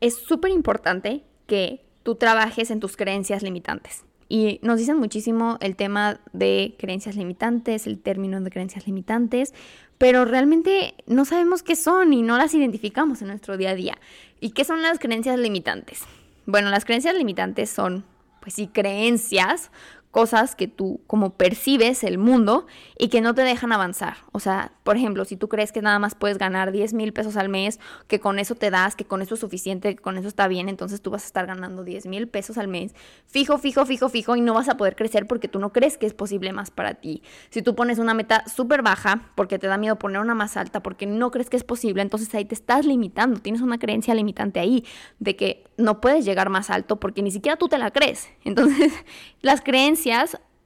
es 0.00 0.16
súper 0.16 0.50
importante 0.50 1.24
que 1.46 1.84
tú 2.02 2.14
trabajes 2.14 2.70
en 2.70 2.80
tus 2.80 2.96
creencias 2.96 3.42
limitantes. 3.42 4.04
Y 4.28 4.58
nos 4.62 4.78
dicen 4.78 4.96
muchísimo 4.96 5.56
el 5.60 5.76
tema 5.76 6.20
de 6.32 6.74
creencias 6.78 7.14
limitantes, 7.14 7.86
el 7.86 8.00
término 8.00 8.40
de 8.40 8.50
creencias 8.50 8.86
limitantes, 8.86 9.54
pero 9.98 10.24
realmente 10.24 10.94
no 11.06 11.24
sabemos 11.24 11.62
qué 11.62 11.76
son 11.76 12.12
y 12.12 12.22
no 12.22 12.36
las 12.36 12.52
identificamos 12.54 13.22
en 13.22 13.28
nuestro 13.28 13.56
día 13.56 13.70
a 13.70 13.74
día. 13.74 13.98
¿Y 14.40 14.50
qué 14.50 14.64
son 14.64 14.82
las 14.82 14.98
creencias 14.98 15.38
limitantes? 15.38 16.02
Bueno, 16.44 16.70
las 16.70 16.84
creencias 16.84 17.14
limitantes 17.14 17.70
son, 17.70 18.04
pues 18.40 18.54
sí, 18.54 18.68
creencias 18.68 19.70
cosas 20.16 20.56
que 20.56 20.66
tú 20.66 21.02
como 21.06 21.34
percibes 21.34 22.02
el 22.02 22.16
mundo 22.16 22.66
y 22.98 23.08
que 23.08 23.20
no 23.20 23.34
te 23.34 23.42
dejan 23.42 23.70
avanzar. 23.72 24.16
O 24.32 24.40
sea, 24.40 24.72
por 24.82 24.96
ejemplo, 24.96 25.26
si 25.26 25.36
tú 25.36 25.50
crees 25.50 25.72
que 25.72 25.82
nada 25.82 25.98
más 25.98 26.14
puedes 26.14 26.38
ganar 26.38 26.72
10 26.72 26.94
mil 26.94 27.12
pesos 27.12 27.36
al 27.36 27.50
mes, 27.50 27.80
que 28.08 28.18
con 28.18 28.38
eso 28.38 28.54
te 28.54 28.70
das, 28.70 28.96
que 28.96 29.04
con 29.04 29.20
eso 29.20 29.34
es 29.34 29.40
suficiente, 29.40 29.94
que 29.94 30.00
con 30.00 30.16
eso 30.16 30.26
está 30.26 30.48
bien, 30.48 30.70
entonces 30.70 31.02
tú 31.02 31.10
vas 31.10 31.24
a 31.24 31.26
estar 31.26 31.44
ganando 31.44 31.84
10 31.84 32.06
mil 32.06 32.28
pesos 32.28 32.56
al 32.56 32.66
mes, 32.66 32.94
fijo, 33.26 33.58
fijo, 33.58 33.84
fijo, 33.84 34.08
fijo, 34.08 34.36
y 34.36 34.40
no 34.40 34.54
vas 34.54 34.70
a 34.70 34.78
poder 34.78 34.96
crecer 34.96 35.26
porque 35.26 35.48
tú 35.48 35.58
no 35.58 35.70
crees 35.70 35.98
que 35.98 36.06
es 36.06 36.14
posible 36.14 36.50
más 36.54 36.70
para 36.70 36.94
ti. 36.94 37.22
Si 37.50 37.60
tú 37.60 37.74
pones 37.74 37.98
una 37.98 38.14
meta 38.14 38.42
súper 38.48 38.80
baja 38.80 39.30
porque 39.34 39.58
te 39.58 39.66
da 39.66 39.76
miedo 39.76 39.96
poner 39.96 40.22
una 40.22 40.34
más 40.34 40.56
alta, 40.56 40.82
porque 40.82 41.04
no 41.04 41.30
crees 41.30 41.50
que 41.50 41.58
es 41.58 41.64
posible, 41.64 42.00
entonces 42.00 42.34
ahí 42.34 42.46
te 42.46 42.54
estás 42.54 42.86
limitando, 42.86 43.40
tienes 43.40 43.60
una 43.60 43.76
creencia 43.76 44.14
limitante 44.14 44.60
ahí 44.60 44.82
de 45.18 45.36
que 45.36 45.64
no 45.76 46.00
puedes 46.00 46.24
llegar 46.24 46.48
más 46.48 46.70
alto 46.70 46.98
porque 46.98 47.20
ni 47.20 47.30
siquiera 47.30 47.58
tú 47.58 47.68
te 47.68 47.76
la 47.76 47.90
crees. 47.90 48.30
Entonces, 48.44 48.94
las 49.42 49.60
creencias 49.60 50.05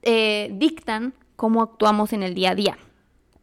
eh, 0.03 0.51
dictan 0.53 1.15
cómo 1.37 1.63
actuamos 1.63 2.13
en 2.13 2.23
el 2.23 2.35
día 2.35 2.51
a 2.51 2.55
día. 2.55 2.79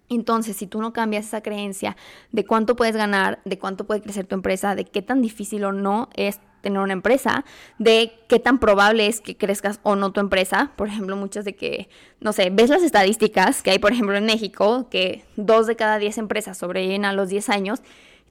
Entonces, 0.10 0.56
si 0.56 0.68
tú 0.68 0.82
no 0.82 0.94
cambias 0.94 1.26
esa 1.26 1.42
creencia 1.42 1.98
de 2.32 2.46
cuánto 2.46 2.76
puedes 2.76 2.96
ganar, 2.96 3.40
de 3.44 3.60
cuánto 3.60 3.86
puede 3.86 4.02
crecer 4.02 4.26
tu 4.26 4.36
empresa, 4.36 4.76
de 4.76 4.86
qué 4.86 5.02
tan 5.02 5.22
difícil 5.22 5.66
o 5.66 5.72
no 5.74 6.10
es 6.16 6.40
tener 6.62 6.80
una 6.80 6.94
empresa, 6.94 7.44
de 7.78 8.14
qué 8.30 8.40
tan 8.40 8.60
probable 8.60 9.08
es 9.08 9.20
que 9.20 9.36
crezcas 9.36 9.80
o 9.84 9.96
no 9.96 10.12
tu 10.12 10.20
empresa. 10.20 10.72
Por 10.76 10.88
ejemplo, 10.88 11.16
muchas 11.18 11.44
de 11.44 11.56
que, 11.56 11.90
no 12.22 12.32
sé, 12.34 12.50
ves 12.52 12.70
las 12.70 12.84
estadísticas 12.84 13.62
que 13.64 13.72
hay, 13.72 13.80
por 13.80 13.92
ejemplo, 13.92 14.16
en 14.16 14.26
México, 14.26 14.88
que 14.90 15.26
dos 15.36 15.68
de 15.68 15.76
cada 15.76 15.98
diez 15.98 16.18
empresas 16.18 16.58
sobreviven 16.58 17.04
a 17.04 17.14
los 17.14 17.30
10 17.30 17.50
años. 17.50 17.82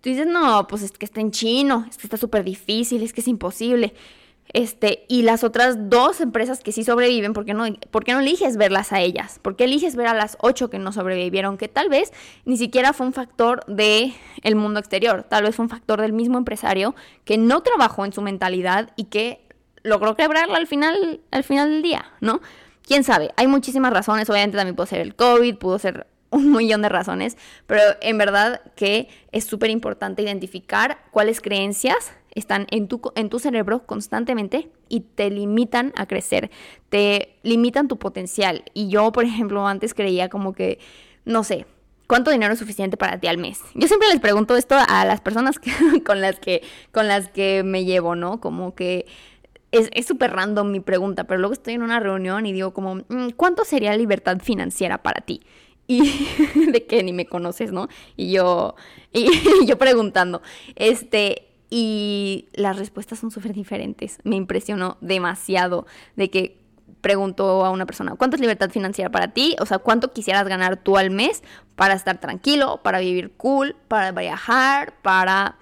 Tú 0.00 0.10
dices, 0.10 0.26
no, 0.26 0.66
pues 0.68 0.82
es 0.82 0.92
que 0.92 1.04
está 1.04 1.20
en 1.20 1.30
chino, 1.30 1.86
es 1.88 1.98
que 1.98 2.06
está 2.06 2.16
súper 2.16 2.44
difícil, 2.44 3.02
es 3.02 3.12
que 3.12 3.20
es 3.20 3.28
imposible. 3.28 3.92
Este, 4.52 5.04
y 5.08 5.22
las 5.22 5.44
otras 5.44 5.90
dos 5.90 6.20
empresas 6.20 6.62
que 6.62 6.72
sí 6.72 6.84
sobreviven, 6.84 7.32
¿por 7.32 7.44
qué, 7.44 7.54
no, 7.54 7.64
¿por 7.90 8.04
qué 8.04 8.12
no 8.12 8.20
eliges 8.20 8.56
verlas 8.56 8.92
a 8.92 9.00
ellas? 9.00 9.38
¿Por 9.40 9.56
qué 9.56 9.64
eliges 9.64 9.96
ver 9.96 10.06
a 10.06 10.14
las 10.14 10.38
ocho 10.40 10.70
que 10.70 10.78
no 10.78 10.92
sobrevivieron? 10.92 11.58
Que 11.58 11.68
tal 11.68 11.88
vez 11.88 12.12
ni 12.44 12.56
siquiera 12.56 12.92
fue 12.92 13.06
un 13.06 13.12
factor 13.12 13.64
del 13.66 14.14
el 14.42 14.54
mundo 14.54 14.80
exterior, 14.80 15.24
tal 15.24 15.44
vez 15.44 15.56
fue 15.56 15.64
un 15.64 15.68
factor 15.68 16.00
del 16.00 16.12
mismo 16.12 16.38
empresario 16.38 16.94
que 17.24 17.38
no 17.38 17.62
trabajó 17.62 18.04
en 18.04 18.12
su 18.12 18.22
mentalidad 18.22 18.90
y 18.96 19.04
que 19.04 19.46
logró 19.82 20.16
quebrarla 20.16 20.56
al 20.56 20.66
final, 20.66 21.20
al 21.30 21.44
final 21.44 21.70
del 21.70 21.82
día, 21.82 22.06
¿no? 22.20 22.40
Quién 22.82 23.04
sabe, 23.04 23.32
hay 23.36 23.48
muchísimas 23.48 23.92
razones, 23.92 24.30
obviamente 24.30 24.56
también 24.56 24.76
pudo 24.76 24.86
ser 24.86 25.00
el 25.00 25.16
COVID, 25.16 25.56
pudo 25.56 25.78
ser 25.78 26.06
un 26.30 26.52
millón 26.52 26.82
de 26.82 26.88
razones, 26.88 27.36
pero 27.66 27.80
en 28.00 28.18
verdad 28.18 28.60
que 28.74 29.08
es 29.32 29.44
súper 29.44 29.70
importante 29.70 30.22
identificar 30.22 30.98
cuáles 31.10 31.40
creencias 31.40 32.12
están 32.36 32.66
en 32.70 32.86
tu, 32.86 33.00
en 33.14 33.28
tu 33.28 33.38
cerebro 33.38 33.86
constantemente 33.86 34.70
y 34.88 35.00
te 35.00 35.30
limitan 35.30 35.92
a 35.96 36.06
crecer, 36.06 36.50
te 36.88 37.36
limitan 37.42 37.88
tu 37.88 37.98
potencial. 37.98 38.64
Y 38.74 38.88
yo, 38.88 39.10
por 39.10 39.24
ejemplo, 39.24 39.66
antes 39.66 39.94
creía 39.94 40.28
como 40.28 40.52
que, 40.52 40.78
no 41.24 41.42
sé, 41.42 41.66
¿cuánto 42.06 42.30
dinero 42.30 42.52
es 42.52 42.58
suficiente 42.58 42.96
para 42.96 43.18
ti 43.18 43.26
al 43.26 43.38
mes? 43.38 43.60
Yo 43.74 43.88
siempre 43.88 44.08
les 44.08 44.20
pregunto 44.20 44.56
esto 44.56 44.76
a 44.76 45.04
las 45.04 45.20
personas 45.20 45.58
con, 46.04 46.20
las 46.20 46.38
que, 46.38 46.62
con 46.92 47.08
las 47.08 47.28
que 47.28 47.62
me 47.64 47.84
llevo, 47.84 48.14
¿no? 48.14 48.40
Como 48.40 48.74
que 48.74 49.06
es 49.72 50.06
súper 50.06 50.32
random 50.32 50.70
mi 50.70 50.80
pregunta, 50.80 51.24
pero 51.24 51.40
luego 51.40 51.52
estoy 51.52 51.74
en 51.74 51.82
una 51.82 52.00
reunión 52.00 52.46
y 52.46 52.52
digo 52.52 52.72
como, 52.72 52.96
mm, 52.96 53.30
¿cuánto 53.36 53.64
sería 53.64 53.96
libertad 53.96 54.38
financiera 54.40 55.02
para 55.02 55.20
ti? 55.22 55.42
Y 55.86 56.00
de 56.72 56.86
que 56.86 57.02
ni 57.02 57.12
me 57.12 57.26
conoces, 57.26 57.72
¿no? 57.72 57.88
Y 58.16 58.32
yo, 58.32 58.74
y 59.12 59.28
yo 59.66 59.78
preguntando, 59.78 60.42
este, 60.76 61.48
y 61.70 62.48
las 62.52 62.78
respuestas 62.78 63.18
son 63.18 63.30
súper 63.30 63.52
diferentes. 63.52 64.18
Me 64.24 64.36
impresionó 64.36 64.96
demasiado 65.00 65.86
de 66.16 66.30
que 66.30 66.66
preguntó 67.00 67.64
a 67.64 67.70
una 67.70 67.86
persona, 67.86 68.14
¿cuánto 68.16 68.36
es 68.36 68.40
libertad 68.40 68.70
financiera 68.70 69.10
para 69.10 69.28
ti? 69.28 69.56
O 69.60 69.66
sea, 69.66 69.78
¿cuánto 69.78 70.12
quisieras 70.12 70.46
ganar 70.48 70.76
tú 70.76 70.96
al 70.96 71.10
mes 71.10 71.42
para 71.76 71.94
estar 71.94 72.18
tranquilo, 72.18 72.80
para 72.82 72.98
vivir 72.98 73.32
cool, 73.36 73.76
para 73.88 74.12
viajar, 74.12 74.94
para, 75.02 75.56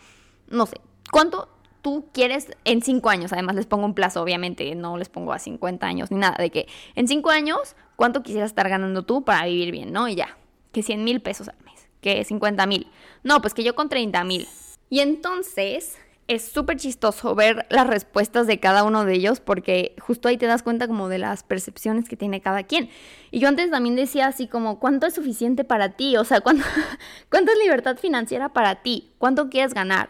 no 0.48 0.66
sé, 0.66 0.80
¿cuánto 1.10 1.48
tú 1.82 2.06
quieres 2.12 2.48
en 2.64 2.82
cinco 2.82 3.10
años? 3.10 3.32
Además 3.32 3.56
les 3.56 3.66
pongo 3.66 3.84
un 3.84 3.94
plazo, 3.94 4.22
obviamente, 4.22 4.74
no 4.74 4.96
les 4.96 5.08
pongo 5.08 5.32
a 5.32 5.38
50 5.38 5.86
años 5.86 6.10
ni 6.10 6.18
nada, 6.18 6.36
de 6.38 6.50
que 6.50 6.66
en 6.94 7.08
cinco 7.08 7.30
años, 7.30 7.76
¿cuánto 7.96 8.22
quisieras 8.22 8.50
estar 8.50 8.68
ganando 8.68 9.02
tú 9.02 9.24
para 9.24 9.44
vivir 9.44 9.70
bien? 9.70 9.92
¿No? 9.92 10.08
Y 10.08 10.14
ya, 10.14 10.38
que 10.72 10.82
100 10.82 11.04
mil 11.04 11.20
pesos 11.20 11.48
al 11.48 11.56
mes, 11.64 11.88
que 12.00 12.24
50 12.24 12.64
mil. 12.66 12.86
No, 13.22 13.40
pues 13.40 13.52
que 13.54 13.64
yo 13.64 13.74
con 13.74 13.88
30 13.88 14.24
mil. 14.24 14.48
Y 14.90 15.00
entonces, 15.00 15.98
es 16.26 16.42
súper 16.42 16.78
chistoso 16.78 17.34
ver 17.34 17.66
las 17.68 17.86
respuestas 17.86 18.46
de 18.46 18.58
cada 18.58 18.84
uno 18.84 19.04
de 19.04 19.14
ellos 19.14 19.40
porque 19.40 19.94
justo 20.00 20.28
ahí 20.28 20.38
te 20.38 20.46
das 20.46 20.62
cuenta 20.62 20.86
como 20.86 21.08
de 21.08 21.18
las 21.18 21.42
percepciones 21.42 22.08
que 22.08 22.16
tiene 22.16 22.40
cada 22.40 22.62
quien. 22.62 22.88
Y 23.30 23.40
yo 23.40 23.48
antes 23.48 23.70
también 23.70 23.96
decía 23.96 24.26
así 24.26 24.48
como, 24.48 24.78
¿cuánto 24.78 25.06
es 25.06 25.14
suficiente 25.14 25.64
para 25.64 25.90
ti? 25.90 26.16
O 26.16 26.24
sea, 26.24 26.40
¿cuánto, 26.40 26.64
¿cuánto 27.30 27.52
es 27.52 27.58
libertad 27.58 27.98
financiera 27.98 28.50
para 28.50 28.82
ti? 28.82 29.12
¿Cuánto 29.18 29.50
quieres 29.50 29.74
ganar? 29.74 30.08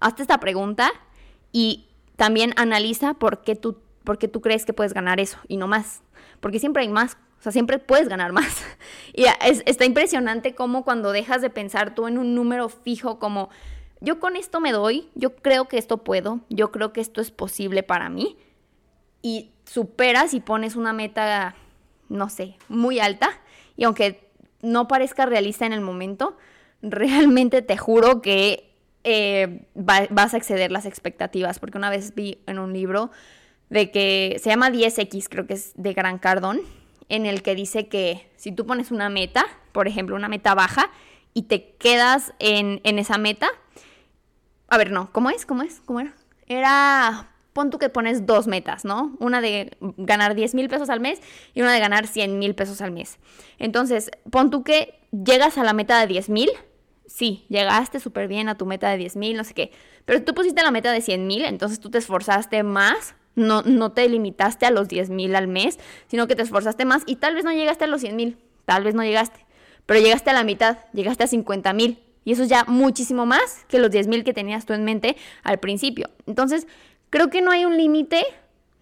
Hazte 0.00 0.22
esta 0.22 0.38
pregunta 0.38 0.92
y 1.50 1.88
también 2.16 2.52
analiza 2.56 3.14
por 3.14 3.42
qué 3.42 3.56
tú, 3.56 3.78
por 4.04 4.18
qué 4.18 4.28
tú 4.28 4.40
crees 4.40 4.64
que 4.64 4.72
puedes 4.72 4.94
ganar 4.94 5.18
eso 5.18 5.38
y 5.48 5.56
no 5.56 5.66
más. 5.66 6.02
Porque 6.40 6.60
siempre 6.60 6.82
hay 6.82 6.88
más. 6.88 7.16
O 7.40 7.42
sea, 7.42 7.52
siempre 7.52 7.78
puedes 7.78 8.08
ganar 8.08 8.32
más. 8.32 8.62
Y 9.12 9.24
está 9.66 9.84
impresionante 9.84 10.54
cómo 10.54 10.84
cuando 10.84 11.10
dejas 11.10 11.42
de 11.42 11.50
pensar 11.50 11.96
tú 11.96 12.06
en 12.06 12.18
un 12.18 12.36
número 12.36 12.68
fijo 12.68 13.18
como 13.18 13.50
yo 14.00 14.20
con 14.20 14.36
esto 14.36 14.60
me 14.60 14.72
doy, 14.72 15.08
yo 15.14 15.36
creo 15.36 15.66
que 15.66 15.78
esto 15.78 15.98
puedo, 15.98 16.40
yo 16.48 16.70
creo 16.70 16.92
que 16.92 17.00
esto 17.00 17.20
es 17.20 17.30
posible 17.30 17.82
para 17.82 18.08
mí. 18.08 18.36
Y 19.22 19.50
superas 19.64 20.34
y 20.34 20.40
pones 20.40 20.76
una 20.76 20.92
meta, 20.92 21.56
no 22.08 22.28
sé, 22.28 22.56
muy 22.68 23.00
alta. 23.00 23.30
Y 23.76 23.84
aunque 23.84 24.30
no 24.62 24.88
parezca 24.88 25.26
realista 25.26 25.66
en 25.66 25.72
el 25.72 25.80
momento, 25.80 26.36
realmente 26.82 27.62
te 27.62 27.76
juro 27.76 28.22
que 28.22 28.72
eh, 29.04 29.66
vas 29.74 30.34
a 30.34 30.36
exceder 30.36 30.70
las 30.70 30.86
expectativas. 30.86 31.58
Porque 31.58 31.78
una 31.78 31.90
vez 31.90 32.14
vi 32.14 32.38
en 32.46 32.58
un 32.58 32.72
libro 32.72 33.10
de 33.68 33.90
que 33.90 34.36
se 34.42 34.50
llama 34.50 34.70
10X, 34.70 35.26
creo 35.28 35.46
que 35.46 35.54
es 35.54 35.72
de 35.76 35.92
Gran 35.92 36.18
Cardón, 36.18 36.60
en 37.08 37.26
el 37.26 37.42
que 37.42 37.54
dice 37.54 37.88
que 37.88 38.30
si 38.36 38.52
tú 38.52 38.66
pones 38.66 38.90
una 38.90 39.08
meta, 39.08 39.46
por 39.72 39.88
ejemplo, 39.88 40.14
una 40.14 40.28
meta 40.28 40.54
baja, 40.54 40.90
y 41.34 41.42
te 41.42 41.74
quedas 41.76 42.32
en, 42.38 42.80
en 42.84 42.98
esa 42.98 43.18
meta, 43.18 43.48
a 44.68 44.78
ver, 44.78 44.90
no, 44.90 45.10
¿cómo 45.12 45.30
es? 45.30 45.46
¿Cómo 45.46 45.62
es? 45.62 45.80
¿Cómo 45.84 46.00
era? 46.00 46.14
Era, 46.46 47.30
pon 47.52 47.70
tú 47.70 47.78
que 47.78 47.88
pones 47.88 48.26
dos 48.26 48.46
metas, 48.46 48.84
¿no? 48.84 49.16
Una 49.18 49.40
de 49.40 49.76
ganar 49.96 50.34
10 50.34 50.54
mil 50.54 50.68
pesos 50.68 50.90
al 50.90 51.00
mes 51.00 51.20
y 51.54 51.62
una 51.62 51.72
de 51.72 51.80
ganar 51.80 52.06
100 52.06 52.38
mil 52.38 52.54
pesos 52.54 52.80
al 52.80 52.90
mes. 52.90 53.18
Entonces, 53.58 54.10
pon 54.30 54.50
tú 54.50 54.62
que 54.62 55.00
llegas 55.10 55.58
a 55.58 55.64
la 55.64 55.72
meta 55.72 56.00
de 56.00 56.06
10 56.06 56.28
mil. 56.28 56.50
Sí, 57.06 57.46
llegaste 57.48 58.00
súper 58.00 58.28
bien 58.28 58.48
a 58.48 58.56
tu 58.56 58.66
meta 58.66 58.90
de 58.90 58.98
10 58.98 59.16
mil, 59.16 59.36
no 59.36 59.44
sé 59.44 59.54
qué. 59.54 59.72
Pero 60.04 60.22
tú 60.22 60.34
pusiste 60.34 60.62
la 60.62 60.70
meta 60.70 60.92
de 60.92 61.00
100 61.00 61.26
mil, 61.26 61.44
entonces 61.44 61.80
tú 61.80 61.90
te 61.90 61.98
esforzaste 61.98 62.62
más 62.62 63.14
no, 63.38 63.62
no, 63.62 63.92
te 63.92 64.08
limitaste 64.08 64.66
a 64.66 64.70
los 64.70 64.88
10 64.88 65.10
mil 65.10 65.36
al 65.36 65.46
mes, 65.46 65.78
sino 66.08 66.26
que 66.26 66.34
te 66.34 66.42
esforzaste 66.42 66.84
más 66.84 67.04
y 67.06 67.16
tal 67.16 67.34
vez 67.34 67.44
no 67.44 67.52
llegaste 67.52 67.84
a 67.84 67.86
los 67.86 68.00
100 68.00 68.16
mil, 68.16 68.38
tal 68.64 68.84
vez 68.84 68.94
no 68.94 69.04
llegaste, 69.04 69.46
pero 69.86 70.00
llegaste 70.00 70.30
a 70.30 70.32
la 70.32 70.44
mitad, 70.44 70.78
llegaste 70.92 71.24
a 71.24 71.28
50 71.28 71.72
mil. 71.72 72.02
Y 72.24 72.32
eso 72.32 72.42
es 72.42 72.48
ya 72.48 72.64
muchísimo 72.64 73.26
más 73.26 73.64
que 73.68 73.78
los 73.78 73.90
10 73.90 74.08
mil 74.08 74.24
que 74.24 74.34
tenías 74.34 74.66
tú 74.66 74.72
en 74.72 74.84
mente 74.84 75.16
al 75.42 75.58
principio. 75.58 76.10
Entonces, 76.26 76.66
creo 77.10 77.30
que 77.30 77.40
no 77.42 77.50
hay 77.50 77.64
un 77.64 77.76
límite 77.76 78.24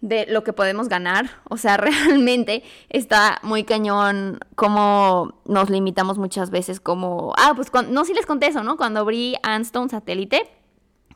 de 0.01 0.25
lo 0.27 0.43
que 0.43 0.53
podemos 0.53 0.89
ganar. 0.89 1.29
O 1.49 1.57
sea, 1.57 1.77
realmente 1.77 2.63
está 2.89 3.39
muy 3.43 3.63
cañón 3.63 4.39
como 4.55 5.33
nos 5.45 5.69
limitamos 5.69 6.17
muchas 6.17 6.49
veces 6.49 6.79
como... 6.79 7.33
Ah, 7.37 7.53
pues 7.55 7.71
no, 7.89 8.05
si 8.05 8.13
les 8.13 8.25
conté 8.25 8.47
eso, 8.47 8.63
¿no? 8.63 8.77
Cuando 8.77 9.01
abrí 9.01 9.35
Anstone 9.43 9.89
Satélite, 9.89 10.49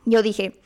yo 0.04 0.22
dije, 0.22 0.60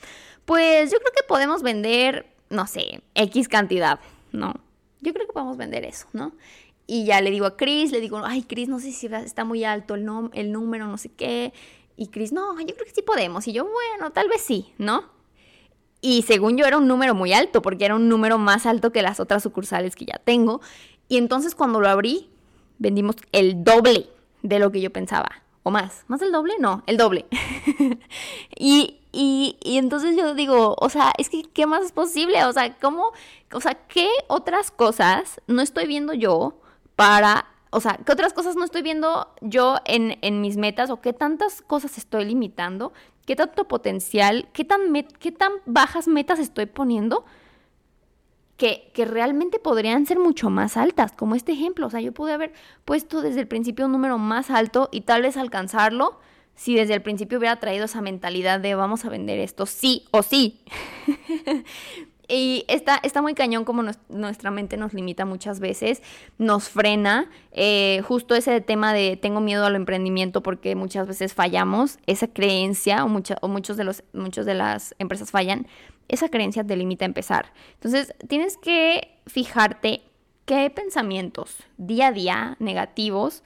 pues 0.45 0.90
yo 0.90 0.99
creo 0.99 1.12
que 1.14 1.25
podemos 1.27 1.62
vender, 1.62 2.27
no 2.49 2.66
sé, 2.66 3.03
X 3.14 3.49
cantidad, 3.49 4.01
¿no? 4.33 4.55
Yo 5.01 5.12
creo 5.12 5.27
que 5.27 5.33
podemos 5.33 5.57
vender 5.57 5.85
eso, 5.85 6.07
¿no? 6.12 6.33
Y 6.87 7.05
ya 7.05 7.20
le 7.20 7.31
digo 7.31 7.46
a 7.46 7.57
Chris, 7.57 7.90
le 7.90 8.01
digo, 8.01 8.20
ay, 8.25 8.42
Chris, 8.42 8.68
no 8.68 8.79
sé 8.79 8.92
si 8.92 9.07
está 9.07 9.44
muy 9.44 9.64
alto 9.64 9.94
el, 9.94 10.09
el 10.35 10.53
número, 10.53 10.87
no 10.87 10.99
sé 10.99 11.09
qué. 11.09 11.53
Y 11.96 12.09
Chris, 12.09 12.33
no, 12.33 12.59
yo 12.61 12.75
creo 12.75 12.85
que 12.85 12.92
sí 12.94 13.03
podemos. 13.03 13.49
Y 13.49 13.53
yo, 13.53 13.64
bueno, 13.64 14.12
tal 14.12 14.29
vez 14.29 14.42
sí, 14.42 14.72
¿no? 14.79 15.05
Y 16.01 16.22
según 16.22 16.57
yo 16.57 16.66
era 16.66 16.79
un 16.79 16.87
número 16.87 17.14
muy 17.14 17.33
alto, 17.33 17.62
porque 17.62 17.85
era 17.85 17.96
un 17.96 18.09
número 18.09 18.38
más 18.38 18.66
alto 18.66 18.92
que 18.92 19.03
las 19.03 19.18
otras 19.18 19.42
sucursales 19.42 19.96
que 19.96 20.05
ya 20.05 20.20
tengo. 20.22 20.61
Y 21.09 21.16
entonces 21.16 21.55
cuando 21.55 21.81
lo 21.81 21.88
abrí, 21.88 22.31
vendimos 22.79 23.16
el 23.33 23.64
doble 23.64 24.09
de 24.42 24.59
lo 24.59 24.70
que 24.70 24.81
yo 24.81 24.92
pensaba. 24.92 25.42
¿O 25.64 25.72
más? 25.72 26.05
¿Más 26.07 26.20
del 26.20 26.31
doble? 26.31 26.55
No, 26.61 26.85
el 26.87 26.96
doble. 26.96 27.27
y, 28.57 29.01
y, 29.11 29.57
y, 29.61 29.79
entonces 29.79 30.16
yo 30.16 30.35
digo, 30.35 30.77
o 30.79 30.88
sea, 30.88 31.12
es 31.18 31.29
que, 31.29 31.42
¿qué 31.42 31.66
más 31.66 31.85
es 31.85 31.90
posible? 31.90 32.44
O 32.44 32.53
sea, 32.53 32.77
¿cómo? 32.77 33.11
O 33.53 33.61
sea, 33.61 33.75
¿qué 33.75 34.09
otras 34.29 34.70
cosas 34.70 35.40
no 35.49 35.62
estoy 35.62 35.88
viendo 35.88 36.12
yo 36.12 36.61
para, 36.96 37.46
o 37.70 37.80
sea, 37.80 37.98
¿qué 38.04 38.11
otras 38.11 38.32
cosas 38.32 38.56
no 38.56 38.64
estoy 38.64 38.82
viendo 38.82 39.28
yo 39.42 39.76
en, 39.85 40.40
mis 40.40 40.56
metas 40.56 40.90
o 40.90 41.00
qué 41.00 41.12
tantas 41.12 41.62
cosas 41.62 41.98
estoy 41.98 42.24
limitando? 42.24 42.92
¿Qué 43.26 43.37
tanto 43.37 43.68
potencial, 43.68 44.48
qué 44.52 44.64
tan, 44.64 44.80
qué 45.18 45.32
tan 45.32 45.52
bajas 45.66 46.09
metas 46.09 46.38
estoy 46.38 46.66
poniendo? 46.66 47.24
Que, 48.56 48.90
que, 48.94 49.04
realmente 49.04 49.59
podrían 49.59 50.06
ser 50.06 50.18
mucho 50.18 50.48
más 50.48 50.78
altas, 50.78 51.12
como 51.12 51.35
este 51.35 51.52
ejemplo. 51.52 51.87
O 51.88 51.90
sea, 51.90 52.00
yo 52.00 52.12
pude 52.12 52.32
haber 52.32 52.54
puesto 52.87 53.20
desde 53.20 53.40
el 53.40 53.48
principio 53.48 53.85
un 53.85 53.92
número 53.92 54.16
más 54.16 54.48
alto 54.48 54.88
y 54.90 55.02
tal 55.02 55.22
vez 55.22 55.37
alcanzarlo 55.37 56.18
si 56.54 56.74
desde 56.74 56.94
el 56.94 57.02
principio 57.02 57.38
hubiera 57.38 57.56
traído 57.56 57.85
esa 57.85 58.00
mentalidad 58.00 58.59
de 58.61 58.74
vamos 58.74 59.04
a 59.04 59.11
vender 59.11 59.38
esto 59.38 59.66
sí 59.66 60.06
o 60.11 60.22
sí. 60.22 60.61
Y 62.29 62.65
está, 62.69 62.97
está 63.03 63.23
muy 63.23 63.35
cañón 63.35 63.65
como 63.65 63.85
nuestra 64.09 64.51
mente 64.51 64.77
nos 64.77 64.93
limita 64.93 65.25
muchas 65.25 65.61
veces, 65.61 66.03
nos 66.39 66.69
frena. 66.69 67.31
Eh, 67.53 68.03
justo 68.07 68.35
ese 68.35 68.61
tema 68.61 68.93
de 68.93 69.17
tengo 69.17 69.41
miedo 69.41 69.65
al 69.65 69.77
emprendimiento 69.77 70.43
porque 70.43 70.75
muchas 70.75 71.07
veces 71.07 71.35
fallamos, 71.35 71.99
esa 72.07 72.27
creencia, 72.27 73.05
o, 73.05 73.07
o 73.07 73.49
muchos, 73.49 73.77
de 73.77 73.85
los, 73.85 74.03
muchos 74.12 74.45
de 74.45 74.55
las 74.55 74.95
empresas 74.99 75.31
fallan, 75.31 75.67
esa 76.09 76.29
creencia 76.29 76.65
te 76.65 76.77
limita 76.77 77.05
a 77.05 77.07
empezar. 77.07 77.53
Entonces, 77.75 78.15
tienes 78.29 78.57
que 78.57 79.19
fijarte 79.27 80.03
qué 80.45 80.71
pensamientos 80.71 81.57
día 81.77 82.09
a 82.09 82.12
día 82.12 82.57
negativos 82.61 83.43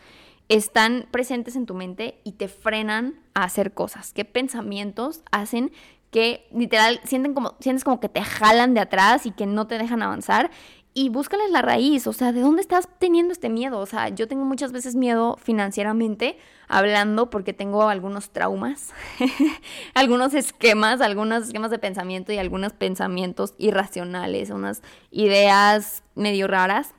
están 0.51 1.07
presentes 1.12 1.55
en 1.55 1.64
tu 1.64 1.75
mente 1.75 2.19
y 2.25 2.33
te 2.33 2.49
frenan 2.49 3.21
a 3.35 3.45
hacer 3.45 3.73
cosas. 3.73 4.12
¿Qué 4.12 4.25
pensamientos 4.25 5.23
hacen 5.31 5.71
que 6.11 6.49
literal 6.53 7.01
sienten 7.05 7.35
como, 7.35 7.57
sientes 7.61 7.85
como 7.85 8.01
que 8.01 8.09
te 8.09 8.23
jalan 8.23 8.75
de 8.75 8.81
atrás 8.81 9.27
y 9.27 9.31
que 9.31 9.46
no 9.46 9.66
te 9.66 9.79
dejan 9.79 10.03
avanzar. 10.03 10.51
Y 10.92 11.09
búscales 11.09 11.53
la 11.53 11.62
raíz, 11.62 12.09
o 12.09 12.12
sea, 12.12 12.33
¿de 12.33 12.40
dónde 12.40 12.62
estás 12.62 12.88
teniendo 12.99 13.33
este 13.33 13.49
miedo? 13.49 13.79
O 13.79 13.87
sea, 13.87 14.09
yo 14.09 14.27
tengo 14.27 14.44
muchas 14.44 14.73
veces 14.73 14.96
miedo 14.96 15.37
financieramente 15.40 16.37
hablando 16.66 17.31
porque 17.31 17.53
tengo 17.53 17.88
algunos 17.88 18.31
traumas, 18.31 18.92
algunos 19.94 20.35
esquemas, 20.35 21.01
algunos 21.01 21.44
esquemas 21.44 21.70
de 21.70 21.79
pensamiento 21.79 22.33
y 22.33 22.38
algunos 22.38 22.73
pensamientos 22.73 23.55
irracionales, 23.57 24.51
unas 24.51 24.83
ideas 25.12 26.03
medio 26.16 26.49
raras 26.49 26.92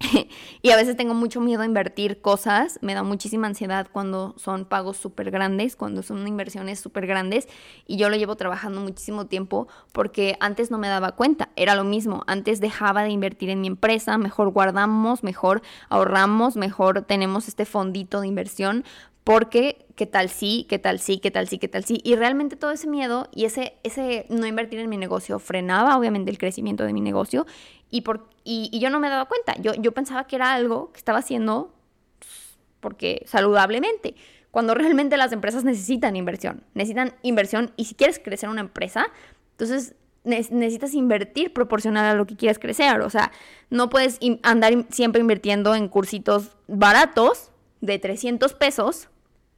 y 0.62 0.70
a 0.70 0.76
veces 0.76 0.96
tengo 0.96 1.12
mucho 1.12 1.40
miedo 1.40 1.62
a 1.62 1.66
invertir 1.66 2.22
cosas, 2.22 2.78
me 2.80 2.94
da 2.94 3.02
muchísima 3.02 3.46
ansiedad 3.46 3.88
cuando 3.92 4.34
son 4.38 4.64
pagos 4.64 4.96
súper 4.96 5.30
grandes, 5.30 5.76
cuando 5.76 6.02
son 6.02 6.26
inversiones 6.26 6.80
súper 6.80 7.06
grandes 7.06 7.48
y 7.86 7.98
yo 7.98 8.08
lo 8.08 8.16
llevo 8.16 8.36
trabajando 8.36 8.80
muchísimo 8.80 9.26
tiempo 9.26 9.68
porque 9.92 10.36
antes 10.40 10.70
no 10.70 10.78
me 10.78 10.88
daba 10.88 11.12
cuenta, 11.12 11.50
era 11.54 11.74
lo 11.74 11.84
mismo, 11.84 12.24
antes 12.26 12.60
dejaba 12.60 13.02
de 13.02 13.10
invertir 13.10 13.50
en 13.50 13.60
mi 13.60 13.66
empresa, 13.66 14.16
mejor 14.16 14.50
guardamos, 14.50 15.22
mejor 15.22 15.60
ahorramos, 15.90 16.56
mejor 16.56 17.02
tenemos 17.02 17.46
este 17.48 17.66
fondito 17.66 18.22
de 18.22 18.28
inversión 18.28 18.84
porque 19.24 19.86
qué 19.96 20.06
tal 20.06 20.30
sí, 20.30 20.66
qué 20.68 20.78
tal 20.78 20.98
sí, 20.98 21.18
qué 21.18 21.30
tal 21.30 21.46
sí, 21.46 21.58
qué 21.58 21.68
tal 21.68 21.84
sí. 21.84 22.00
Y 22.04 22.16
realmente 22.16 22.56
todo 22.56 22.70
ese 22.70 22.88
miedo 22.88 23.28
y 23.34 23.44
ese, 23.44 23.74
ese 23.82 24.26
no 24.28 24.46
invertir 24.46 24.78
en 24.80 24.88
mi 24.88 24.96
negocio 24.96 25.38
frenaba 25.38 25.96
obviamente 25.98 26.30
el 26.30 26.38
crecimiento 26.38 26.84
de 26.84 26.92
mi 26.92 27.00
negocio 27.00 27.46
y, 27.90 28.00
por, 28.02 28.28
y, 28.44 28.78
yo 28.78 28.90
no 28.90 29.00
me 29.00 29.10
daba 29.10 29.26
cuenta. 29.26 29.54
Yo, 29.60 29.74
yo 29.74 29.92
pensaba 29.92 30.26
que 30.26 30.36
era 30.36 30.52
algo 30.52 30.92
que 30.92 30.98
estaba 30.98 31.18
haciendo 31.18 31.74
pues, 32.18 32.58
porque 32.80 33.22
saludablemente, 33.26 34.14
cuando 34.50 34.74
realmente 34.74 35.16
las 35.16 35.32
empresas 35.32 35.64
necesitan 35.64 36.16
inversión. 36.16 36.64
Necesitan 36.74 37.14
inversión 37.22 37.72
y 37.76 37.84
si 37.84 37.94
quieres 37.94 38.18
crecer 38.18 38.48
una 38.48 38.62
empresa, 38.62 39.06
entonces 39.52 39.94
necesitas 40.24 40.94
invertir 40.94 41.52
proporcional 41.52 42.04
a 42.04 42.14
lo 42.14 42.26
que 42.26 42.36
quieres 42.36 42.58
crecer. 42.58 43.00
O 43.02 43.10
sea, 43.10 43.32
no 43.70 43.90
puedes 43.90 44.18
andar 44.42 44.86
siempre 44.90 45.20
invirtiendo 45.20 45.74
en 45.74 45.88
cursitos 45.88 46.56
baratos 46.68 47.49
de 47.80 47.98
300 47.98 48.54
pesos 48.54 49.08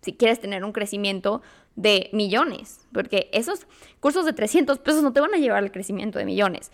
si 0.00 0.14
quieres 0.14 0.40
tener 0.40 0.64
un 0.64 0.72
crecimiento 0.72 1.42
de 1.76 2.10
millones, 2.12 2.86
porque 2.92 3.30
esos 3.32 3.66
cursos 4.00 4.26
de 4.26 4.32
300 4.32 4.78
pesos 4.78 5.02
no 5.02 5.12
te 5.12 5.20
van 5.20 5.32
a 5.32 5.38
llevar 5.38 5.58
al 5.58 5.70
crecimiento 5.70 6.18
de 6.18 6.24
millones 6.24 6.70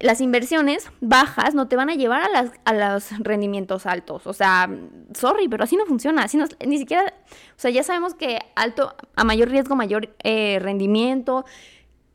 las 0.00 0.20
inversiones 0.20 0.90
bajas 1.00 1.54
no 1.54 1.68
te 1.68 1.76
van 1.76 1.90
a 1.90 1.94
llevar 1.94 2.22
a, 2.22 2.28
las, 2.28 2.52
a 2.64 2.72
los 2.72 3.18
rendimientos 3.18 3.86
altos. 3.86 4.26
O 4.26 4.32
sea, 4.32 4.68
sorry, 5.14 5.48
pero 5.48 5.64
así 5.64 5.76
no 5.76 5.86
funciona. 5.86 6.24
Así 6.24 6.36
no, 6.36 6.46
ni 6.66 6.78
siquiera, 6.78 7.14
o 7.30 7.58
sea, 7.58 7.70
ya 7.70 7.82
sabemos 7.82 8.14
que 8.14 8.38
alto, 8.54 8.94
a 9.14 9.24
mayor 9.24 9.48
riesgo, 9.48 9.74
mayor 9.74 10.14
eh, 10.22 10.58
rendimiento, 10.60 11.44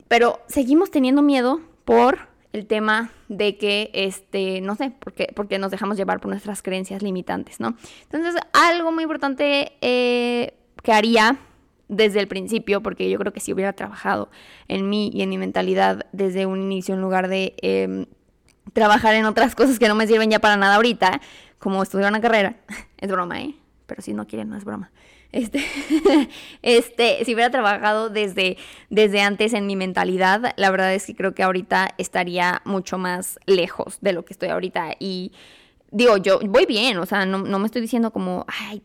pero 0.08 0.40
seguimos 0.46 0.90
teniendo 0.90 1.22
miedo 1.22 1.60
por 1.84 2.31
el 2.52 2.66
tema 2.66 3.10
de 3.28 3.56
que, 3.56 3.90
este, 3.94 4.60
no 4.60 4.74
sé, 4.74 4.92
porque, 4.98 5.32
porque 5.34 5.58
nos 5.58 5.70
dejamos 5.70 5.96
llevar 5.96 6.20
por 6.20 6.30
nuestras 6.30 6.62
creencias 6.62 7.02
limitantes, 7.02 7.60
¿no? 7.60 7.76
Entonces, 8.02 8.34
algo 8.52 8.92
muy 8.92 9.04
importante 9.04 9.72
eh, 9.80 10.54
que 10.82 10.92
haría 10.92 11.38
desde 11.88 12.20
el 12.20 12.28
principio, 12.28 12.82
porque 12.82 13.08
yo 13.10 13.18
creo 13.18 13.32
que 13.32 13.40
si 13.40 13.52
hubiera 13.52 13.72
trabajado 13.72 14.30
en 14.68 14.88
mí 14.88 15.10
y 15.12 15.22
en 15.22 15.30
mi 15.30 15.38
mentalidad 15.38 16.06
desde 16.12 16.46
un 16.46 16.60
inicio, 16.60 16.94
en 16.94 17.00
lugar 17.00 17.28
de 17.28 17.54
em, 17.62 18.06
trabajar 18.72 19.14
en 19.14 19.24
otras 19.24 19.54
cosas 19.54 19.78
que 19.78 19.88
no 19.88 19.94
me 19.94 20.06
sirven 20.06 20.30
ya 20.30 20.38
para 20.38 20.56
nada 20.56 20.76
ahorita, 20.76 21.20
como 21.58 21.82
estudiar 21.82 22.10
una 22.10 22.20
carrera, 22.20 22.56
es 22.98 23.10
broma, 23.10 23.40
¿eh? 23.42 23.54
Pero 23.86 24.02
si 24.02 24.12
no 24.14 24.26
quieren, 24.26 24.48
no 24.48 24.56
es 24.56 24.64
broma. 24.64 24.90
Este, 25.32 25.64
este, 26.62 27.24
si 27.24 27.34
hubiera 27.34 27.50
trabajado 27.50 28.10
desde, 28.10 28.58
desde 28.90 29.22
antes 29.22 29.54
en 29.54 29.66
mi 29.66 29.76
mentalidad, 29.76 30.52
la 30.56 30.70
verdad 30.70 30.94
es 30.94 31.06
que 31.06 31.14
creo 31.14 31.34
que 31.34 31.42
ahorita 31.42 31.88
estaría 31.98 32.60
mucho 32.64 32.98
más 32.98 33.38
lejos 33.46 33.98
de 34.02 34.12
lo 34.12 34.24
que 34.24 34.34
estoy 34.34 34.50
ahorita. 34.50 34.94
Y 34.98 35.32
digo, 35.90 36.18
yo 36.18 36.38
voy 36.40 36.66
bien, 36.66 36.98
o 36.98 37.06
sea, 37.06 37.24
no, 37.26 37.38
no 37.38 37.58
me 37.58 37.66
estoy 37.66 37.80
diciendo 37.80 38.12
como, 38.12 38.44
ay, 38.46 38.82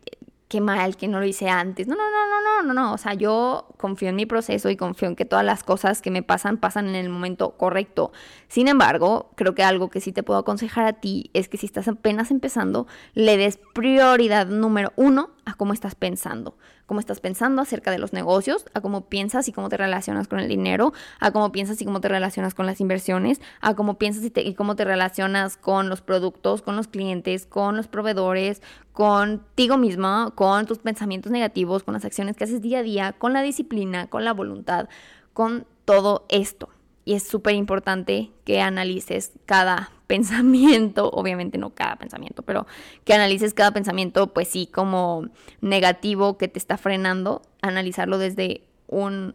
qué 0.48 0.60
mal 0.60 0.96
que 0.96 1.08
no 1.08 1.20
lo 1.20 1.26
hice 1.26 1.48
antes. 1.48 1.86
No, 1.86 1.94
no, 1.94 2.02
no, 2.10 2.26
no, 2.26 2.40
no, 2.40 2.62
no, 2.62 2.74
no. 2.74 2.92
O 2.94 2.98
sea, 2.98 3.14
yo 3.14 3.68
confío 3.76 4.08
en 4.08 4.16
mi 4.16 4.26
proceso 4.26 4.70
y 4.70 4.76
confío 4.76 5.08
en 5.08 5.16
que 5.16 5.24
todas 5.24 5.44
las 5.44 5.62
cosas 5.62 6.02
que 6.02 6.10
me 6.10 6.22
pasan 6.22 6.56
pasan 6.56 6.88
en 6.88 6.94
el 6.94 7.10
momento 7.10 7.56
correcto. 7.56 8.12
Sin 8.48 8.68
embargo, 8.68 9.30
creo 9.36 9.54
que 9.54 9.62
algo 9.62 9.90
que 9.90 10.00
sí 10.00 10.12
te 10.12 10.22
puedo 10.22 10.40
aconsejar 10.40 10.86
a 10.86 10.94
ti 10.94 11.30
es 11.34 11.48
que 11.48 11.58
si 11.58 11.66
estás 11.66 11.88
apenas 11.88 12.30
empezando, 12.30 12.86
le 13.14 13.36
des 13.36 13.58
prioridad 13.74 14.46
número 14.46 14.92
uno 14.96 15.30
a 15.44 15.54
cómo 15.54 15.72
estás 15.72 15.94
pensando 15.94 16.56
cómo 16.88 17.00
estás 17.00 17.20
pensando 17.20 17.60
acerca 17.60 17.90
de 17.90 17.98
los 17.98 18.14
negocios, 18.14 18.64
a 18.72 18.80
cómo 18.80 19.10
piensas 19.10 19.46
y 19.46 19.52
cómo 19.52 19.68
te 19.68 19.76
relacionas 19.76 20.26
con 20.26 20.40
el 20.40 20.48
dinero, 20.48 20.94
a 21.20 21.30
cómo 21.32 21.52
piensas 21.52 21.80
y 21.82 21.84
cómo 21.84 22.00
te 22.00 22.08
relacionas 22.08 22.54
con 22.54 22.64
las 22.64 22.80
inversiones, 22.80 23.42
a 23.60 23.74
cómo 23.74 23.98
piensas 23.98 24.24
y, 24.24 24.54
cómo 24.54 24.74
te 24.74 24.86
relacionas 24.86 25.58
con 25.58 25.90
los 25.90 26.00
productos, 26.00 26.62
con 26.62 26.76
los 26.76 26.88
clientes, 26.88 27.44
con 27.44 27.76
los 27.76 27.88
proveedores, 27.88 28.62
contigo 28.94 29.76
misma, 29.76 30.32
con 30.34 30.64
tus 30.64 30.78
pensamientos 30.78 31.30
negativos, 31.30 31.82
con 31.82 31.92
las 31.92 32.06
acciones 32.06 32.36
que 32.36 32.44
haces 32.44 32.62
día 32.62 32.78
a 32.78 32.82
día, 32.82 33.12
con 33.12 33.34
la 33.34 33.42
disciplina, 33.42 34.06
con 34.06 34.24
la 34.24 34.32
voluntad, 34.32 34.88
con 35.34 35.66
todo 35.84 36.24
esto. 36.30 36.70
Y 37.08 37.14
es 37.14 37.22
súper 37.22 37.54
importante 37.54 38.32
que 38.44 38.60
analices 38.60 39.32
cada 39.46 39.90
pensamiento, 40.06 41.08
obviamente 41.08 41.56
no 41.56 41.70
cada 41.70 41.96
pensamiento, 41.96 42.42
pero 42.42 42.66
que 43.04 43.14
analices 43.14 43.54
cada 43.54 43.70
pensamiento, 43.70 44.34
pues 44.34 44.48
sí, 44.48 44.66
como 44.70 45.24
negativo 45.62 46.36
que 46.36 46.48
te 46.48 46.58
está 46.58 46.76
frenando, 46.76 47.40
analizarlo 47.62 48.18
desde 48.18 48.60
un, 48.88 49.34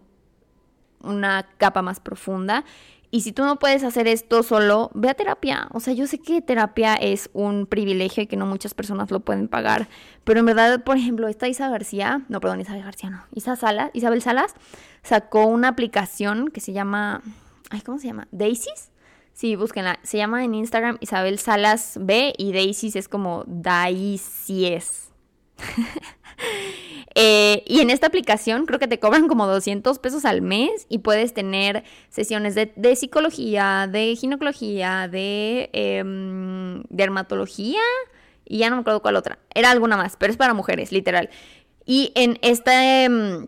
una 1.02 1.48
capa 1.58 1.82
más 1.82 2.00
profunda. 2.00 2.64
Y 3.10 3.22
si 3.22 3.32
tú 3.32 3.44
no 3.44 3.58
puedes 3.58 3.84
hacer 3.84 4.08
esto 4.08 4.44
solo, 4.44 4.92
ve 4.94 5.10
a 5.10 5.16
terapia. 5.16 5.68
O 5.72 5.80
sea, 5.80 5.96
yo 5.96 6.06
sé 6.06 6.20
que 6.20 6.44
terapia 6.44 6.94
es 6.94 7.32
un 7.34 7.66
privilegio 7.66 8.22
y 8.22 8.28
que 8.28 8.38
no 8.38 8.46
muchas 8.46 8.76
personas 8.76 9.10
lo 9.10 9.22
pueden 9.22 9.48
pagar. 9.48 9.88
Pero 10.24 10.42
en 10.42 10.46
verdad, 10.46 10.84
por 10.84 10.98
ejemplo, 10.98 11.28
esta 11.28 11.48
Isa 11.48 11.70
García, 11.70 12.22
no, 12.30 12.40
perdón, 12.40 12.62
Isabel 12.62 12.84
García, 12.84 13.10
no, 13.10 13.24
Isa 13.34 13.56
Salas, 13.56 13.90
Isabel 13.94 14.22
Salas 14.22 14.54
sacó 15.02 15.48
una 15.48 15.70
aplicación 15.70 16.50
que 16.50 16.60
se 16.60 16.72
llama, 16.72 17.24
ay, 17.74 17.82
¿cómo 17.82 17.98
se 17.98 18.08
llama? 18.08 18.28
Daisies. 18.32 18.92
Sí, 19.34 19.56
búsquenla. 19.56 20.00
Se 20.04 20.18
llama 20.18 20.44
en 20.44 20.54
Instagram 20.54 20.98
Isabel 21.02 21.40
Salas 21.40 21.98
B 22.00 22.34
y 22.38 22.54
Daisies 22.54 22.96
es 22.96 23.08
como 23.08 23.44
Daisies. 23.48 25.10
eh, 27.16 27.64
y 27.66 27.82
en 27.82 27.90
esta 27.90 28.08
aplicación 28.08 28.68
creo 28.68 28.78
que 28.78 28.88
te 28.88 29.00
cobran 29.00 29.28
como 29.28 29.48
200 29.48 29.98
pesos 29.98 30.24
al 30.26 30.44
mes 30.44 30.86
y 30.88 31.00
puedes 31.00 31.34
tener 31.34 31.84
sesiones 32.10 32.54
de, 32.54 32.96
psicología, 32.96 33.88
de 33.92 34.16
ginecología, 34.16 35.08
de 35.08 35.72
em, 35.74 36.84
dermatología 36.90 37.82
y 38.46 38.60
ya 38.60 38.70
no 38.70 38.76
me 38.76 38.82
acuerdo 38.82 39.02
cuál 39.02 39.16
otra. 39.16 39.40
Era 39.56 39.72
alguna 39.72 39.98
más, 39.98 40.16
pero 40.16 40.32
es 40.32 40.38
para 40.38 40.54
mujeres, 40.54 40.92
literal. 40.92 41.32
Y 41.86 42.12
en 42.14 42.38
esta... 42.44 43.04
Em, 43.04 43.48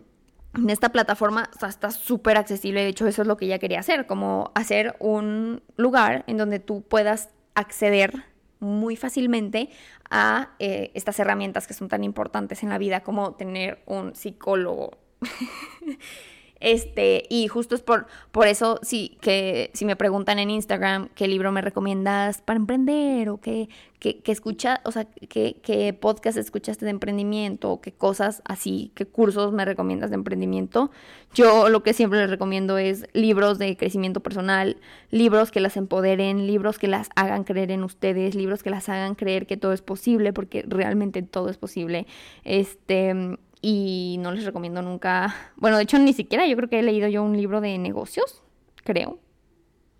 en 0.56 0.70
esta 0.70 0.90
plataforma 0.90 1.50
está 1.68 1.90
súper 1.90 2.36
accesible. 2.36 2.82
De 2.82 2.88
hecho, 2.88 3.06
eso 3.06 3.22
es 3.22 3.28
lo 3.28 3.36
que 3.36 3.46
ella 3.46 3.58
quería 3.58 3.80
hacer, 3.80 4.06
como 4.06 4.50
hacer 4.54 4.96
un 4.98 5.62
lugar 5.76 6.24
en 6.26 6.36
donde 6.36 6.58
tú 6.58 6.82
puedas 6.82 7.30
acceder 7.54 8.24
muy 8.58 8.96
fácilmente 8.96 9.70
a 10.10 10.50
eh, 10.58 10.90
estas 10.94 11.18
herramientas 11.20 11.66
que 11.66 11.74
son 11.74 11.88
tan 11.88 12.04
importantes 12.04 12.62
en 12.62 12.70
la 12.70 12.78
vida 12.78 13.00
como 13.00 13.34
tener 13.34 13.82
un 13.86 14.14
psicólogo. 14.14 14.98
Este, 16.60 17.24
y 17.28 17.48
justo 17.48 17.74
es 17.74 17.82
por, 17.82 18.06
por 18.32 18.46
eso, 18.46 18.80
sí, 18.82 19.18
que 19.20 19.70
si 19.74 19.84
me 19.84 19.96
preguntan 19.96 20.38
en 20.38 20.50
Instagram 20.50 21.08
qué 21.14 21.28
libro 21.28 21.52
me 21.52 21.60
recomiendas 21.60 22.40
para 22.40 22.56
emprender 22.56 23.28
o 23.28 23.38
qué, 23.38 23.68
qué, 23.98 24.22
escucha, 24.26 24.80
o 24.84 24.92
sea, 24.92 25.04
qué, 25.04 25.56
qué, 25.62 25.92
podcast 25.92 26.38
escuchaste 26.38 26.84
de 26.84 26.92
emprendimiento 26.92 27.70
o 27.70 27.80
qué 27.80 27.92
cosas 27.92 28.40
así, 28.44 28.90
qué 28.94 29.06
cursos 29.06 29.52
me 29.52 29.64
recomiendas 29.64 30.10
de 30.10 30.16
emprendimiento, 30.16 30.90
yo 31.34 31.68
lo 31.68 31.82
que 31.82 31.92
siempre 31.92 32.20
les 32.20 32.30
recomiendo 32.30 32.78
es 32.78 33.06
libros 33.12 33.58
de 33.58 33.76
crecimiento 33.76 34.20
personal, 34.20 34.78
libros 35.10 35.50
que 35.50 35.60
las 35.60 35.76
empoderen, 35.76 36.46
libros 36.46 36.78
que 36.78 36.88
las 36.88 37.10
hagan 37.16 37.44
creer 37.44 37.70
en 37.70 37.84
ustedes, 37.84 38.34
libros 38.34 38.62
que 38.62 38.70
las 38.70 38.88
hagan 38.88 39.14
creer 39.14 39.46
que 39.46 39.58
todo 39.58 39.72
es 39.74 39.82
posible, 39.82 40.32
porque 40.32 40.64
realmente 40.66 41.22
todo 41.22 41.50
es 41.50 41.58
posible. 41.58 42.06
Este, 42.44 43.36
y 43.60 44.16
no 44.20 44.32
les 44.32 44.44
recomiendo 44.44 44.82
nunca, 44.82 45.34
bueno, 45.56 45.76
de 45.76 45.84
hecho 45.84 45.98
ni 45.98 46.12
siquiera 46.12 46.46
yo 46.46 46.56
creo 46.56 46.68
que 46.68 46.78
he 46.78 46.82
leído 46.82 47.08
yo 47.08 47.22
un 47.22 47.36
libro 47.36 47.60
de 47.60 47.78
negocios, 47.78 48.42
creo, 48.84 49.18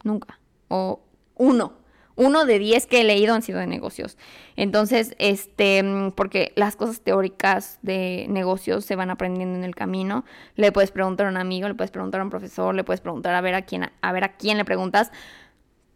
nunca, 0.05 0.41
o 0.69 1.01
uno, 1.37 1.75
uno 2.17 2.47
de 2.47 2.59
diez 2.59 2.87
que 2.87 3.03
he 3.03 3.05
leído 3.05 3.35
han 3.35 3.43
sido 3.43 3.59
de 3.59 3.67
negocios. 3.67 4.17
Entonces, 4.57 5.15
este, 5.19 5.85
porque 6.17 6.53
las 6.57 6.75
cosas 6.75 7.03
teóricas 7.03 7.79
de 7.83 8.27
negocios 8.31 8.87
se 8.87 8.97
van 8.97 9.11
aprendiendo 9.11 9.57
en 9.59 9.65
el 9.65 9.75
camino. 9.75 10.25
Le 10.55 10.73
puedes 10.73 10.91
preguntar 10.91 11.27
a 11.27 11.31
un 11.31 11.37
amigo, 11.37 11.69
le 11.69 11.75
puedes 11.75 11.91
preguntar 11.91 12.23
a 12.23 12.25
un 12.25 12.31
profesor, 12.31 12.75
le 12.75 12.85
puedes 12.85 13.03
preguntar 13.03 13.35
a 13.35 13.43
ver 13.43 13.55
a 13.55 13.63
quién, 13.63 13.91
a 14.01 14.13
ver 14.13 14.25
a 14.25 14.37
quién 14.37 14.57
le 14.57 14.65
preguntas. 14.65 15.13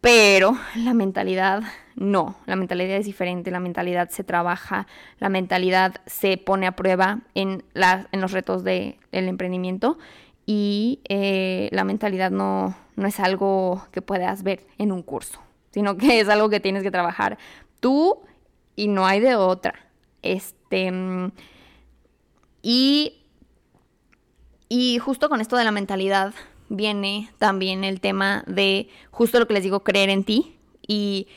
Pero 0.01 0.57
la 0.75 0.95
mentalidad 0.95 1.61
no, 1.95 2.35
la 2.47 2.55
mentalidad 2.55 2.97
es 2.97 3.05
diferente, 3.05 3.51
la 3.51 3.59
mentalidad 3.59 4.09
se 4.09 4.23
trabaja, 4.23 4.87
la 5.19 5.29
mentalidad 5.29 6.01
se 6.07 6.37
pone 6.37 6.65
a 6.65 6.75
prueba 6.75 7.19
en, 7.35 7.63
los 8.11 8.31
retos 8.31 8.63
del 8.63 8.97
emprendimiento 9.11 9.99
y 10.47 11.01
eh, 11.07 11.69
la 11.71 11.83
mentalidad 11.83 12.31
no, 12.31 12.75
no 12.95 13.07
es 13.07 13.19
algo 13.19 13.85
que 13.91 14.01
puedas 14.01 14.41
ver 14.41 14.65
en 14.79 14.91
un 14.91 15.03
curso, 15.03 15.39
sino 15.69 15.97
que 15.97 16.19
es 16.19 16.29
algo 16.29 16.49
que 16.49 16.59
tienes 16.59 16.81
que 16.81 16.91
trabajar 16.91 17.37
tú 17.79 18.21
y 18.75 18.87
no 18.87 19.05
hay 19.05 19.19
de 19.19 19.35
otra. 19.35 19.75
Este, 20.23 20.91
y, 22.63 23.21
y 24.67 24.97
justo 24.97 25.29
con 25.29 25.41
esto 25.41 25.57
de 25.57 25.63
la 25.63 25.71
mentalidad 25.71 26.33
viene 26.71 27.29
también 27.37 27.83
el 27.83 27.99
tema 27.99 28.43
de 28.47 28.89
justo 29.11 29.39
lo 29.39 29.47
que 29.47 29.53
les 29.53 29.63
digo, 29.63 29.83
creer 29.83 30.09
en 30.09 30.23
ti 30.23 30.55
y 30.87 31.27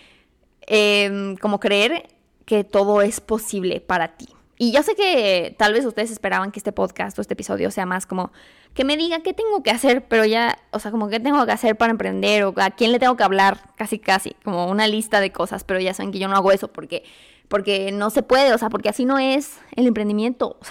em, 0.66 1.36
como 1.36 1.60
creer 1.60 2.08
que 2.44 2.62
todo 2.64 3.02
es 3.02 3.20
posible 3.20 3.80
para 3.80 4.16
ti. 4.16 4.28
Y 4.56 4.70
ya 4.70 4.84
sé 4.84 4.94
que 4.94 5.56
tal 5.58 5.72
vez 5.72 5.84
ustedes 5.84 6.12
esperaban 6.12 6.52
que 6.52 6.60
este 6.60 6.70
podcast 6.70 7.18
o 7.18 7.20
este 7.20 7.34
episodio 7.34 7.70
sea 7.72 7.86
más 7.86 8.06
como 8.06 8.30
que 8.74 8.84
me 8.84 8.96
diga 8.96 9.20
qué 9.20 9.34
tengo 9.34 9.62
que 9.62 9.70
hacer, 9.70 10.06
pero 10.06 10.24
ya, 10.24 10.58
o 10.70 10.78
sea, 10.78 10.90
como 10.90 11.08
qué 11.08 11.18
tengo 11.18 11.44
que 11.46 11.52
hacer 11.52 11.76
para 11.76 11.90
emprender 11.90 12.44
o 12.44 12.54
a 12.56 12.70
quién 12.70 12.92
le 12.92 12.98
tengo 12.98 13.16
que 13.16 13.24
hablar, 13.24 13.72
casi 13.76 13.98
casi, 13.98 14.36
como 14.44 14.68
una 14.68 14.86
lista 14.86 15.20
de 15.20 15.32
cosas, 15.32 15.64
pero 15.64 15.80
ya 15.80 15.94
saben 15.94 16.12
que 16.12 16.18
yo 16.18 16.28
no 16.28 16.36
hago 16.36 16.52
eso 16.52 16.68
porque 16.68 17.04
porque 17.48 17.92
no 17.92 18.10
se 18.10 18.22
puede, 18.22 18.52
o 18.52 18.58
sea, 18.58 18.70
porque 18.70 18.88
así 18.88 19.04
no 19.04 19.18
es 19.18 19.58
el 19.76 19.86
emprendimiento. 19.86 20.58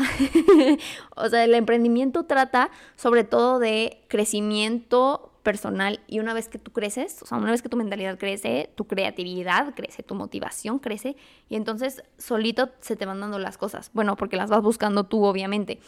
O 1.15 1.29
sea, 1.29 1.43
el 1.43 1.53
emprendimiento 1.53 2.23
trata 2.25 2.71
sobre 2.95 3.23
todo 3.23 3.59
de 3.59 4.03
crecimiento 4.07 5.31
personal 5.43 5.99
y 6.07 6.19
una 6.19 6.33
vez 6.33 6.47
que 6.49 6.57
tú 6.57 6.71
creces, 6.71 7.21
o 7.21 7.25
sea, 7.25 7.37
una 7.37 7.51
vez 7.51 7.61
que 7.61 7.69
tu 7.69 7.77
mentalidad 7.77 8.17
crece, 8.17 8.71
tu 8.75 8.87
creatividad 8.87 9.75
crece, 9.75 10.01
tu 10.01 10.15
motivación 10.15 10.79
crece 10.79 11.15
y 11.49 11.55
entonces 11.55 12.03
solito 12.17 12.71
se 12.79 12.95
te 12.95 13.05
van 13.05 13.19
dando 13.19 13.37
las 13.37 13.57
cosas. 13.57 13.91
Bueno, 13.93 14.15
porque 14.15 14.37
las 14.37 14.49
vas 14.49 14.63
buscando 14.63 15.03
tú, 15.03 15.23
obviamente. 15.23 15.79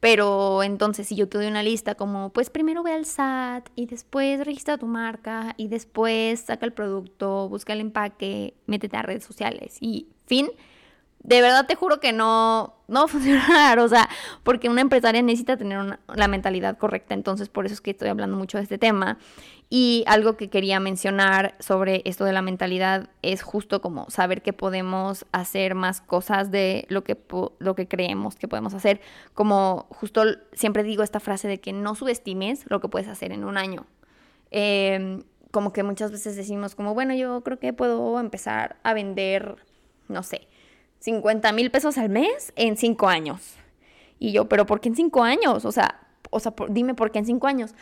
Pero 0.00 0.62
entonces, 0.62 1.08
si 1.08 1.16
yo 1.16 1.28
te 1.28 1.38
doy 1.38 1.46
una 1.46 1.62
lista 1.62 1.94
como, 1.94 2.30
pues 2.30 2.50
primero 2.50 2.82
ve 2.82 2.92
al 2.92 3.06
SAT 3.06 3.70
y 3.76 3.86
después 3.86 4.44
registra 4.44 4.76
tu 4.76 4.86
marca 4.86 5.54
y 5.56 5.68
después 5.68 6.40
saca 6.40 6.66
el 6.66 6.72
producto, 6.72 7.48
busca 7.48 7.72
el 7.72 7.80
empaque, 7.80 8.54
métete 8.66 8.96
a 8.96 9.02
redes 9.02 9.24
sociales 9.24 9.78
y 9.80 10.08
fin, 10.26 10.48
de 11.20 11.40
verdad 11.40 11.66
te 11.66 11.74
juro 11.74 11.98
que 12.00 12.12
no, 12.12 12.74
no 12.88 13.00
va 13.00 13.04
a 13.04 13.08
funcionar, 13.08 13.78
o 13.78 13.88
sea, 13.88 14.08
porque 14.42 14.68
una 14.68 14.80
empresaria 14.80 15.22
necesita 15.22 15.56
tener 15.56 15.98
la 16.14 16.28
mentalidad 16.28 16.78
correcta, 16.78 17.14
entonces 17.14 17.48
por 17.48 17.66
eso 17.66 17.74
es 17.74 17.80
que 17.80 17.90
estoy 17.90 18.08
hablando 18.08 18.36
mucho 18.36 18.58
de 18.58 18.64
este 18.64 18.78
tema. 18.78 19.18
Y 19.68 20.04
algo 20.06 20.36
que 20.36 20.48
quería 20.48 20.78
mencionar 20.78 21.56
sobre 21.58 22.02
esto 22.04 22.24
de 22.24 22.32
la 22.32 22.40
mentalidad 22.40 23.10
es 23.22 23.42
justo 23.42 23.80
como 23.80 24.08
saber 24.10 24.42
que 24.42 24.52
podemos 24.52 25.26
hacer 25.32 25.74
más 25.74 26.00
cosas 26.00 26.52
de 26.52 26.86
lo 26.88 27.02
que, 27.02 27.18
lo 27.58 27.74
que 27.74 27.88
creemos 27.88 28.36
que 28.36 28.46
podemos 28.46 28.74
hacer. 28.74 29.00
Como 29.34 29.86
justo 29.90 30.22
siempre 30.52 30.84
digo 30.84 31.02
esta 31.02 31.18
frase 31.18 31.48
de 31.48 31.58
que 31.58 31.72
no 31.72 31.96
subestimes 31.96 32.64
lo 32.68 32.80
que 32.80 32.88
puedes 32.88 33.08
hacer 33.08 33.32
en 33.32 33.42
un 33.42 33.58
año. 33.58 33.86
Em, 34.52 35.24
como 35.50 35.72
que 35.72 35.82
muchas 35.82 36.12
veces 36.12 36.36
decimos 36.36 36.76
como, 36.76 36.94
bueno, 36.94 37.14
yo 37.14 37.42
creo 37.42 37.58
que 37.58 37.72
puedo 37.72 38.20
empezar 38.20 38.76
a 38.84 38.94
vender, 38.94 39.56
no 40.08 40.22
sé, 40.22 40.48
50 41.00 41.52
mil 41.52 41.70
pesos 41.70 41.98
al 41.98 42.08
mes 42.08 42.52
en 42.56 42.76
cinco 42.76 43.08
años. 43.08 43.54
Y 44.18 44.32
yo, 44.32 44.48
pero 44.48 44.66
¿por 44.66 44.80
qué 44.80 44.88
en 44.88 44.96
cinco 44.96 45.22
años? 45.22 45.64
O 45.64 45.72
sea, 45.72 46.06
o 46.30 46.40
sea, 46.40 46.54
dime 46.68 46.94
por 46.94 47.10
qué 47.10 47.18
en 47.18 47.26
cinco 47.26 47.46
años. 47.46 47.74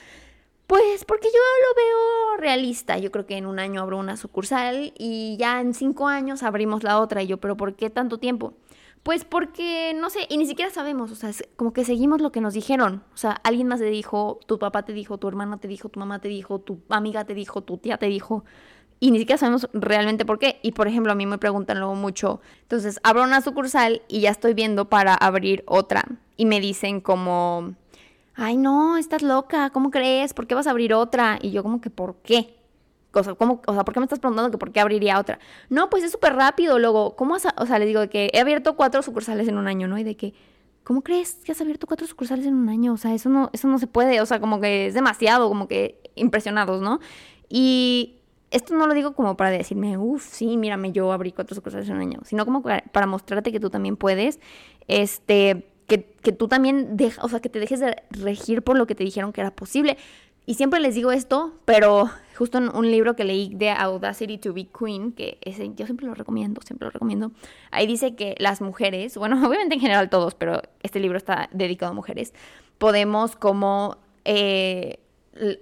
Pues 0.66 1.05
porque 1.05 1.29
yo 1.29 1.39
lo 1.39 1.75
veo 1.77 2.37
realista. 2.39 2.99
Yo 2.99 3.11
creo 3.11 3.27
que 3.27 3.37
en 3.37 3.47
un 3.47 3.59
año 3.59 3.83
abro 3.83 3.99
una 3.99 4.16
sucursal 4.16 4.93
y 4.99 5.37
ya 5.39 5.61
en 5.61 5.75
cinco 5.75 6.09
años 6.09 6.43
abrimos 6.43 6.83
la 6.83 7.01
otra. 7.01 7.22
Y 7.22 7.27
yo, 7.27 7.39
pero 7.39 7.57
¿por 7.57 7.77
qué 7.77 7.91
tanto 7.91 8.18
tiempo? 8.18 8.55
Pues 9.03 9.27
porque, 9.27 9.93
no 9.95 10.09
sé, 10.09 10.20
y 10.31 10.39
ni 10.39 10.47
siquiera 10.47 10.70
sabemos, 10.70 11.11
o 11.11 11.14
sea, 11.14 11.29
es 11.29 11.47
como 11.57 11.75
que 11.75 11.85
seguimos 11.85 12.22
lo 12.22 12.33
que 12.33 12.41
nos 12.41 12.55
dijeron. 12.55 13.05
O 13.12 13.18
sea, 13.18 13.33
alguien 13.33 13.68
más 13.68 13.79
te 13.79 13.87
dijo, 13.87 14.41
tu 14.47 14.59
papá 14.59 14.87
te 14.87 14.95
dijo, 14.95 15.18
tu 15.18 15.29
hermana 15.29 15.59
te 15.59 15.68
dijo, 15.68 15.91
tu 15.91 16.01
mamá 16.01 16.20
te 16.20 16.29
dijo, 16.29 16.59
tu 16.59 16.81
amiga 16.89 17.27
te 17.27 17.35
dijo, 17.35 17.62
tu 17.62 17.77
tía 17.77 17.99
te 17.99 18.07
dijo. 18.07 18.45
Y 19.05 19.11
ni 19.11 19.19
siquiera 19.19 19.37
sabemos 19.37 19.69
realmente 19.75 20.25
por 20.25 20.39
qué. 20.39 20.59
Y 20.63 20.73
por 20.73 20.89
ejemplo, 20.89 21.13
a 21.13 21.15
mí 21.15 21.27
me 21.27 21.37
preguntan 21.37 21.79
luego 21.79 21.95
mucho, 21.95 22.41
entonces 22.63 23.01
abro 23.03 23.23
una 23.23 23.43
sucursal 23.43 24.01
y 24.09 24.21
ya 24.21 24.31
estoy 24.31 24.55
viendo 24.55 24.89
para 24.89 25.13
abrir 25.13 25.63
otra. 25.67 26.07
Y 26.39 26.47
me 26.47 26.59
dicen 26.59 27.03
como, 27.03 27.75
ay 28.35 28.57
no, 28.57 28.97
estás 28.97 29.21
loca, 29.21 29.69
¿cómo 29.69 29.91
crees? 29.91 30.33
¿Por 30.33 30.47
qué 30.47 30.55
vas 30.55 30.67
a 30.67 30.71
abrir 30.71 30.95
otra? 30.95 31.39
Y 31.43 31.51
yo 31.51 31.63
como 31.63 31.83
que, 31.83 31.91
¿por 31.91 32.15
qué? 32.23 32.57
O 33.13 33.23
sea, 33.23 33.35
¿cómo, 33.35 33.61
o 33.67 33.75
sea, 33.75 33.85
¿por 33.85 33.93
qué 33.93 34.01
me 34.01 34.05
estás 34.05 34.21
preguntando 34.21 34.51
que 34.51 34.57
por 34.57 34.73
qué 34.73 34.81
abriría 34.81 35.21
otra? 35.21 35.39
No, 35.69 35.91
pues 35.91 36.03
es 36.03 36.11
súper 36.11 36.35
rápido. 36.35 36.79
Luego, 36.79 37.15
¿cómo 37.15 37.35
has, 37.35 37.47
o 37.59 37.67
sea, 37.67 37.79
les 37.79 37.89
digo 37.89 38.09
que 38.09 38.31
he 38.33 38.41
abierto 38.41 38.75
cuatro 38.75 39.03
sucursales 39.03 39.47
en 39.49 39.59
un 39.59 39.69
año, 39.69 39.87
¿no? 39.87 39.99
Y 39.99 40.05
de 40.05 40.17
que, 40.17 40.33
¿cómo 40.83 41.03
crees 41.03 41.35
que 41.45 41.53
has 41.53 41.61
abierto 41.61 41.87
cuatro 41.87 42.07
sucursales 42.07 42.47
en 42.47 42.55
un 42.55 42.71
año? 42.71 42.95
O 42.95 42.97
sea, 42.97 43.13
eso 43.13 43.29
no, 43.29 43.51
eso 43.53 43.69
no 43.69 43.79
se 43.79 43.87
puede. 43.87 44.23
O 44.23 44.25
sea, 44.25 44.41
como 44.41 44.63
que 44.63 44.87
es 44.87 44.95
demasiado, 44.95 45.47
como 45.51 45.69
que 45.69 46.01
impresionados, 46.15 46.81
¿no? 46.81 47.01
Y 47.51 48.23
esto 48.55 48.75
no 48.75 48.87
lo 48.87 48.95
digo 48.95 49.15
como 49.15 49.37
para 49.37 49.51
decirme, 49.51 49.99
uff, 49.99 50.25
sí, 50.25 50.57
mírame, 50.57 50.93
yo 50.93 51.11
abrí 51.13 51.33
cuatro 51.33 51.57
sucursales 51.57 51.89
en 51.89 51.97
un 51.97 52.03
año, 52.03 52.21
sino 52.25 52.45
como 52.45 52.63
para 52.63 53.07
mostrarte 53.07 53.51
que 53.51 53.59
tú 53.59 53.69
también 53.69 53.97
puedes, 53.97 54.39
este, 54.87 55.67
que, 55.89 56.05
que 56.23 56.31
tú 56.31 56.47
también, 56.47 56.97
deja, 56.97 57.23
o 57.25 57.29
sea, 57.29 57.41
que 57.41 57.49
te 57.49 57.59
dejes 57.59 57.81
de 57.81 57.97
regir 58.11 58.63
por 58.63 58.79
lo 58.79 58.87
que 58.87 58.95
te 58.95 59.03
dijeron 59.03 59.33
que 59.33 59.41
era 59.41 59.51
posible. 59.51 59.99
Y 60.47 60.55
siempre 60.55 60.79
les 60.79 60.95
digo 60.95 61.11
esto, 61.11 61.55
pero 61.65 62.09
justo 62.37 62.59
en 62.59 62.69
un 62.69 62.91
libro 62.91 63.17
que 63.17 63.25
leí 63.25 63.53
de 63.55 63.71
Audacity 63.71 64.39
to 64.39 64.53
be 64.53 64.69
Queen, 64.69 65.13
que 65.13 65.39
ese, 65.41 65.75
yo 65.75 65.87
siempre 65.87 66.07
lo 66.07 66.15
recomiendo, 66.15 66.61
siempre 66.63 66.87
lo 66.87 66.91
recomiendo, 66.91 67.33
ahí 67.73 67.87
dice 67.89 68.15
que 68.15 68.37
las 68.39 68.61
mujeres, 68.61 69.17
bueno, 69.17 69.37
obviamente 69.49 69.75
en 69.75 69.81
general 69.81 70.11
todos, 70.11 70.37
pero 70.37 70.63
este 70.83 71.01
libro 71.01 71.19
está 71.19 71.49
dedicado 71.53 71.91
a 71.91 71.95
mujeres, 71.95 72.35
podemos 72.79 73.35
como, 73.35 73.97
eh, 74.25 75.01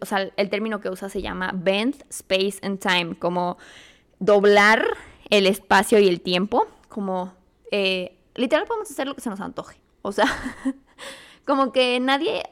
o 0.00 0.06
sea, 0.06 0.30
el 0.36 0.50
término 0.50 0.80
que 0.80 0.90
usa 0.90 1.08
se 1.08 1.22
llama 1.22 1.52
bend, 1.54 2.04
space 2.10 2.58
and 2.62 2.78
time, 2.78 3.16
como 3.18 3.58
doblar 4.18 4.84
el 5.30 5.46
espacio 5.46 5.98
y 5.98 6.08
el 6.08 6.20
tiempo, 6.20 6.66
como, 6.88 7.32
eh, 7.70 8.16
literal 8.34 8.66
podemos 8.66 8.90
hacer 8.90 9.06
lo 9.06 9.14
que 9.14 9.20
se 9.20 9.30
nos 9.30 9.40
antoje, 9.40 9.80
o 10.02 10.12
sea, 10.12 10.26
como 11.46 11.72
que 11.72 11.98
nadie, 12.00 12.42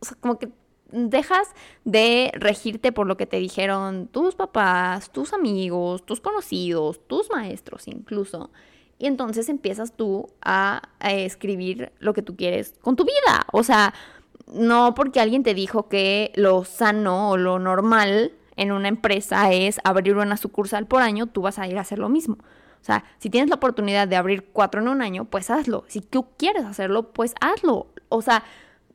o 0.00 0.04
sea, 0.04 0.16
como 0.20 0.38
que 0.38 0.50
dejas 0.90 1.48
de 1.84 2.30
regirte 2.34 2.92
por 2.92 3.06
lo 3.06 3.16
que 3.16 3.26
te 3.26 3.38
dijeron 3.38 4.08
tus 4.08 4.34
papás, 4.34 5.10
tus 5.10 5.32
amigos, 5.32 6.04
tus 6.04 6.20
conocidos, 6.20 7.00
tus 7.06 7.30
maestros 7.30 7.88
incluso. 7.88 8.50
Y 8.98 9.06
entonces 9.06 9.48
empiezas 9.48 9.92
tú 9.92 10.28
a, 10.40 10.82
escribir 11.00 11.92
lo 12.00 12.14
que 12.14 12.22
tú 12.22 12.36
quieres 12.36 12.74
con 12.80 12.96
tu 12.96 13.04
vida. 13.04 13.46
O 13.52 13.62
sea, 13.62 13.94
no 14.52 14.94
porque 14.94 15.20
alguien 15.20 15.42
te 15.42 15.54
dijo 15.54 15.88
que 15.88 16.32
lo 16.34 16.64
sano 16.64 17.30
o 17.30 17.36
lo 17.36 17.58
normal 17.58 18.32
en 18.56 18.72
una 18.72 18.88
empresa 18.88 19.52
es 19.52 19.80
abrir 19.84 20.16
una 20.16 20.36
sucursal 20.36 20.86
por 20.86 21.02
año, 21.02 21.26
tú 21.26 21.42
vas 21.42 21.58
a 21.58 21.68
ir 21.68 21.78
a 21.78 21.82
hacer 21.82 21.98
lo 21.98 22.08
mismo. 22.08 22.38
O 22.80 22.84
sea, 22.84 23.04
si 23.18 23.30
tienes 23.30 23.50
la 23.50 23.56
oportunidad 23.56 24.08
de 24.08 24.16
abrir 24.16 24.46
cuatro 24.52 24.80
en 24.80 24.88
un 24.88 25.02
año, 25.02 25.24
pues 25.24 25.50
hazlo. 25.50 25.84
Si 25.88 26.00
tú 26.00 26.26
quieres 26.36 26.64
hacerlo, 26.64 27.12
pues 27.12 27.34
hazlo. 27.40 27.88
O 28.08 28.22
sea, 28.22 28.44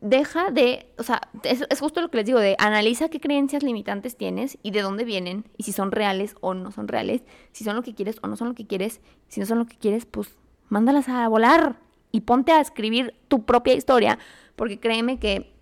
deja 0.04 0.52
de, 0.52 0.88
o 0.98 1.04
sea, 1.04 1.22
es, 1.44 1.66
justo 1.80 2.02
lo 2.02 2.10
que 2.10 2.18
les 2.18 2.26
digo, 2.26 2.40
de 2.40 2.56
analiza 2.60 3.10
qué 3.10 3.22
creencias 3.22 3.64
limitantes 3.64 4.18
tienes 4.18 4.58
y 4.62 4.72
de 4.72 4.82
dónde 4.82 5.06
vienen 5.06 5.46
y 5.58 5.64
si 5.64 5.72
son 5.72 5.92
reales 5.92 6.36
o 6.42 6.54
no 6.54 6.72
son 6.72 6.90
reales, 6.90 7.24
si 7.54 7.64
son 7.64 7.78
lo 7.78 7.84
que 7.84 7.96
quieres 7.96 8.18
o 8.22 8.28
no 8.28 8.36
son 8.36 8.50
lo 8.50 8.54
que 8.54 8.68
quieres, 8.68 9.00
si 9.30 9.40
no 9.40 9.46
son 9.46 9.60
lo 9.60 9.66
que 9.66 9.78
quieres, 9.78 10.06
pues 10.06 10.36
mándalas 10.68 11.08
a 11.08 11.28
volar 11.30 11.80
y 12.12 12.22
ponte 12.22 12.52
a 12.52 12.60
escribir 12.60 13.16
tu 13.30 13.46
propia 13.46 13.76
historia, 13.76 14.20
porque 14.56 14.80
créeme 14.80 15.20
que 15.20 15.54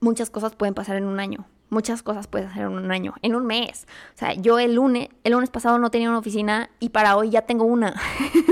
muchas 0.00 0.30
cosas 0.30 0.54
pueden 0.54 0.74
pasar 0.74 0.96
en 0.96 1.04
un 1.04 1.20
año 1.20 1.46
muchas 1.68 2.02
cosas 2.02 2.26
puedes 2.26 2.48
hacer 2.48 2.62
en 2.62 2.72
un 2.72 2.90
año, 2.90 3.14
en 3.22 3.34
un 3.34 3.46
mes. 3.46 3.86
O 4.14 4.18
sea, 4.18 4.34
yo 4.34 4.58
el 4.58 4.74
lunes, 4.74 5.08
el 5.24 5.32
lunes 5.32 5.50
pasado 5.50 5.78
no 5.78 5.90
tenía 5.90 6.08
una 6.08 6.18
oficina 6.18 6.70
y 6.80 6.90
para 6.90 7.16
hoy 7.16 7.30
ya 7.30 7.42
tengo 7.42 7.64
una. 7.64 7.94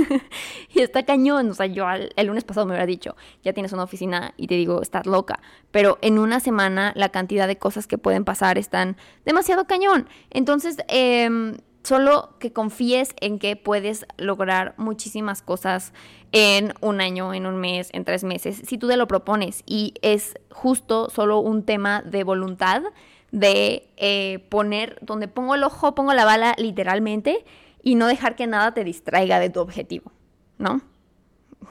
y 0.74 0.80
está 0.80 1.04
cañón. 1.04 1.50
O 1.50 1.54
sea, 1.54 1.66
yo 1.66 1.86
el 1.90 2.26
lunes 2.26 2.44
pasado 2.44 2.66
me 2.66 2.72
hubiera 2.72 2.86
dicho, 2.86 3.16
ya 3.42 3.52
tienes 3.52 3.72
una 3.72 3.84
oficina 3.84 4.34
y 4.36 4.46
te 4.46 4.54
digo, 4.54 4.82
estás 4.82 5.06
loca. 5.06 5.40
Pero 5.70 5.98
en 6.02 6.18
una 6.18 6.40
semana 6.40 6.92
la 6.96 7.10
cantidad 7.10 7.46
de 7.46 7.56
cosas 7.56 7.86
que 7.86 7.98
pueden 7.98 8.24
pasar 8.24 8.58
están 8.58 8.96
demasiado 9.24 9.66
cañón. 9.66 10.08
Entonces, 10.30 10.76
eh, 10.88 11.56
Solo 11.84 12.30
que 12.38 12.50
confíes 12.50 13.14
en 13.20 13.38
que 13.38 13.56
puedes 13.56 14.06
lograr 14.16 14.74
muchísimas 14.78 15.42
cosas 15.42 15.92
en 16.34 16.74
un 16.80 17.00
año, 17.00 17.32
en 17.32 17.46
un 17.46 17.56
mes, 17.56 17.90
en 17.92 18.04
tres 18.04 18.24
meses, 18.24 18.60
si 18.66 18.76
tú 18.76 18.88
te 18.88 18.96
lo 18.96 19.06
propones. 19.06 19.62
Y 19.66 19.94
es 20.02 20.34
justo 20.50 21.08
solo 21.08 21.38
un 21.38 21.64
tema 21.64 22.02
de 22.02 22.24
voluntad, 22.24 22.82
de 23.30 23.88
eh, 23.96 24.40
poner, 24.50 24.98
donde 25.00 25.28
pongo 25.28 25.54
el 25.54 25.62
ojo, 25.62 25.94
pongo 25.94 26.12
la 26.12 26.24
bala 26.24 26.56
literalmente 26.58 27.44
y 27.84 27.94
no 27.94 28.08
dejar 28.08 28.34
que 28.34 28.48
nada 28.48 28.74
te 28.74 28.82
distraiga 28.82 29.38
de 29.38 29.48
tu 29.48 29.60
objetivo, 29.60 30.10
¿no? 30.58 30.82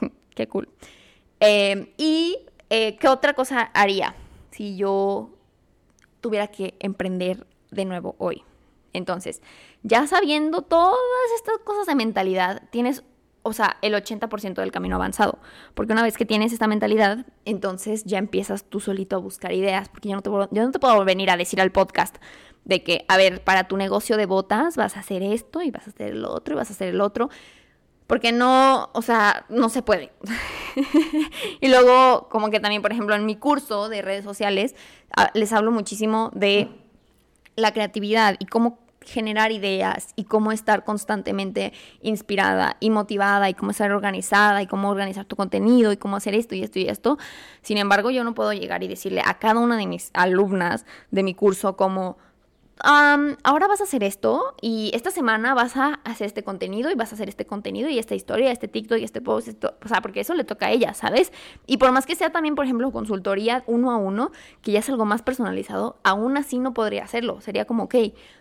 Qué 0.34 0.48
cool. 0.48 0.70
Em, 1.40 1.88
y 1.98 2.38
eh, 2.70 2.96
qué 2.96 3.08
otra 3.08 3.34
cosa 3.34 3.60
haría 3.74 4.14
si 4.50 4.76
yo 4.76 5.28
tuviera 6.22 6.46
que 6.46 6.74
emprender 6.80 7.46
de 7.70 7.84
nuevo 7.84 8.14
hoy. 8.18 8.42
Entonces, 8.94 9.42
ya 9.82 10.06
sabiendo 10.06 10.62
todas 10.62 10.96
estas 11.36 11.58
cosas 11.58 11.86
de 11.86 11.96
mentalidad, 11.96 12.62
tienes, 12.70 13.04
o 13.44 13.52
sea, 13.52 13.76
el 13.82 13.94
80% 13.94 14.54
del 14.54 14.72
camino 14.72 14.96
avanzado. 14.96 15.38
Porque 15.74 15.92
una 15.92 16.02
vez 16.02 16.16
que 16.16 16.24
tienes 16.24 16.52
esta 16.52 16.66
mentalidad, 16.66 17.26
entonces 17.44 18.02
ya 18.04 18.18
empiezas 18.18 18.64
tú 18.64 18.80
solito 18.80 19.16
a 19.16 19.18
buscar 19.20 19.52
ideas. 19.52 19.88
Porque 19.90 20.08
yo 20.08 20.16
no 20.16 20.22
te, 20.22 20.30
yo 20.30 20.64
no 20.64 20.70
te 20.72 20.78
puedo 20.78 21.04
venir 21.04 21.30
a 21.30 21.36
decir 21.36 21.60
al 21.60 21.70
podcast 21.70 22.16
de 22.64 22.82
que, 22.82 23.04
a 23.06 23.18
ver, 23.18 23.44
para 23.44 23.68
tu 23.68 23.76
negocio 23.76 24.16
de 24.16 24.26
botas 24.26 24.76
vas 24.76 24.96
a 24.96 25.00
hacer 25.00 25.22
esto 25.22 25.62
y 25.62 25.70
vas 25.70 25.86
a 25.86 25.90
hacer 25.90 26.12
el 26.12 26.24
otro 26.24 26.54
y 26.54 26.56
vas 26.56 26.70
a 26.70 26.72
hacer 26.72 26.88
el 26.88 27.00
otro. 27.02 27.28
Porque 28.06 28.32
no, 28.32 28.90
o 28.94 29.02
sea, 29.02 29.44
no 29.50 29.68
se 29.68 29.82
puede. 29.82 30.10
y 31.60 31.68
luego, 31.68 32.28
como 32.30 32.50
que 32.50 32.60
también, 32.60 32.80
por 32.80 32.92
ejemplo, 32.92 33.14
en 33.14 33.26
mi 33.26 33.36
curso 33.36 33.90
de 33.90 34.02
redes 34.02 34.24
sociales, 34.24 34.74
ah, 35.16 35.30
les 35.34 35.52
hablo 35.52 35.70
muchísimo 35.70 36.30
de 36.34 36.68
la 37.56 37.72
creatividad 37.72 38.36
y 38.38 38.46
cómo 38.46 38.83
generar 39.04 39.52
ideas 39.52 40.08
y 40.16 40.24
cómo 40.24 40.52
estar 40.52 40.84
constantemente 40.84 41.72
inspirada 42.02 42.76
y 42.80 42.90
motivada 42.90 43.48
y 43.48 43.54
cómo 43.54 43.70
estar 43.70 43.92
organizada 43.92 44.62
y 44.62 44.66
cómo 44.66 44.90
organizar 44.90 45.24
tu 45.24 45.36
contenido 45.36 45.92
y 45.92 45.96
cómo 45.96 46.16
hacer 46.16 46.34
esto 46.34 46.54
y 46.54 46.62
esto 46.62 46.78
y 46.78 46.88
esto. 46.88 47.18
Sin 47.62 47.78
embargo, 47.78 48.10
yo 48.10 48.24
no 48.24 48.34
puedo 48.34 48.52
llegar 48.52 48.82
y 48.82 48.88
decirle 48.88 49.22
a 49.24 49.38
cada 49.38 49.60
una 49.60 49.76
de 49.76 49.86
mis 49.86 50.10
alumnas 50.14 50.86
de 51.10 51.22
mi 51.22 51.34
curso 51.34 51.76
como 51.76 52.16
ahora 52.82 53.66
vas 53.68 53.80
a 53.80 53.84
hacer 53.84 54.02
esto 54.02 54.54
y 54.60 54.90
esta 54.94 55.10
semana 55.10 55.54
vas 55.54 55.76
a 55.76 56.00
hacer 56.04 56.26
este 56.26 56.42
contenido 56.42 56.90
y 56.90 56.94
vas 56.94 57.12
a 57.12 57.14
hacer 57.14 57.28
este 57.28 57.46
contenido 57.46 57.88
y 57.88 57.98
esta 57.98 58.14
historia, 58.14 58.50
este 58.50 58.68
TikTok 58.68 58.98
y 58.98 59.04
este 59.04 59.20
post, 59.20 59.64
o 59.64 59.88
sea, 59.88 60.00
porque 60.00 60.20
eso 60.20 60.34
le 60.34 60.44
toca 60.44 60.66
a 60.66 60.70
ella, 60.70 60.94
¿sabes? 60.94 61.32
Y 61.66 61.76
por 61.76 61.92
más 61.92 62.06
que 62.06 62.16
sea 62.16 62.30
también, 62.30 62.54
por 62.54 62.64
ejemplo, 62.64 62.90
consultoría 62.90 63.62
uno 63.66 63.92
a 63.92 63.96
uno, 63.96 64.32
que 64.62 64.72
ya 64.72 64.80
es 64.80 64.88
algo 64.88 65.04
más 65.04 65.22
personalizado, 65.22 65.98
aún 66.02 66.36
así 66.36 66.58
no 66.58 66.74
podría 66.74 67.04
hacerlo. 67.04 67.40
Sería 67.40 67.64
como, 67.64 67.84
ok, 67.84 67.94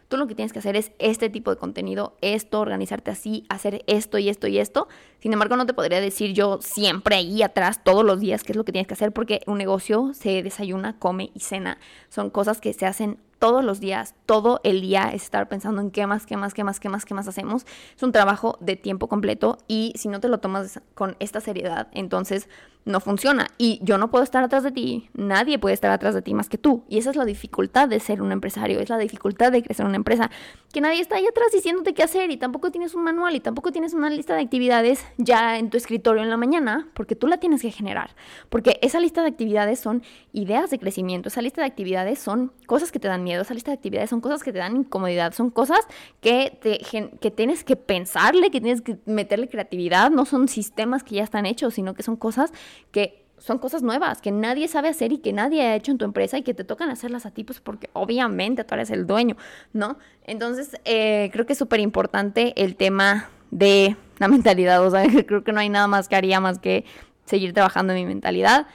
tú 0.07 0.17
lo 0.17 0.27
que 0.27 0.35
tienes 0.35 0.53
que 0.53 0.59
hacer 0.59 0.75
es 0.75 0.91
este 0.99 1.29
tipo 1.29 1.51
de 1.51 1.57
contenido, 1.57 2.17
esto, 2.21 2.59
organizarte 2.59 3.11
así, 3.11 3.45
hacer 3.49 3.83
esto 3.87 4.17
y 4.17 4.29
esto 4.29 4.47
y 4.47 4.59
esto. 4.59 4.87
Sin 5.23 5.31
embargo, 5.31 5.55
no 5.55 5.65
te 5.65 5.73
podría 5.73 6.01
decir 6.01 6.33
yo 6.33 6.59
siempre 6.61 7.15
ahí 7.15 7.43
atrás, 7.43 7.81
todos 7.81 8.03
los 8.03 8.19
días, 8.19 8.43
qué 8.43 8.51
es 8.51 8.57
lo 8.57 8.65
que 8.65 8.73
tienes 8.73 8.89
que 8.89 8.95
hacer, 8.95 9.13
porque 9.13 9.39
un 9.47 9.57
negocio 9.57 10.11
se 10.13 10.43
desayuna, 10.43 10.99
come 10.99 11.31
y 11.33 11.39
cena. 11.39 11.77
Son 12.09 12.29
cosas 12.29 12.59
que 12.59 12.73
se 12.73 12.85
hacen 12.85 13.17
todos 13.39 13.63
los 13.63 13.79
días, 13.79 14.15
todo 14.25 14.59
el 14.65 14.81
día 14.81 15.11
es 15.13 15.23
estar 15.23 15.47
pensando 15.47 15.79
en 15.79 15.91
qué 15.91 16.07
más, 16.07 16.25
qué 16.25 16.35
más, 16.35 16.53
qué 16.53 16.65
más, 16.65 16.81
qué 16.81 16.89
más, 16.89 17.05
qué 17.05 17.13
más 17.13 17.25
hacemos. 17.29 17.65
Es 17.95 18.03
un 18.03 18.11
trabajo 18.11 18.57
de 18.59 18.75
tiempo 18.75 19.07
completo 19.07 19.59
y 19.65 19.93
si 19.95 20.09
no 20.09 20.19
te 20.19 20.27
lo 20.27 20.39
tomas 20.39 20.81
con 20.93 21.15
esta 21.21 21.39
seriedad, 21.39 21.87
entonces 21.93 22.49
no 22.85 22.99
funciona. 22.99 23.47
Y 23.57 23.79
yo 23.81 23.97
no 23.97 24.09
puedo 24.11 24.23
estar 24.23 24.43
atrás 24.43 24.63
de 24.63 24.71
ti, 24.71 25.09
nadie 25.13 25.59
puede 25.59 25.73
estar 25.73 25.91
atrás 25.91 26.13
de 26.13 26.21
ti 26.21 26.33
más 26.33 26.49
que 26.49 26.57
tú. 26.57 26.83
Y 26.89 26.97
esa 26.97 27.09
es 27.11 27.15
la 27.15 27.25
dificultad 27.25 27.87
de 27.87 27.99
ser 27.99 28.21
un 28.21 28.31
empresario, 28.31 28.79
es 28.79 28.89
la 28.89 28.97
dificultad 28.97 29.51
de 29.51 29.63
crecer 29.63 29.85
una 29.85 29.95
empresa, 29.95 30.29
que 30.71 30.81
nadie 30.81 31.01
está 31.01 31.15
ahí 31.15 31.25
atrás 31.25 31.47
diciéndote 31.53 31.93
qué 31.93 32.03
hacer 32.03 32.31
y 32.31 32.37
tampoco 32.37 32.71
tienes 32.71 32.95
un 32.95 33.03
manual 33.03 33.35
y 33.35 33.39
tampoco 33.39 33.71
tienes 33.71 33.93
una 33.93 34.09
lista 34.09 34.35
de 34.35 34.41
actividades 34.41 35.05
ya 35.17 35.57
en 35.57 35.69
tu 35.69 35.77
escritorio 35.77 36.23
en 36.23 36.29
la 36.29 36.37
mañana, 36.37 36.89
porque 36.93 37.15
tú 37.15 37.27
la 37.27 37.37
tienes 37.37 37.61
que 37.61 37.71
generar. 37.71 38.15
Porque 38.49 38.79
esa 38.81 38.99
lista 38.99 39.21
de 39.21 39.29
actividades 39.29 39.79
son 39.79 40.03
ideas 40.31 40.69
de 40.69 40.79
crecimiento, 40.79 41.29
esa 41.29 41.41
lista 41.41 41.61
de 41.61 41.67
actividades 41.67 42.19
son 42.19 42.51
cosas 42.65 42.91
que 42.91 42.99
te 42.99 43.07
dan 43.07 43.23
miedo, 43.23 43.41
esa 43.43 43.53
lista 43.53 43.71
de 43.71 43.75
actividades 43.75 44.09
son 44.09 44.21
cosas 44.21 44.43
que 44.43 44.51
te 44.51 44.59
dan 44.59 44.75
incomodidad, 44.75 45.33
son 45.33 45.49
cosas 45.49 45.79
que, 46.21 46.57
te, 46.61 46.79
que 47.19 47.31
tienes 47.31 47.63
que 47.63 47.75
pensarle, 47.75 48.51
que 48.51 48.59
tienes 48.59 48.81
que 48.81 48.97
meterle 49.05 49.47
creatividad, 49.47 50.11
no 50.11 50.25
son 50.25 50.47
sistemas 50.47 51.03
que 51.03 51.15
ya 51.15 51.23
están 51.23 51.45
hechos, 51.45 51.75
sino 51.75 51.93
que 51.93 52.03
son 52.03 52.15
cosas 52.15 52.51
que 52.91 53.23
son 53.43 53.57
cosas 53.57 53.83
nuevas 53.83 54.21
que 54.21 54.31
nadie 54.31 54.69
sabe 54.69 54.87
hacer 54.87 55.11
y 55.11 55.17
que 55.17 55.33
nadie 55.33 55.63
ha 55.63 55.75
hecho 55.75 55.91
en 55.91 55.97
tu 55.97 56.05
empresa 56.05 56.37
y 56.37 56.43
que 56.43 56.53
te 56.53 56.63
tocan 56.63 56.89
hacerlas 56.89 57.25
a 57.25 57.31
ti, 57.31 57.43
pues 57.43 57.59
porque 57.59 57.89
obviamente 57.91 58.63
tú 58.63 58.73
eres 58.73 58.89
el 58.89 59.05
dueño, 59.05 59.35
¿no? 59.73 59.97
Entonces, 60.23 60.77
eh, 60.85 61.29
creo 61.33 61.45
que 61.45 61.51
es 61.51 61.59
súper 61.59 61.81
importante 61.81 62.53
el 62.55 62.77
tema 62.77 63.29
de 63.51 63.97
la 64.19 64.27
mentalidad, 64.29 64.85
o 64.85 64.89
sea, 64.89 65.03
creo 65.27 65.43
que 65.43 65.51
no 65.51 65.59
hay 65.59 65.67
nada 65.67 65.87
más 65.87 66.07
que 66.07 66.15
haría 66.15 66.39
más 66.39 66.59
que 66.59 66.85
seguir 67.25 67.53
trabajando 67.53 67.91
en 67.91 67.99
mi 67.99 68.05
mentalidad, 68.05 68.67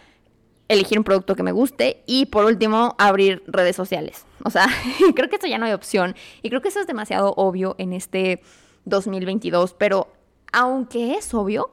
elegir 0.68 0.98
un 0.98 1.04
producto 1.04 1.34
que 1.34 1.42
me 1.42 1.52
guste 1.52 2.02
y 2.06 2.26
por 2.26 2.44
último 2.44 2.94
abrir 2.98 3.42
redes 3.46 3.74
sociales. 3.74 4.26
O 4.44 4.50
sea, 4.50 4.66
creo 5.14 5.30
que 5.30 5.36
eso 5.36 5.46
ya 5.46 5.56
no 5.56 5.64
hay 5.64 5.72
opción 5.72 6.14
y 6.42 6.50
creo 6.50 6.60
que 6.60 6.68
eso 6.68 6.80
es 6.80 6.86
demasiado 6.86 7.32
obvio 7.38 7.74
en 7.78 7.94
este 7.94 8.42
2022, 8.84 9.74
pero 9.78 10.08
aunque 10.52 11.14
es 11.14 11.32
obvio, 11.32 11.70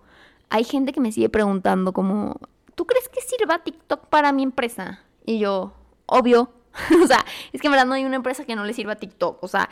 hay 0.50 0.64
gente 0.64 0.94
que 0.94 1.02
me 1.02 1.12
sigue 1.12 1.30
preguntando 1.30 1.94
como, 1.94 2.40
¿tú 2.76 2.86
crees 2.86 3.10
que 3.10 3.22
sirva 3.22 3.64
TikTok 3.64 4.08
para 4.08 4.32
mi 4.32 4.44
empresa? 4.44 5.02
Y 5.26 5.40
yo, 5.40 5.74
obvio. 6.06 6.52
o 7.04 7.08
sea, 7.08 7.26
es 7.54 7.62
que 7.62 7.68
en 7.68 7.72
verdad 7.72 7.86
no 7.86 7.94
hay 7.94 8.06
una 8.06 8.18
empresa 8.18 8.46
que 8.46 8.56
no 8.56 8.66
le 8.66 8.74
sirva 8.74 8.96
TikTok. 8.96 9.42
O 9.44 9.48
sea, 9.48 9.70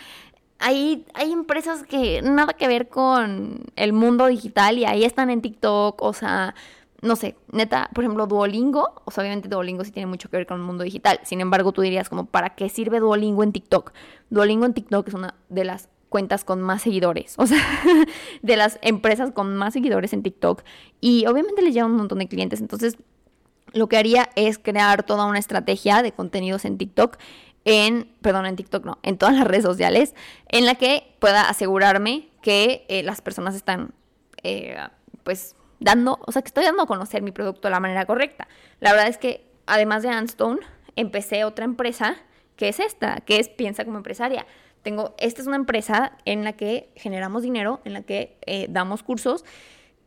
hay, 0.59 1.05
hay 1.13 1.31
empresas 1.31 1.83
que 1.83 2.21
nada 2.21 2.53
que 2.53 2.67
ver 2.67 2.87
con 2.87 3.65
el 3.75 3.93
mundo 3.93 4.27
digital 4.27 4.77
y 4.77 4.85
ahí 4.85 5.03
están 5.03 5.29
en 5.29 5.41
TikTok. 5.41 6.01
O 6.01 6.13
sea, 6.13 6.55
no 7.01 7.17
sé, 7.17 7.35
neta, 7.51 7.89
por 7.93 8.05
ejemplo, 8.05 8.27
Duolingo, 8.27 9.01
o 9.03 9.11
sea, 9.11 9.23
obviamente 9.23 9.49
Duolingo 9.49 9.83
sí 9.83 9.91
tiene 9.91 10.07
mucho 10.07 10.29
que 10.29 10.37
ver 10.37 10.47
con 10.47 10.57
el 10.59 10.65
mundo 10.65 10.85
digital. 10.85 11.19
Sin 11.23 11.41
embargo, 11.41 11.73
tú 11.73 11.81
dirías 11.81 12.07
como, 12.07 12.25
¿para 12.25 12.51
qué 12.51 12.69
sirve 12.69 12.99
Duolingo 13.01 13.43
en 13.43 13.51
TikTok? 13.51 13.91
Duolingo 14.29 14.65
en 14.65 14.73
TikTok 14.73 15.09
es 15.09 15.13
una 15.13 15.35
de 15.49 15.65
las 15.65 15.89
cuentas 16.13 16.43
con 16.43 16.61
más 16.61 16.83
seguidores, 16.83 17.33
o 17.39 17.47
sea, 17.47 17.57
de 18.43 18.55
las 18.55 18.77
empresas 18.83 19.31
con 19.31 19.55
más 19.55 19.73
seguidores 19.73 20.13
en 20.13 20.21
TikTok 20.21 20.61
y 21.01 21.25
obviamente 21.25 21.63
les 21.63 21.73
lleva 21.73 21.87
un 21.87 21.95
montón 21.95 22.19
de 22.19 22.27
clientes, 22.27 22.61
entonces 22.61 22.97
lo 23.71 23.89
que 23.89 23.97
haría 23.97 24.29
es 24.35 24.59
crear 24.59 25.01
toda 25.01 25.25
una 25.25 25.39
estrategia 25.39 26.03
de 26.03 26.11
contenidos 26.11 26.65
en 26.65 26.77
TikTok 26.77 27.17
en, 27.65 28.13
perdón, 28.21 28.45
en 28.45 28.55
TikTok 28.55 28.85
no, 28.85 28.99
en 29.01 29.17
todas 29.17 29.33
las 29.33 29.47
redes 29.47 29.63
sociales, 29.63 30.13
en 30.49 30.67
la 30.67 30.75
que 30.75 31.15
pueda 31.17 31.49
asegurarme 31.49 32.29
que 32.43 32.85
eh, 32.89 33.01
las 33.01 33.21
personas 33.21 33.55
están, 33.55 33.95
eh, 34.43 34.77
pues, 35.23 35.55
dando, 35.79 36.19
o 36.27 36.31
sea, 36.31 36.43
que 36.43 36.49
estoy 36.49 36.65
dando 36.65 36.83
a 36.83 36.85
conocer 36.85 37.23
mi 37.23 37.31
producto 37.31 37.69
de 37.69 37.71
la 37.71 37.79
manera 37.79 38.05
correcta. 38.05 38.47
La 38.81 38.91
verdad 38.91 39.07
es 39.07 39.17
que, 39.17 39.49
además 39.65 40.03
de 40.03 40.09
Anstone, 40.09 40.59
empecé 40.95 41.43
otra 41.43 41.65
empresa 41.65 42.17
que 42.55 42.69
es 42.69 42.79
esta, 42.79 43.21
que 43.21 43.39
es 43.39 43.49
Piensa 43.49 43.83
como 43.83 43.97
empresaria. 43.97 44.45
Tengo, 44.83 45.15
esta 45.17 45.41
es 45.41 45.47
una 45.47 45.55
empresa 45.55 46.17
en 46.25 46.43
la 46.43 46.53
que 46.53 46.89
generamos 46.95 47.41
dinero, 47.41 47.81
en 47.85 47.93
la 47.93 48.03
que 48.03 48.37
eh, 48.45 48.67
damos 48.69 49.01
cursos 49.01 49.43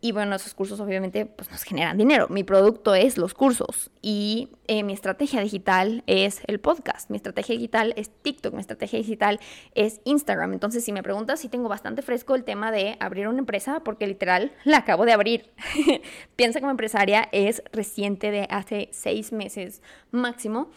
y 0.07 0.13
bueno, 0.13 0.37
esos 0.37 0.55
cursos 0.55 0.79
obviamente 0.79 1.25
pues, 1.25 1.51
nos 1.51 1.63
generan 1.63 1.97
dinero. 1.97 2.29
Mi 2.29 2.45
producto 2.45 2.95
es 2.95 3.17
los 3.17 3.33
cursos 3.33 3.91
y 4.03 4.51
eh, 4.69 4.83
mi 4.83 4.93
estrategia 4.93 5.41
digital 5.41 6.05
es 6.07 6.43
el 6.47 6.61
podcast. 6.61 7.11
Mi 7.11 7.17
estrategia 7.17 7.55
digital 7.55 7.95
es 7.97 8.11
TikTok. 8.23 8.53
Mi 8.55 8.61
estrategia 8.61 8.99
digital 8.99 9.41
es 9.75 10.01
Instagram. 10.05 10.53
Entonces, 10.53 10.85
si 10.85 10.93
me 10.93 11.03
preguntas, 11.03 11.41
sí 11.41 11.49
tengo 11.49 11.69
bastante 11.69 12.03
fresco 12.03 12.35
el 12.35 12.45
tema 12.45 12.71
de 12.71 12.97
abrir 13.01 13.27
una 13.27 13.39
empresa 13.39 13.81
porque 13.81 14.07
literal 14.07 14.53
la 14.65 14.79
acabo 14.79 15.07
de 15.07 15.13
abrir. 15.13 15.51
Piensa 16.37 16.61
como 16.61 16.71
empresaria 16.71 17.29
es 17.33 17.63
reciente 17.73 18.31
de 18.31 18.47
hace 18.51 18.91
seis 18.93 19.33
meses 19.33 19.83
máximo. 20.11 20.71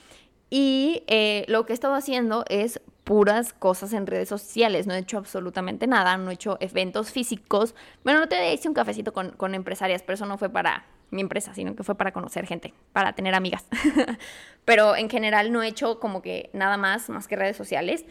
Y 0.49 1.03
eh, 1.07 1.45
lo 1.47 1.65
que 1.65 1.73
he 1.73 1.75
estado 1.75 1.93
haciendo 1.93 2.45
es 2.49 2.81
puras 3.09 3.53
cosas 3.53 3.93
en 3.93 4.05
redes 4.05 4.29
sociales. 4.29 4.85
No 4.85 4.93
he 4.93 4.99
hecho 4.99 5.17
absolutamente 5.17 5.87
nada, 5.87 6.15
no 6.17 6.29
he 6.29 6.35
hecho 6.35 6.57
eventos 6.59 7.11
físicos. 7.11 7.73
Bueno, 8.03 8.19
no 8.19 8.29
te 8.29 8.53
hice 8.53 8.67
un 8.67 8.75
cafecito 8.75 9.13
con, 9.13 9.31
con 9.31 9.55
empresarias, 9.55 10.03
pero 10.03 10.13
eso 10.13 10.27
no 10.27 10.37
fue 10.37 10.49
para 10.49 10.85
mi 11.09 11.21
empresa, 11.21 11.55
sino 11.55 11.75
que 11.75 11.83
fue 11.83 11.95
para 11.95 12.13
conocer 12.13 12.45
gente, 12.45 12.71
para 12.93 13.13
tener 13.13 13.33
amigas. 13.33 13.65
pero 14.63 14.95
en 14.95 15.09
general 15.09 15.51
no 15.51 15.63
he 15.63 15.67
hecho 15.67 15.99
como 15.99 16.21
que 16.21 16.51
nada 16.53 16.77
más, 16.77 17.09
más 17.09 17.27
que 17.27 17.35
redes 17.35 17.57
sociales. 17.57 18.05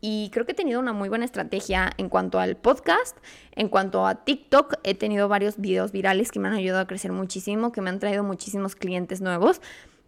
Y 0.00 0.30
creo 0.32 0.46
que 0.46 0.52
he 0.52 0.54
tenido 0.54 0.80
una 0.80 0.94
muy 0.94 1.10
buena 1.10 1.26
estrategia 1.26 1.90
en 1.98 2.08
cuanto 2.08 2.40
al 2.40 2.56
podcast, 2.56 3.18
en 3.52 3.68
cuanto 3.68 4.06
a 4.06 4.24
TikTok. 4.24 4.76
He 4.84 4.94
tenido 4.94 5.28
varios 5.28 5.58
videos 5.58 5.92
virales 5.92 6.32
que 6.32 6.38
me 6.38 6.48
han 6.48 6.54
ayudado 6.54 6.80
a 6.80 6.86
crecer 6.86 7.12
muchísimo, 7.12 7.72
que 7.72 7.82
me 7.82 7.90
han 7.90 7.98
traído 7.98 8.24
muchísimos 8.24 8.74
clientes 8.74 9.20
nuevos. 9.20 9.60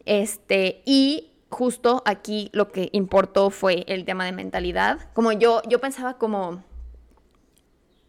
Este, 0.06 0.80
y 0.86 1.31
justo 1.52 2.02
aquí 2.06 2.50
lo 2.52 2.68
que 2.72 2.88
importó 2.92 3.50
fue 3.50 3.84
el 3.86 4.04
tema 4.04 4.24
de 4.24 4.32
mentalidad. 4.32 4.98
Como 5.12 5.32
yo, 5.32 5.62
yo 5.68 5.80
pensaba 5.80 6.18
como, 6.18 6.64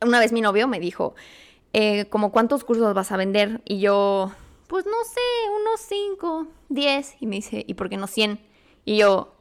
una 0.02 0.20
vez 0.20 0.32
mi 0.32 0.42
novio 0.42 0.68
me 0.68 0.80
dijo, 0.80 1.14
eh, 1.74 2.06
como 2.06 2.32
cuántos 2.32 2.64
cursos 2.64 2.94
vas 2.94 3.12
a 3.12 3.18
vender 3.18 3.62
y 3.66 3.80
yo, 3.80 4.32
pues 4.68 4.86
no 4.86 5.04
sé, 5.04 5.22
unos 5.62 5.82
5, 5.82 6.48
10 6.70 7.16
y 7.20 7.28
me 7.28 7.36
dice, 7.36 7.64
¿y 7.68 7.74
por 7.74 7.90
qué 7.90 7.98
no 7.98 8.08
100? 8.08 8.40
Y 8.86 8.98
yo, 8.98 9.34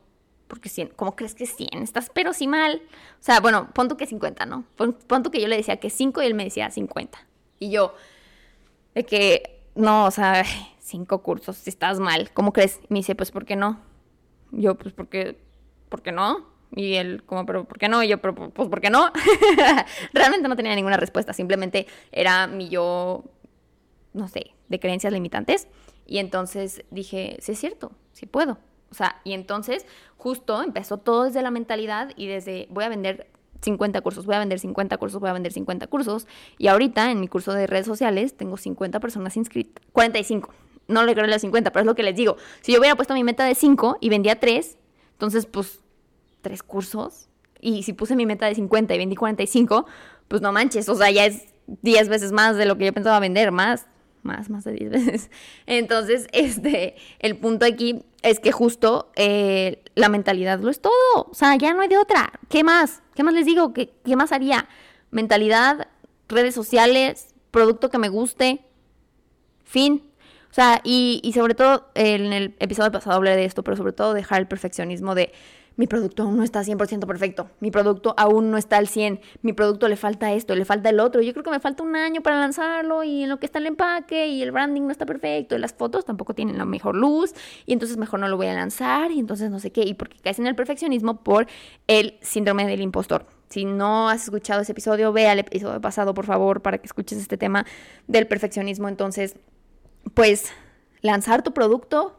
porque 0.49 0.69
100, 0.69 0.89
¿cómo 0.97 1.17
crees 1.17 1.35
que 1.35 1.47
100? 1.47 1.83
Estás 1.83 2.11
pero 2.13 2.33
sí 2.33 2.47
mal. 2.47 2.83
O 3.21 3.23
sea, 3.23 3.41
bueno, 3.41 3.69
pon 3.73 3.89
tú 3.89 3.97
que 3.97 4.07
50, 4.07 4.47
¿no? 4.47 4.65
Pon, 4.77 4.97
que 5.31 5.41
yo 5.41 5.49
le 5.49 5.57
decía 5.57 5.79
que 5.79 5.91
5 5.91 6.23
y 6.23 6.27
él 6.27 6.35
me 6.35 6.45
decía 6.45 6.71
50. 6.71 7.19
Y 7.59 7.71
yo, 7.71 7.95
de 8.95 9.05
que, 9.05 9.63
no, 9.75 10.07
o 10.07 10.11
sea, 10.11 10.45
5 10.81 11.23
cursos, 11.23 11.57
si 11.57 11.71
estás 11.71 12.01
mal, 12.01 12.33
¿cómo 12.33 12.53
crees? 12.53 12.81
Y 12.83 12.87
me 12.91 12.99
dice, 12.99 13.15
pues, 13.15 13.31
¿por 13.31 13.45
qué 13.45 13.57
no? 13.57 13.92
Yo, 14.53 14.77
pues, 14.77 14.95
porque, 14.95 15.39
¿por 15.89 16.03
qué 16.03 16.13
no? 16.13 16.47
Y 16.75 16.95
él, 16.95 17.25
como, 17.25 17.45
pero 17.45 17.65
¿por 17.65 17.79
qué 17.79 17.89
no? 17.89 18.03
Y 18.03 18.09
yo, 18.09 18.19
pero, 18.19 18.35
pues, 18.35 18.69
¿por 18.69 18.81
qué 18.81 18.91
no? 18.91 19.11
Realmente 20.13 20.49
no 20.49 20.57
tenía 20.57 20.75
ninguna 20.75 20.97
respuesta, 20.97 21.33
simplemente 21.33 21.87
era 22.13 22.47
mi 22.47 22.69
yo, 22.69 23.25
no 24.15 24.29
sé, 24.29 24.53
de 24.69 24.81
creencias 24.81 25.13
limitantes. 25.13 25.69
Y 26.07 26.19
entonces 26.19 26.85
dije, 26.91 27.37
sí 27.41 27.53
es 27.53 27.59
cierto, 27.59 27.93
sí 28.13 28.27
puedo. 28.27 28.59
O 28.91 28.95
sea, 28.95 29.21
y 29.25 29.33
entonces 29.33 29.87
justo 30.19 30.63
empezó 30.63 30.99
todo 30.99 31.25
desde 31.25 31.43
la 31.43 31.51
mentalidad 31.51 32.11
y 32.17 32.27
desde 32.27 32.67
voy 32.71 32.85
a 32.85 32.89
vender 32.89 33.31
50 33.63 34.01
cursos, 34.01 34.27
voy 34.27 34.35
a 34.35 34.41
vender 34.41 34.59
50 34.59 34.97
cursos, 34.99 35.21
voy 35.21 35.31
a 35.31 35.33
vender 35.33 35.53
50 35.53 35.87
cursos. 35.87 36.27
Y 36.59 36.67
ahorita 36.69 37.11
en 37.11 37.21
mi 37.21 37.29
curso 37.29 37.53
de 37.53 37.67
redes 37.67 37.87
sociales 37.87 38.37
tengo 38.37 38.57
50 38.57 39.01
personas 39.01 39.37
inscritas, 39.37 39.83
45, 39.93 40.53
no 40.89 41.05
creo 41.05 41.27
las 41.27 41.43
50, 41.43 41.73
pero 41.73 41.83
es 41.83 41.87
lo 41.87 41.95
que 41.95 42.03
les 42.03 42.17
digo. 42.17 42.37
Si 42.61 42.73
yo 42.73 42.79
hubiera 42.79 42.97
puesto 42.97 43.15
mi 43.15 43.25
meta 43.25 43.45
de 43.45 43.55
5 43.55 43.99
y 44.01 44.09
vendía 44.09 44.39
3, 44.39 44.79
entonces 45.13 45.47
pues 45.47 45.81
3 46.43 46.63
cursos. 46.63 47.29
Y 47.61 47.85
si 47.85 47.93
puse 47.93 48.17
mi 48.17 48.27
meta 48.27 48.47
de 48.47 48.55
50 48.55 48.95
y 48.95 48.99
vendí 48.99 49.17
45, 49.17 49.87
pues 50.29 50.43
no 50.43 50.53
manches, 50.53 50.89
o 50.89 50.95
sea, 50.95 51.11
ya 51.11 51.27
es 51.27 51.45
10 51.67 52.09
veces 52.09 52.33
más 52.33 52.57
de 52.57 52.67
lo 52.67 52.77
que 52.77 52.87
yo 52.87 52.93
pensaba 52.93 53.21
vender, 53.21 53.53
más, 53.53 53.87
más, 54.23 54.51
más 54.51 54.65
de 54.65 54.73
10 54.73 54.91
veces. 54.91 55.31
Entonces, 55.67 56.27
este, 56.33 56.97
el 57.21 57.37
punto 57.37 57.65
aquí 57.65 58.05
es 58.23 58.41
que 58.41 58.53
justo 58.53 59.11
eh, 59.17 59.83
la 59.95 60.09
mentalidad 60.09 60.61
lo 60.61 60.71
es 60.71 60.81
todo. 60.81 60.93
O 61.15 61.35
sea, 61.35 61.57
ya 61.57 61.73
no 61.75 61.83
hay 61.83 61.89
de 61.89 61.99
otra. 61.99 62.33
¿Qué 62.49 62.65
más? 62.65 63.03
¿Qué 63.15 63.23
más 63.23 63.35
les 63.35 63.47
digo? 63.47 63.73
¿Qué, 63.73 63.93
qué 64.05 64.17
más 64.17 64.33
haría? 64.33 64.69
Mentalidad, 65.11 65.89
redes 66.29 66.55
sociales, 66.55 67.35
producto 67.51 67.91
que 67.91 67.99
me 67.99 68.09
guste, 68.09 68.65
fin. 69.65 70.03
O 70.53 70.55
sea, 70.55 70.83
y, 70.85 71.19
y 71.25 71.33
sobre 71.33 71.55
todo, 71.55 71.87
en 71.95 72.35
el 72.35 72.55
episodio 72.59 72.93
pasado 72.93 73.17
hablé 73.17 73.35
de 73.35 73.47
esto, 73.47 73.65
pero 73.65 73.75
sobre 73.75 73.95
todo 73.95 74.13
dejar 74.13 74.39
el 74.39 74.47
perfeccionismo 74.47 75.15
de 75.15 75.33
mi 75.77 75.87
producto 75.87 76.25
aún 76.25 76.37
no 76.37 76.43
está 76.43 76.63
100% 76.63 77.07
perfecto, 77.07 77.49
mi 77.61 77.71
producto 77.71 78.15
aún 78.19 78.51
no 78.51 78.59
está 78.59 78.77
al 78.77 78.89
100, 78.89 79.21
mi 79.41 79.55
producto 79.55 79.89
le 79.89 79.97
falta 79.97 80.33
esto, 80.33 80.55
le 80.55 80.67
falta 80.67 80.91
el 80.91 81.01
otro, 81.01 81.23
yo 81.23 81.33
creo 81.33 81.43
que 81.43 81.51
me 81.51 81.61
falta 81.61 81.83
un 81.83 81.97
año 81.97 82.23
para 82.23 82.39
lanzarlo 82.39 83.03
y 83.05 83.23
en 83.23 83.31
lo 83.31 83.39
que 83.39 83.47
está 83.47 83.61
el 83.61 83.67
empaque 83.67 84.29
y 84.29 84.43
el 84.43 84.53
branding 84.53 84.83
no 84.83 84.91
está 84.91 85.07
perfecto 85.07 85.57
y 85.57 85.59
las 85.59 85.73
fotos 85.73 86.05
tampoco 86.05 86.35
tienen 86.35 86.59
la 86.59 86.67
mejor 86.67 86.95
luz 86.95 87.33
y 87.65 87.73
entonces 87.73 87.97
mejor 87.97 88.21
no 88.21 88.29
lo 88.29 88.37
voy 88.37 88.49
a 88.49 88.55
lanzar 88.55 89.11
y 89.11 89.19
entonces 89.19 89.51
no 89.51 89.59
sé 89.61 89.73
qué 89.73 89.83
y 89.83 89.95
porque 89.95 90.19
caes 90.19 90.39
en 90.39 90.47
el 90.47 90.55
perfeccionismo 90.55 91.23
por 91.23 91.47
el 91.87 92.19
síndrome 92.21 92.67
del 92.67 92.83
impostor. 92.83 93.25
Si 93.49 93.67
no 93.67 94.09
has 94.09 94.25
escuchado 94.25 94.63
ese 94.63 94.73
episodio, 94.73 95.13
ve 95.13 95.29
al 95.29 95.39
episodio 95.39 95.79
pasado, 95.79 96.15
por 96.15 96.25
favor, 96.25 96.63
para 96.63 96.79
que 96.79 96.87
escuches 96.87 97.19
este 97.19 97.37
tema 97.37 97.67
del 98.07 98.27
perfeccionismo. 98.27 98.89
Entonces, 98.89 99.37
pues 100.15 100.53
lanzar 101.01 101.43
tu 101.43 101.53
producto, 101.53 102.17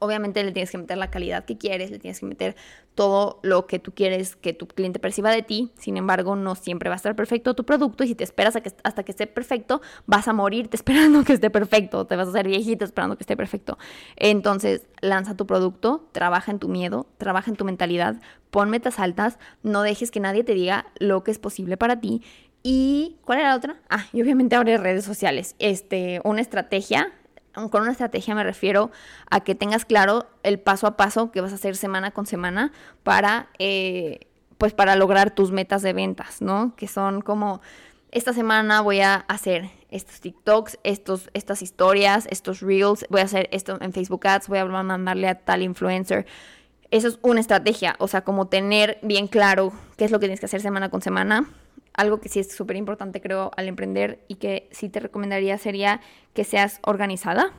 obviamente 0.00 0.42
le 0.42 0.52
tienes 0.52 0.70
que 0.70 0.78
meter 0.78 0.98
la 0.98 1.10
calidad 1.10 1.44
que 1.44 1.56
quieres, 1.56 1.90
le 1.90 1.98
tienes 1.98 2.20
que 2.20 2.26
meter 2.26 2.56
todo 2.94 3.40
lo 3.42 3.66
que 3.66 3.78
tú 3.78 3.92
quieres 3.92 4.36
que 4.36 4.52
tu 4.52 4.66
cliente 4.66 4.98
perciba 4.98 5.30
de 5.30 5.42
ti. 5.42 5.72
Sin 5.78 5.96
embargo, 5.96 6.36
no 6.36 6.54
siempre 6.54 6.88
va 6.88 6.94
a 6.94 6.96
estar 6.96 7.16
perfecto 7.16 7.54
tu 7.54 7.64
producto 7.64 8.04
y 8.04 8.08
si 8.08 8.14
te 8.14 8.24
esperas 8.24 8.56
hasta 8.82 9.02
que 9.02 9.12
esté 9.12 9.26
perfecto, 9.26 9.80
vas 10.06 10.28
a 10.28 10.32
morirte 10.32 10.76
esperando 10.76 11.24
que 11.24 11.32
esté 11.32 11.50
perfecto, 11.50 12.06
te 12.06 12.16
vas 12.16 12.28
a 12.28 12.30
hacer 12.30 12.46
viejito 12.46 12.84
esperando 12.84 13.16
que 13.16 13.22
esté 13.22 13.36
perfecto. 13.36 13.78
Entonces, 14.16 14.86
lanza 15.00 15.36
tu 15.36 15.46
producto, 15.46 16.08
trabaja 16.12 16.52
en 16.52 16.58
tu 16.58 16.68
miedo, 16.68 17.06
trabaja 17.18 17.50
en 17.50 17.56
tu 17.56 17.64
mentalidad, 17.64 18.20
pon 18.50 18.70
metas 18.70 18.98
altas, 18.98 19.38
no 19.62 19.82
dejes 19.82 20.10
que 20.10 20.20
nadie 20.20 20.44
te 20.44 20.54
diga 20.54 20.86
lo 20.98 21.24
que 21.24 21.30
es 21.30 21.38
posible 21.38 21.76
para 21.76 22.00
ti 22.00 22.22
y 22.66 23.18
¿cuál 23.24 23.40
era 23.40 23.50
la 23.50 23.56
otra? 23.56 23.76
Ah, 23.90 24.06
y 24.12 24.22
obviamente 24.22 24.56
abre 24.56 24.78
redes 24.78 25.04
sociales. 25.04 25.54
Este, 25.58 26.22
una 26.24 26.40
estrategia 26.40 27.12
con 27.70 27.82
una 27.82 27.92
estrategia 27.92 28.34
me 28.34 28.44
refiero 28.44 28.90
a 29.30 29.40
que 29.40 29.54
tengas 29.54 29.84
claro 29.84 30.26
el 30.42 30.58
paso 30.58 30.86
a 30.86 30.96
paso 30.96 31.30
que 31.30 31.40
vas 31.40 31.52
a 31.52 31.54
hacer 31.54 31.76
semana 31.76 32.10
con 32.10 32.26
semana 32.26 32.72
para, 33.02 33.48
eh, 33.58 34.26
pues 34.58 34.74
para 34.74 34.96
lograr 34.96 35.30
tus 35.30 35.52
metas 35.52 35.82
de 35.82 35.92
ventas, 35.92 36.42
¿no? 36.42 36.74
Que 36.76 36.88
son 36.88 37.20
como, 37.22 37.60
esta 38.10 38.32
semana 38.32 38.80
voy 38.80 39.00
a 39.00 39.16
hacer 39.28 39.70
estos 39.90 40.20
TikToks, 40.20 40.78
estos, 40.82 41.30
estas 41.34 41.62
historias, 41.62 42.26
estos 42.30 42.60
reels, 42.60 43.06
voy 43.10 43.20
a 43.20 43.24
hacer 43.24 43.48
esto 43.52 43.78
en 43.80 43.92
Facebook 43.92 44.26
Ads, 44.26 44.48
voy 44.48 44.58
a 44.58 44.64
mandarle 44.64 45.28
a 45.28 45.36
tal 45.36 45.62
influencer. 45.62 46.26
Eso 46.90 47.08
es 47.08 47.18
una 47.22 47.40
estrategia, 47.40 47.96
o 47.98 48.08
sea, 48.08 48.22
como 48.22 48.46
tener 48.46 48.98
bien 49.02 49.26
claro 49.26 49.72
qué 49.96 50.04
es 50.04 50.10
lo 50.10 50.20
que 50.20 50.26
tienes 50.26 50.40
que 50.40 50.46
hacer 50.46 50.60
semana 50.60 50.90
con 50.90 51.02
semana. 51.02 51.48
Algo 51.92 52.20
que 52.20 52.28
sí 52.28 52.40
es 52.40 52.52
súper 52.52 52.76
importante, 52.76 53.20
creo, 53.20 53.50
al 53.56 53.68
emprender 53.68 54.24
y 54.26 54.36
que 54.36 54.68
sí 54.72 54.88
te 54.88 55.00
recomendaría 55.00 55.56
sería 55.58 56.00
que 56.32 56.44
seas 56.44 56.80
organizada. 56.82 57.52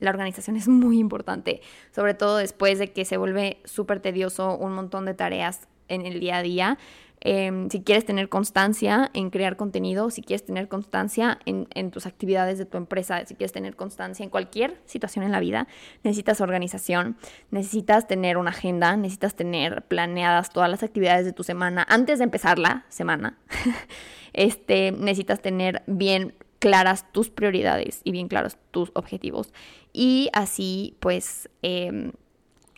La 0.00 0.10
organización 0.10 0.56
es 0.56 0.68
muy 0.68 0.98
importante, 0.98 1.62
sobre 1.94 2.14
todo 2.14 2.36
después 2.36 2.78
de 2.78 2.92
que 2.92 3.04
se 3.04 3.16
vuelve 3.16 3.60
súper 3.64 4.00
tedioso 4.00 4.56
un 4.56 4.72
montón 4.72 5.06
de 5.06 5.14
tareas 5.14 5.68
en 5.88 6.06
el 6.06 6.20
día 6.20 6.38
a 6.38 6.42
día. 6.42 6.78
Em, 7.20 7.70
si 7.70 7.82
quieres 7.82 8.04
tener 8.04 8.28
constancia 8.28 9.10
en 9.14 9.30
crear 9.30 9.56
contenido, 9.56 10.10
si 10.10 10.22
quieres 10.22 10.44
tener 10.44 10.68
constancia 10.68 11.38
en, 11.46 11.90
tus 11.90 12.06
actividades 12.06 12.58
de 12.58 12.66
tu 12.66 12.76
empresa, 12.76 13.24
si 13.24 13.34
quieres 13.34 13.52
tener 13.52 13.74
constancia 13.74 14.22
en 14.22 14.30
cualquier 14.30 14.80
situación 14.84 15.24
en 15.24 15.32
la 15.32 15.40
vida, 15.40 15.66
necesitas 16.04 16.40
organización, 16.40 17.16
necesitas 17.50 18.06
tener 18.06 18.36
una 18.36 18.50
agenda, 18.50 18.96
necesitas 18.96 19.34
tener 19.34 19.82
planeadas 19.82 20.50
todas 20.50 20.70
las 20.70 20.82
actividades 20.82 21.24
de 21.24 21.32
tu 21.32 21.42
semana 21.42 21.86
antes 21.88 22.18
de 22.18 22.24
empezar 22.24 22.58
la 22.58 22.84
semana. 22.90 23.38
este, 24.32 24.92
necesitas 24.92 25.40
tener 25.40 25.82
bien 25.86 26.34
claras 26.58 27.10
tus 27.12 27.30
prioridades 27.30 28.02
y 28.04 28.12
bien 28.12 28.28
claros 28.28 28.56
tus 28.70 28.92
objetivos. 28.94 29.52
Y 29.92 30.28
así, 30.32 30.96
pues, 31.00 31.48
eh, 31.62 32.12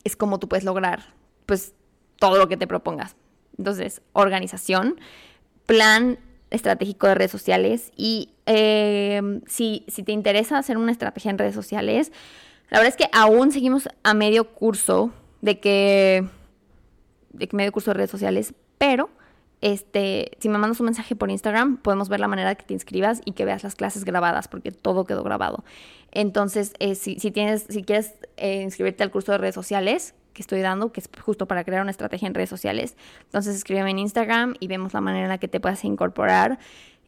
es 0.05 0.17
como 0.17 0.39
tú 0.39 0.49
puedes 0.49 0.65
lograr, 0.65 1.15
pues, 1.45 1.75
todo 2.19 2.39
lo 2.39 2.49
que 2.49 2.57
te 2.57 2.66
propongas. 2.66 3.16
Entonces, 3.57 4.03
organización, 4.12 5.01
plan 5.66 6.19
estratégico 6.51 7.07
de 7.07 7.14
redes 7.14 7.31
sociales 7.31 7.93
y 7.97 8.31
eh, 8.47 9.41
si, 9.47 9.85
si 9.89 10.03
te 10.03 10.12
interesa 10.12 10.59
hacer 10.59 10.79
una 10.79 10.93
estrategia 10.93 11.31
en 11.31 11.39
redes 11.39 11.55
sociales, 11.55 12.12
la 12.71 12.79
verdad 12.79 12.95
es 12.95 12.97
que 12.97 13.11
aún 13.12 13.53
seguimos 13.53 13.89
a 14.03 14.14
medio 14.14 14.53
curso 14.53 15.12
de 15.41 15.61
que, 15.61 16.27
de 17.31 17.49
que 17.49 17.57
medio 17.57 17.73
curso 17.73 17.91
de 17.91 17.95
redes 17.95 18.11
sociales, 18.11 18.55
pero 18.79 19.11
este, 19.61 20.33
si 20.39 20.49
me 20.49 20.59
mandas 20.59 20.79
un 20.81 20.87
mensaje 20.87 21.16
por 21.16 21.31
Instagram, 21.31 21.79
podemos 21.79 22.09
ver 22.09 22.21
la 22.21 22.29
manera 22.29 22.55
que 22.55 22.64
te 22.64 22.75
inscribas 22.75 23.21
y 23.25 23.33
que 23.33 23.45
veas 23.45 23.64
las 23.64 23.75
clases 23.75 24.05
grabadas, 24.05 24.49
porque 24.49 24.71
todo 24.71 25.05
quedó 25.05 25.25
grabado. 25.25 25.64
Entonces, 26.12 26.73
eh, 26.79 26.95
si, 26.95 27.16
tienes, 27.16 27.66
si 27.69 27.83
quieres 27.83 28.14
eh, 28.37 28.62
inscribirte 28.62 29.03
al 29.03 29.11
curso 29.11 29.33
de 29.33 29.39
redes 29.39 29.55
sociales, 29.55 30.14
que 30.39 30.43
estoy 30.43 30.61
dando, 30.61 30.93
que 30.93 31.01
es 31.01 31.11
justo 31.20 31.47
para 31.47 31.64
crear 31.64 31.82
una 31.82 31.91
estrategia 31.91 32.28
en 32.28 32.34
redes 32.34 32.49
sociales. 32.49 32.97
Entonces 33.24 33.57
escríbeme 33.57 33.91
en 33.91 33.99
Instagram 33.99 34.55
y 34.61 34.68
vemos 34.68 34.95
la 34.95 35.01
manera 35.01 35.24
en 35.24 35.30
la 35.30 35.39
que 35.39 35.49
te 35.49 35.59
puedas 35.59 35.82
incorporar. 35.84 36.61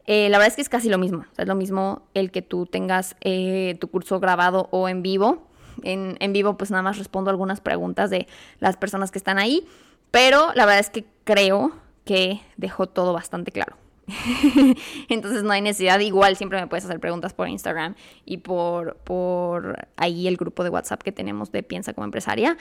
Eh, 0.05 0.27
la 0.27 0.37
verdad 0.37 0.49
es 0.49 0.55
que 0.57 0.61
es 0.61 0.67
casi 0.67 0.89
lo 0.89 0.97
mismo, 0.97 1.25
es 1.37 1.47
lo 1.47 1.55
mismo 1.55 2.01
el 2.13 2.29
que 2.31 2.41
tú 2.41 2.65
tengas 2.65 3.15
eh, 3.21 3.77
tu 3.79 3.87
curso 3.87 4.19
grabado 4.19 4.67
o 4.71 4.89
en 4.89 5.01
vivo. 5.01 5.47
En, 5.83 6.17
en 6.19 6.33
vivo 6.33 6.57
pues 6.57 6.71
nada 6.71 6.83
más 6.83 6.97
respondo 6.97 7.31
algunas 7.31 7.61
preguntas 7.61 8.09
de 8.09 8.27
las 8.59 8.75
personas 8.75 9.11
que 9.11 9.17
están 9.17 9.39
ahí, 9.39 9.65
pero 10.11 10.51
la 10.53 10.65
verdad 10.65 10.81
es 10.81 10.89
que 10.89 11.05
creo 11.23 11.71
que 12.03 12.41
dejó 12.57 12.87
todo 12.87 13.13
bastante 13.13 13.53
claro. 13.53 13.77
Entonces 15.09 15.43
no 15.43 15.51
hay 15.51 15.61
necesidad. 15.61 15.99
Igual 15.99 16.35
siempre 16.35 16.59
me 16.59 16.67
puedes 16.67 16.85
hacer 16.85 16.99
preguntas 16.99 17.33
por 17.33 17.47
Instagram 17.47 17.95
y 18.25 18.37
por, 18.37 18.97
por 18.97 19.87
ahí 19.97 20.27
el 20.27 20.37
grupo 20.37 20.63
de 20.63 20.69
WhatsApp 20.69 21.01
que 21.01 21.11
tenemos 21.11 21.51
de 21.51 21.63
Piensa 21.63 21.93
como 21.93 22.05
empresaria. 22.05 22.57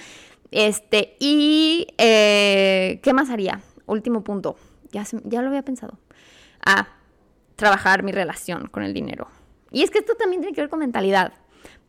Este, 0.50 1.16
y 1.18 1.88
eh, 1.98 3.00
¿qué 3.02 3.12
más 3.12 3.30
haría? 3.30 3.60
Último 3.86 4.22
punto. 4.22 4.56
Ya, 4.92 5.04
ya 5.24 5.42
lo 5.42 5.48
había 5.48 5.62
pensado. 5.62 5.98
A 6.64 6.88
trabajar 7.56 8.02
mi 8.02 8.12
relación 8.12 8.68
con 8.68 8.82
el 8.82 8.94
dinero. 8.94 9.28
Y 9.70 9.82
es 9.82 9.90
que 9.90 9.98
esto 9.98 10.14
también 10.14 10.42
tiene 10.42 10.54
que 10.54 10.62
ver 10.62 10.70
con 10.70 10.80
mentalidad. 10.80 11.32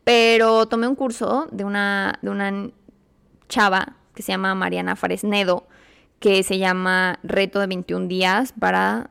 Pero 0.04 0.66
tomé 0.68 0.88
un 0.88 0.96
curso 0.96 1.48
de 1.52 1.64
una, 1.64 2.20
de 2.22 2.30
una 2.30 2.70
chava 3.48 3.96
que 4.16 4.24
se 4.24 4.32
llama 4.32 4.56
Mariana 4.56 4.96
Faresnedo, 4.96 5.68
que 6.20 6.44
se 6.44 6.58
llama 6.58 7.20
Reto 7.24 7.60
de 7.60 7.68
21 7.68 8.08
días 8.08 8.54
para 8.60 9.11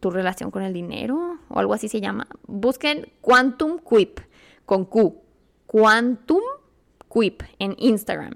tu 0.00 0.10
relación 0.10 0.50
con 0.50 0.62
el 0.62 0.72
dinero 0.72 1.38
o 1.48 1.58
algo 1.58 1.74
así 1.74 1.88
se 1.88 2.00
llama. 2.00 2.26
Busquen 2.46 3.12
Quantum 3.20 3.78
Quip 3.78 4.20
con 4.64 4.84
Q. 4.84 5.16
Quantum 5.66 6.42
Quip 7.12 7.42
en 7.58 7.74
Instagram. 7.78 8.34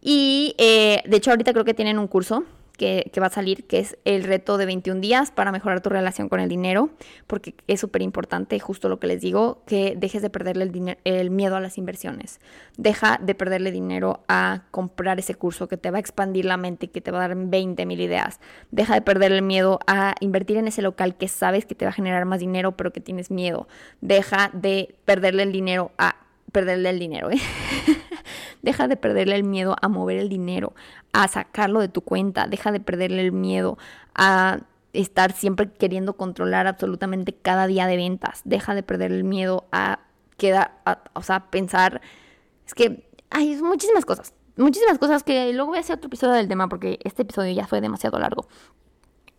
Y 0.00 0.54
eh, 0.58 1.02
de 1.06 1.16
hecho 1.16 1.30
ahorita 1.30 1.52
creo 1.52 1.64
que 1.64 1.74
tienen 1.74 1.98
un 1.98 2.08
curso 2.08 2.44
que, 2.76 3.10
va 3.20 3.26
a 3.26 3.30
salir, 3.30 3.66
que 3.66 3.78
es 3.78 3.96
el 4.04 4.24
reto 4.24 4.58
de 4.58 4.66
21 4.66 5.00
días 5.00 5.30
para 5.30 5.52
mejorar 5.52 5.80
tu 5.80 5.90
relación 5.90 6.28
con 6.28 6.40
el 6.40 6.48
dinero, 6.48 6.90
porque 7.26 7.54
es 7.66 7.80
súper 7.80 8.02
importante, 8.02 8.58
justo 8.58 8.88
lo 8.88 8.98
que 8.98 9.06
les 9.06 9.20
digo, 9.20 9.62
que 9.66 9.94
dejes 9.96 10.22
de 10.22 10.30
perderle 10.30 10.64
el, 10.64 10.98
el 11.04 11.30
miedo 11.30 11.56
a 11.56 11.60
las 11.60 11.78
inversiones. 11.78 12.40
Deja 12.76 13.18
de 13.22 13.34
perderle 13.34 13.70
dinero 13.70 14.24
a 14.28 14.62
comprar 14.70 15.18
ese 15.18 15.34
curso 15.34 15.68
que 15.68 15.76
te 15.76 15.90
va 15.90 15.98
a 15.98 16.00
expandir 16.00 16.44
la 16.44 16.56
mente 16.56 16.86
y 16.86 16.88
que 16.88 17.00
te 17.00 17.10
va 17.10 17.24
a 17.24 17.28
dar 17.28 17.36
20 17.36 17.86
mil 17.86 18.00
ideas. 18.00 18.40
Deja 18.70 18.94
de 18.94 19.02
perderle 19.02 19.38
el 19.38 19.42
miedo 19.42 19.78
a 19.86 20.14
invertir 20.20 20.56
en 20.56 20.68
ese 20.68 20.82
local 20.82 21.16
que 21.16 21.28
sabes 21.28 21.66
que 21.66 21.74
te 21.74 21.84
va 21.84 21.90
a 21.90 21.94
generar 21.94 22.24
más 22.24 22.40
dinero, 22.40 22.72
pero 22.72 22.92
que 22.92 23.00
tienes 23.00 23.30
miedo. 23.30 23.68
Deja 24.00 24.50
de 24.52 24.96
perderle 25.04 25.44
el 25.44 25.52
dinero 25.52 25.92
a 25.98 26.16
perderle 26.54 26.90
el 26.90 27.00
dinero, 27.00 27.30
¿eh? 27.32 27.40
Deja 28.62 28.88
de 28.88 28.96
perderle 28.96 29.34
el 29.34 29.44
miedo 29.44 29.76
a 29.82 29.88
mover 29.88 30.18
el 30.18 30.28
dinero, 30.28 30.72
a 31.12 31.28
sacarlo 31.28 31.80
de 31.80 31.88
tu 31.88 32.00
cuenta. 32.00 32.46
Deja 32.46 32.70
de 32.72 32.80
perderle 32.80 33.20
el 33.22 33.32
miedo 33.32 33.76
a 34.14 34.60
estar 34.94 35.32
siempre 35.32 35.70
queriendo 35.70 36.16
controlar 36.16 36.66
absolutamente 36.68 37.34
cada 37.34 37.66
día 37.66 37.86
de 37.86 37.96
ventas. 37.96 38.40
Deja 38.44 38.74
de 38.74 38.84
perder 38.84 39.12
el 39.12 39.24
miedo 39.24 39.66
a 39.72 39.98
quedar, 40.38 40.80
o 41.12 41.22
sea, 41.22 41.50
pensar. 41.50 42.00
Es 42.64 42.72
que 42.72 43.06
hay 43.30 43.56
muchísimas 43.56 44.06
cosas. 44.06 44.32
Muchísimas 44.56 44.98
cosas 44.98 45.24
que 45.24 45.52
luego 45.52 45.70
voy 45.70 45.78
a 45.78 45.80
hacer 45.80 45.96
otro 45.96 46.06
episodio 46.06 46.34
del 46.34 46.46
tema 46.46 46.68
porque 46.68 47.00
este 47.02 47.22
episodio 47.22 47.52
ya 47.52 47.66
fue 47.66 47.80
demasiado 47.80 48.18
largo. 48.20 48.46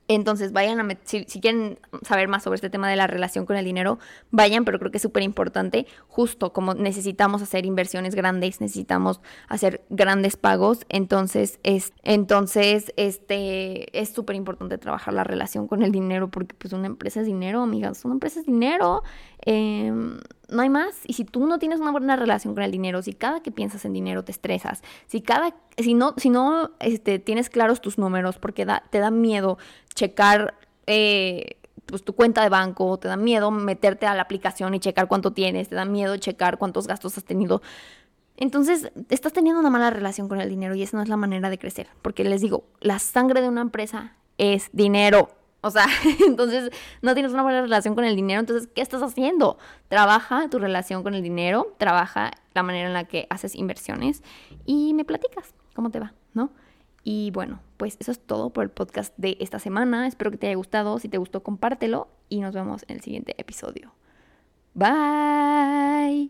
Entonces 0.08 0.51
vayan 0.51 0.80
a, 0.80 0.97
si, 1.03 1.26
si, 1.28 1.41
quieren 1.41 1.80
saber 2.03 2.28
más 2.28 2.43
sobre 2.43 2.56
este 2.56 2.70
tema 2.70 2.89
de 2.89 2.95
la 2.95 3.08
relación 3.08 3.45
con 3.45 3.58
el 3.58 3.66
dinero, 3.66 3.97
vayan, 4.30 4.64
pero 4.64 4.78
creo 4.78 4.91
que 4.91 4.97
es 4.97 5.01
súper 5.01 5.24
importante, 5.24 5.88
justo 6.08 6.53
como 6.53 6.76
necesitamos 6.76 7.41
hacer 7.41 7.66
inversiones 7.66 8.14
grandes, 8.14 8.62
necesitamos 8.62 9.20
hacer 9.47 9.84
grandes 9.89 10.38
pagos, 10.38 10.86
entonces 10.89 11.60
es, 11.64 11.91
entonces 12.03 12.93
este, 12.97 13.99
es 13.99 14.10
súper 14.10 14.36
importante 14.36 14.78
trabajar 14.78 15.14
la 15.14 15.24
relación 15.24 15.68
con 15.68 15.82
el 15.82 15.91
dinero, 15.91 16.30
porque 16.30 16.56
pues 16.56 16.74
una 16.74 16.86
empresa 16.86 17.22
es 17.22 17.26
dinero, 17.26 17.64
amigas, 17.64 18.06
una 18.06 18.14
empresa 18.14 18.39
es 18.41 18.45
dinero, 18.45 19.01
eh, 19.45 19.91
no 20.50 20.62
hay 20.62 20.70
más. 20.70 20.96
Y 21.06 21.14
si 21.14 21.26
tú 21.26 21.46
no 21.46 21.60
tienes 21.60 21.80
una 21.80 21.91
buena 21.91 22.16
relación 22.16 22.54
con 22.54 22.64
el 22.64 22.72
dinero, 22.72 23.02
si 23.02 23.14
cada 23.14 23.41
que 23.41 23.52
piensas 23.52 23.86
en 23.86 23.93
dinero 23.93 24.24
te 24.24 24.32
estresas, 24.32 24.84
si 25.08 25.22
cada, 25.22 25.56
si 25.78 25.93
no, 25.93 26.14
si 26.18 26.30
no 26.30 26.72
este, 26.80 27.20
tienes 27.20 27.50
claros 27.50 27.82
tus 27.82 27.98
números 27.98 28.38
porque 28.38 28.66
te 28.89 29.00
da 29.00 29.12
miedo 29.12 29.58
checar 29.93 30.56
eh, 30.88 31.58
pues, 31.86 32.04
tu 32.04 32.14
cuenta 32.14 32.41
de 32.43 32.50
banco, 32.50 32.98
te 32.98 33.08
da 33.08 33.18
miedo 33.18 33.52
meterte 33.52 34.06
a 34.06 34.16
la 34.16 34.24
aplicación 34.24 34.74
y 34.74 34.80
checar 34.80 35.08
cuánto 35.08 35.32
tienes, 35.34 35.70
te 35.70 35.76
da 35.76 35.86
miedo 35.86 36.18
checar 36.18 36.58
cuántos 36.58 36.88
gastos 36.88 37.18
has 37.18 37.24
tenido. 37.24 37.62
Entonces, 38.38 38.91
estás 39.10 39.32
teniendo 39.32 39.62
una 39.62 39.70
mala 39.70 39.89
relación 39.89 40.28
con 40.28 40.41
el 40.41 40.50
dinero 40.50 40.76
y 40.76 40.84
esa 40.84 40.98
no 40.98 41.04
es 41.04 41.10
la 41.10 41.16
manera 41.16 41.50
de 41.50 41.58
crecer. 41.58 41.88
Porque 42.02 42.24
les 42.26 42.41
digo, 42.41 42.66
la 42.82 43.00
sangre 43.00 43.41
de 43.41 43.48
una 43.48 43.62
empresa 43.62 44.14
es 44.38 44.70
dinero. 44.74 45.30
O 45.66 45.72
sea, 45.72 45.88
entonces 46.28 46.70
no 47.01 47.16
tienes 47.16 47.34
una 47.34 47.41
buena 47.41 47.59
relación 47.59 47.95
con 47.95 48.05
el 48.05 48.16
dinero, 48.16 48.39
entonces, 48.39 48.70
¿qué 48.76 48.82
estás 48.82 49.01
haciendo? 49.01 49.57
Trabaja 49.88 50.47
tu 50.47 50.59
relación 50.59 51.01
con 51.01 51.16
el 51.16 51.24
dinero, 51.24 51.74
trabaja 51.80 52.30
la 52.53 52.61
manera 52.61 52.86
en 52.86 52.93
la 52.93 53.05
que 53.05 53.26
haces 53.32 53.55
inversiones 53.55 54.22
y 54.68 54.93
me 54.93 55.05
platicas 55.05 55.55
cómo 55.74 55.89
te 55.89 55.99
va, 55.99 56.13
¿no? 56.36 56.51
Y 57.03 57.32
bueno, 57.32 57.61
pues 57.78 57.97
eso 57.99 58.11
es 58.11 58.20
todo 58.20 58.51
por 58.51 58.63
el 58.63 58.70
podcast 58.70 59.11
de 59.18 59.38
esta 59.39 59.57
semana. 59.57 60.05
Espero 60.05 60.30
que 60.30 60.38
te 60.38 60.45
haya 60.45 60.55
gustado. 60.55 60.99
Si 60.99 61.09
te 61.09 61.18
gustó, 61.18 61.41
compártelo 61.41 62.09
y 62.30 62.41
nos 62.41 62.53
vemos 62.53 62.86
en 62.88 62.97
el 62.97 63.01
siguiente 63.01 63.34
episodio. 63.39 63.91
Bye. 64.76 66.30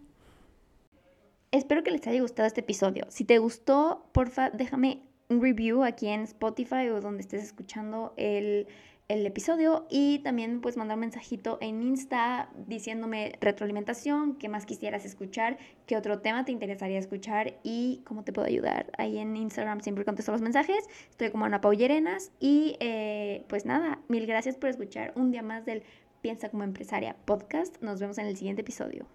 Espero 1.52 1.84
que 1.84 1.92
les 1.92 2.08
haya 2.08 2.22
gustado 2.22 2.48
este 2.48 2.62
episodio. 2.62 3.06
Si 3.10 3.26
te 3.26 3.38
gustó, 3.40 4.06
porfa, 4.14 4.50
déjame 4.50 5.02
un 5.28 5.42
review 5.42 5.84
aquí 5.84 6.08
en 6.08 6.22
Spotify 6.22 6.88
o 6.88 7.02
donde 7.02 7.22
estés 7.22 7.44
escuchando 7.44 8.14
el 8.16 8.68
el 9.08 9.26
episodio 9.26 9.86
y 9.90 10.20
también 10.20 10.62
pues 10.62 10.78
mandar 10.78 10.96
un 10.96 11.02
mensajito 11.02 11.58
en 11.62 11.84
Insta 11.84 12.50
diciéndome 12.68 13.34
retroalimentación, 13.40 14.36
qué 14.36 14.50
más 14.50 14.66
quisieras 14.66 15.06
escuchar, 15.06 15.58
qué 15.86 15.96
otro 15.96 16.20
tema 16.20 16.44
te 16.44 16.52
interesaría 16.52 16.98
escuchar 16.98 17.60
y 17.64 18.02
cómo 18.06 18.24
te 18.24 18.34
puedo 18.34 18.48
ayudar. 18.48 18.92
Ahí 18.98 19.18
en 19.20 19.36
Instagram 19.36 19.82
siempre 19.82 20.06
contesto 20.06 20.32
los 20.32 20.42
mensajes, 20.42 20.86
estoy 21.10 21.30
como 21.30 21.46
Ana 21.46 21.62
Paullerenas 21.62 22.32
y 22.40 22.78
eh, 22.80 23.46
pues 23.48 23.66
nada, 23.66 24.00
mil 24.08 24.26
gracias 24.26 24.58
por 24.58 24.70
escuchar 24.70 25.14
un 25.16 25.32
día 25.32 25.44
más 25.44 25.66
del 25.66 25.84
Piensa 26.22 26.50
como 26.50 26.64
empresaria 26.64 27.16
podcast. 27.26 27.80
Nos 27.84 28.00
vemos 28.00 28.18
en 28.18 28.26
el 28.26 28.36
siguiente 28.36 28.62
episodio. 28.64 29.06